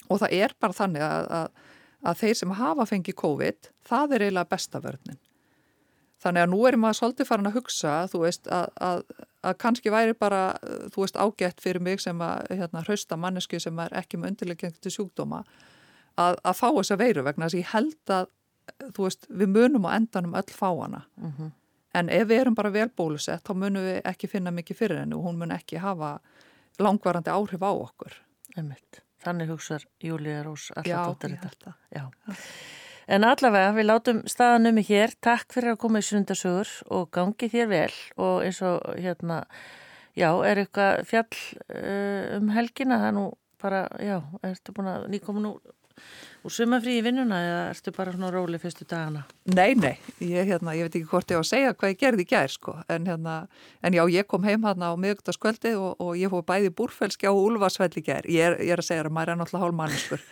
og 0.06 0.20
það 0.22 0.34
er 0.38 0.56
bara 0.62 0.76
þannig 0.76 1.06
að, 1.06 1.30
að, 1.38 1.70
að 2.06 2.18
þeir 2.22 2.40
sem 2.40 2.58
hafa 2.60 2.88
fengið 2.90 3.18
COVID 3.22 3.70
það 3.88 4.16
er 4.16 4.26
eiginlega 4.26 4.52
besta 4.54 4.82
vörninn 4.84 5.22
þannig 6.22 6.46
að 6.46 6.52
nú 6.52 6.60
erum 6.66 6.84
maður 6.86 7.00
svolítið 7.00 7.28
farin 7.28 7.50
að 7.50 7.58
hugsa 7.58 7.94
þú 8.10 8.22
veist 8.22 8.48
að, 8.48 9.02
að 9.44 9.58
kannski 9.62 9.92
væri 9.92 10.16
bara 10.16 10.42
þú 10.94 11.02
veist 11.04 11.18
ágætt 11.18 11.60
fyrir 11.62 11.82
mig 11.82 12.00
sem 12.02 12.22
að 12.24 12.46
hérna, 12.54 12.84
hrausta 12.86 13.18
mannesku 13.20 13.60
sem 13.62 13.82
er 13.84 13.94
ekki 14.00 14.20
með 14.20 14.32
undirlegjandi 14.32 14.92
sjúkdóma 14.94 15.42
að 16.16 16.56
fá 16.56 16.70
þessa 16.70 16.96
veiru 16.96 17.26
vegna 17.26 17.46
þess 17.46 17.58
að 17.58 17.60
ég 17.60 17.72
held 17.74 18.14
að 18.16 18.32
þú 18.96 19.06
veist 19.06 19.28
við 19.30 19.52
munum 19.52 19.86
á 19.88 19.90
endanum 19.96 20.36
öll 20.38 20.52
fá 20.52 20.68
hana. 20.70 21.04
Mm 21.16 21.32
-hmm. 21.32 21.50
En 21.96 22.10
ef 22.12 22.28
við 22.28 22.42
erum 22.44 22.56
bara 22.58 22.72
vel 22.74 22.88
bólusett, 22.92 23.44
þá 23.46 23.52
munum 23.56 23.86
við 23.86 24.00
ekki 24.04 24.30
finna 24.30 24.52
mikið 24.54 24.80
fyrir 24.80 25.02
hennu 25.02 25.18
og 25.20 25.28
hún 25.28 25.40
mun 25.40 25.54
ekki 25.56 25.80
hafa 25.82 26.16
langvarandi 26.82 27.32
áhrif 27.32 27.64
á 27.64 27.72
okkur. 27.72 28.18
Einmitt. 28.56 29.00
Þannig 29.24 29.48
hugsar 29.54 29.86
Júlíða 30.04 30.42
Rós 30.46 30.68
alltaf 30.76 31.14
dóttir 31.14 31.38
þetta. 31.40 31.72
Já. 31.94 32.04
En 33.06 33.24
allavega, 33.24 33.72
við 33.76 33.86
látum 33.86 34.20
staðanum 34.28 34.78
í 34.82 34.84
hér. 34.86 35.14
Takk 35.22 35.54
fyrir 35.54 35.72
að 35.72 35.80
koma 35.82 36.02
í 36.02 36.06
sundarsögur 36.06 36.70
og 36.92 37.08
gangi 37.14 37.48
þér 37.50 37.68
vel 37.70 37.98
og 38.18 38.44
eins 38.44 38.60
og 38.66 38.82
hérna, 38.98 39.44
Já, 40.16 40.30
er 40.48 40.62
eitthvað 40.62 41.02
fjall 41.10 41.40
uh, 41.76 42.38
um 42.38 42.48
helgina, 42.56 42.96
það 43.02 43.10
er 43.10 43.16
nú 43.18 43.24
bara, 43.60 43.82
já, 44.00 44.16
ertu 44.48 44.72
búin 44.76 44.88
að 44.88 45.04
nýkomin 45.12 45.48
úr, 46.46 46.54
sumafrí 46.54 46.96
í 46.98 47.04
vinnuna 47.04 47.38
eða 47.44 47.60
ertu 47.72 47.92
bara 47.96 48.14
svona 48.14 48.32
róli 48.34 48.60
fyrstu 48.62 48.86
dagana? 48.88 49.24
Nei, 49.50 49.74
nei, 49.78 49.94
ég, 50.22 50.48
hérna, 50.50 50.74
ég 50.78 50.88
veit 50.88 50.98
ekki 51.00 51.10
hvort 51.10 51.30
ég 51.32 51.40
á 51.40 51.42
að 51.42 51.50
segja 51.50 51.76
hvað 51.76 51.94
ég 51.94 52.02
gerði 52.02 52.26
í 52.26 52.30
gær 52.32 52.52
sko, 52.52 52.76
en, 52.92 53.06
hérna, 53.10 53.36
en 53.82 53.96
já, 53.98 54.02
ég 54.12 54.28
kom 54.30 54.46
heim 54.46 54.66
hérna 54.66 54.92
á 54.92 54.94
miðugtaskvöldi 55.00 55.76
og, 55.78 55.94
og 56.02 56.18
ég 56.20 56.32
fóð 56.32 56.44
bæði 56.50 56.74
búrfelski 56.76 57.30
á 57.30 57.34
Ulfarsvell 57.34 57.92
í 57.96 58.04
gær, 58.04 58.28
ég 58.30 58.50
er, 58.50 58.60
ég 58.62 58.76
er 58.76 58.84
að 58.84 58.90
segja 58.90 59.06
að 59.06 59.16
maður 59.16 59.34
er 59.34 59.42
náttúrulega 59.42 59.66
hálf 59.66 59.80
manneskur. 59.82 60.26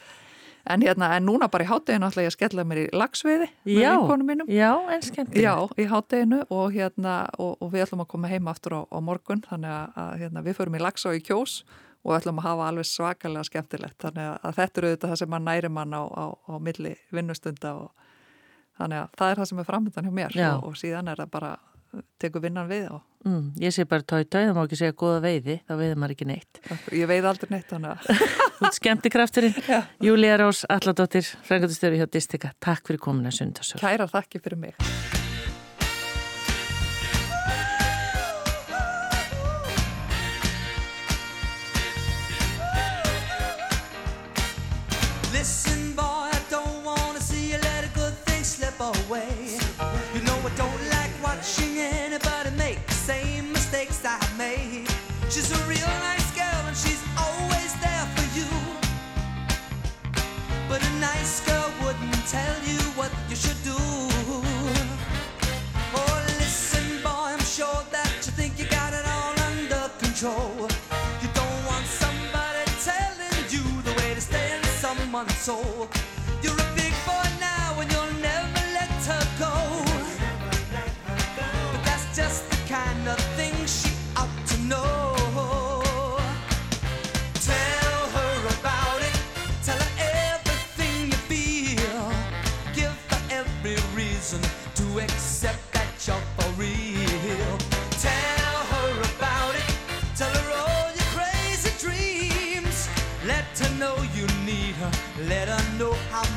En, 0.64 0.80
hérna, 0.80 1.10
en 1.12 1.26
núna 1.28 1.48
bara 1.52 1.66
í 1.66 1.68
hátteginu 1.68 2.08
ætla 2.08 2.22
ég 2.24 2.30
að 2.30 2.36
skella 2.38 2.64
mér 2.64 2.78
í 2.80 2.84
lagsviði 2.96 3.50
með 3.66 3.82
vinkonum 3.82 4.30
mínum. 4.30 4.48
Já, 4.48 4.70
en 4.94 5.02
skemmtilegt. 5.04 5.44
Já, 5.44 5.52
í 5.76 5.84
hátteginu 5.90 6.38
og, 6.48 6.70
hérna, 6.72 7.16
og, 7.36 7.58
og 7.60 7.72
við 7.74 7.84
ætlum 7.84 8.04
að 8.06 8.08
koma 8.14 8.30
heima 8.32 8.54
aftur 8.54 8.78
á, 8.80 8.82
á 8.88 8.98
morgun 9.04 9.44
þannig 9.44 9.74
að 10.00 10.14
hérna, 10.22 10.44
við 10.46 10.56
förum 10.56 10.78
í 10.78 10.80
lags 10.80 11.04
og 11.04 11.18
í 11.18 11.20
kjós 11.24 11.58
og 12.04 12.16
ætlum 12.18 12.40
að 12.42 12.48
hafa 12.50 12.70
alveg 12.70 12.88
svakalega 12.88 13.48
skemmtilegt. 13.48 13.98
Þannig 14.04 14.32
að 14.36 14.56
þetta 14.58 14.80
eru 14.80 14.90
auðvitað 14.90 15.12
það 15.12 15.20
sem 15.22 15.32
mann 15.34 15.46
næri 15.48 15.70
mann 15.72 15.96
á, 15.96 16.02
á, 16.04 16.24
á 16.36 16.54
milli 16.60 16.94
vinnustunda 17.14 17.76
og 17.80 18.10
þannig 18.78 19.04
að 19.04 19.14
það 19.18 19.30
er 19.30 19.40
það 19.40 19.50
sem 19.50 19.62
er 19.62 19.70
framöndan 19.70 20.08
hjá 20.08 20.18
mér 20.18 20.36
og, 20.50 20.68
og 20.68 20.76
síðan 20.78 21.10
er 21.12 21.22
það 21.22 21.32
bara 21.38 21.54
tekur 22.18 22.42
vinnan 22.42 22.68
við 22.70 22.88
og 22.90 23.02
mm, 23.26 23.44
Ég 23.62 23.74
sé 23.74 23.86
bara 23.88 24.02
tói 24.02 24.24
tói, 24.26 24.42
það 24.48 24.56
má 24.56 24.62
ekki 24.64 24.80
segja 24.80 24.96
goða 24.98 25.20
veiði 25.24 25.58
þá 25.62 25.74
veiður 25.78 26.00
maður 26.02 26.16
ekki 26.16 26.28
neitt. 26.28 26.62
Ég 26.92 27.10
veið 27.10 27.28
aldrei 27.30 27.52
neitt 27.54 27.74
Þú 28.58 28.72
skemmti 28.74 29.12
krafturinn 29.14 29.56
Júlía 30.02 30.38
Rós, 30.40 30.64
Alladóttir, 30.70 31.26
Frangatustöru 31.46 32.00
hjá 32.00 32.08
Distika. 32.10 32.54
Takk 32.62 32.90
fyrir 32.90 33.02
komin 33.02 33.30
að 33.30 33.38
sundarsög 33.40 33.82
Kæra 33.82 34.10
þakki 34.10 34.42
fyrir 34.42 34.66
mig 34.66 35.33
soul 75.44 75.88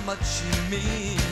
much 0.07 0.41
you 0.41 0.77
mean. 0.77 1.26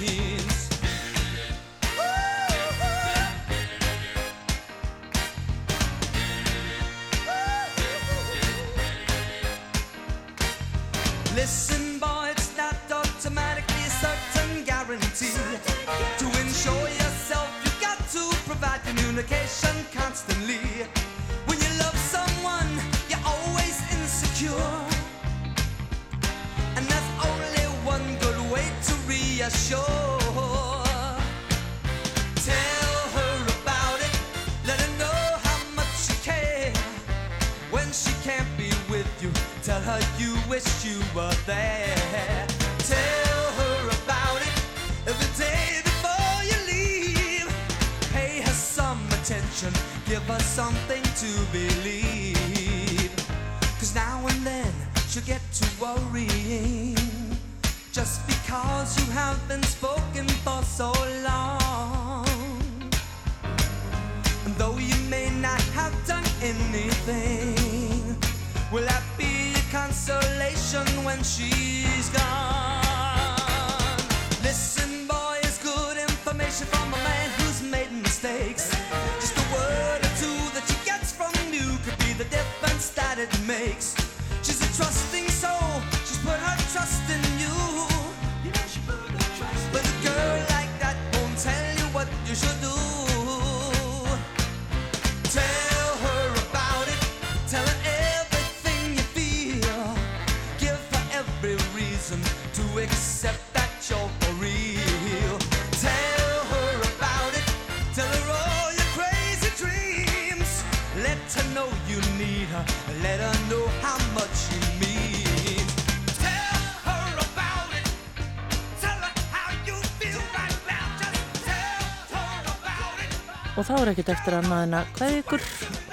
Er 123.86 123.91
ekkert 123.94 124.10
eftir 124.16 124.34
annað 124.34 124.64
en 124.66 124.76
að 124.80 124.88
hvað 124.98 125.16
ykkur. 125.20 125.44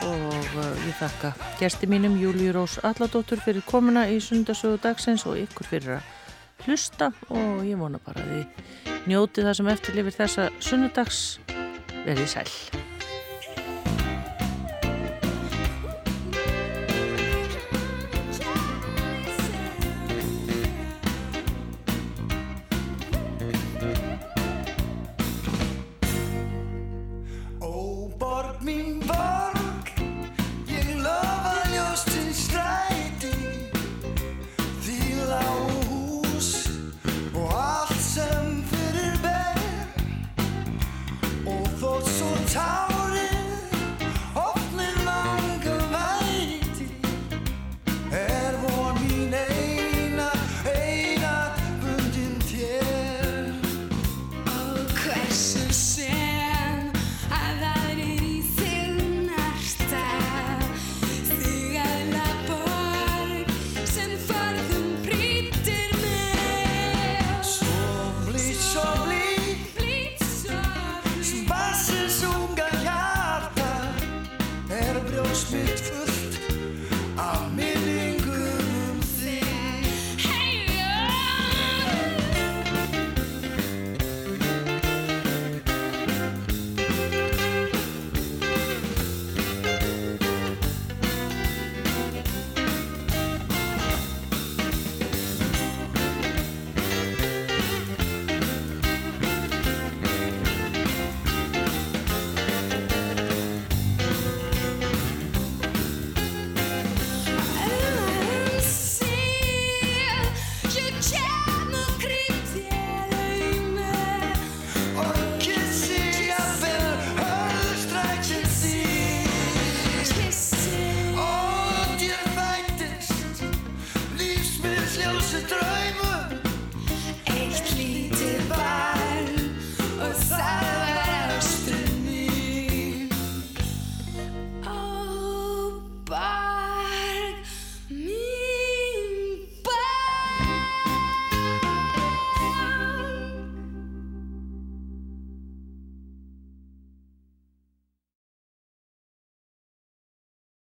Og 0.06 0.46
uh, 0.62 0.68
ég 0.86 0.94
þakka 0.96 1.32
gesti 1.60 1.88
mínum 1.90 2.16
Júliu 2.20 2.54
Rós 2.56 2.78
Alladóttur 2.88 3.42
fyrir 3.44 3.64
komuna 3.68 4.06
í 4.08 4.16
sundasögu 4.24 4.80
dagsins 4.80 5.26
og 5.28 5.36
ykkur 5.42 5.68
fyrir 5.68 5.98
að 5.98 6.66
hlusta. 6.66 7.10
Og 7.28 7.64
ég 7.68 7.76
vona 7.80 8.00
bara 8.00 8.24
að 8.24 8.32
þið 8.32 9.08
njóti 9.12 9.44
það 9.44 9.58
sem 9.60 9.72
eftirlifir 9.74 10.20
þessa 10.22 10.48
sunnudags. 10.62 11.24
Verið 12.06 12.30
sæl. 12.32 12.71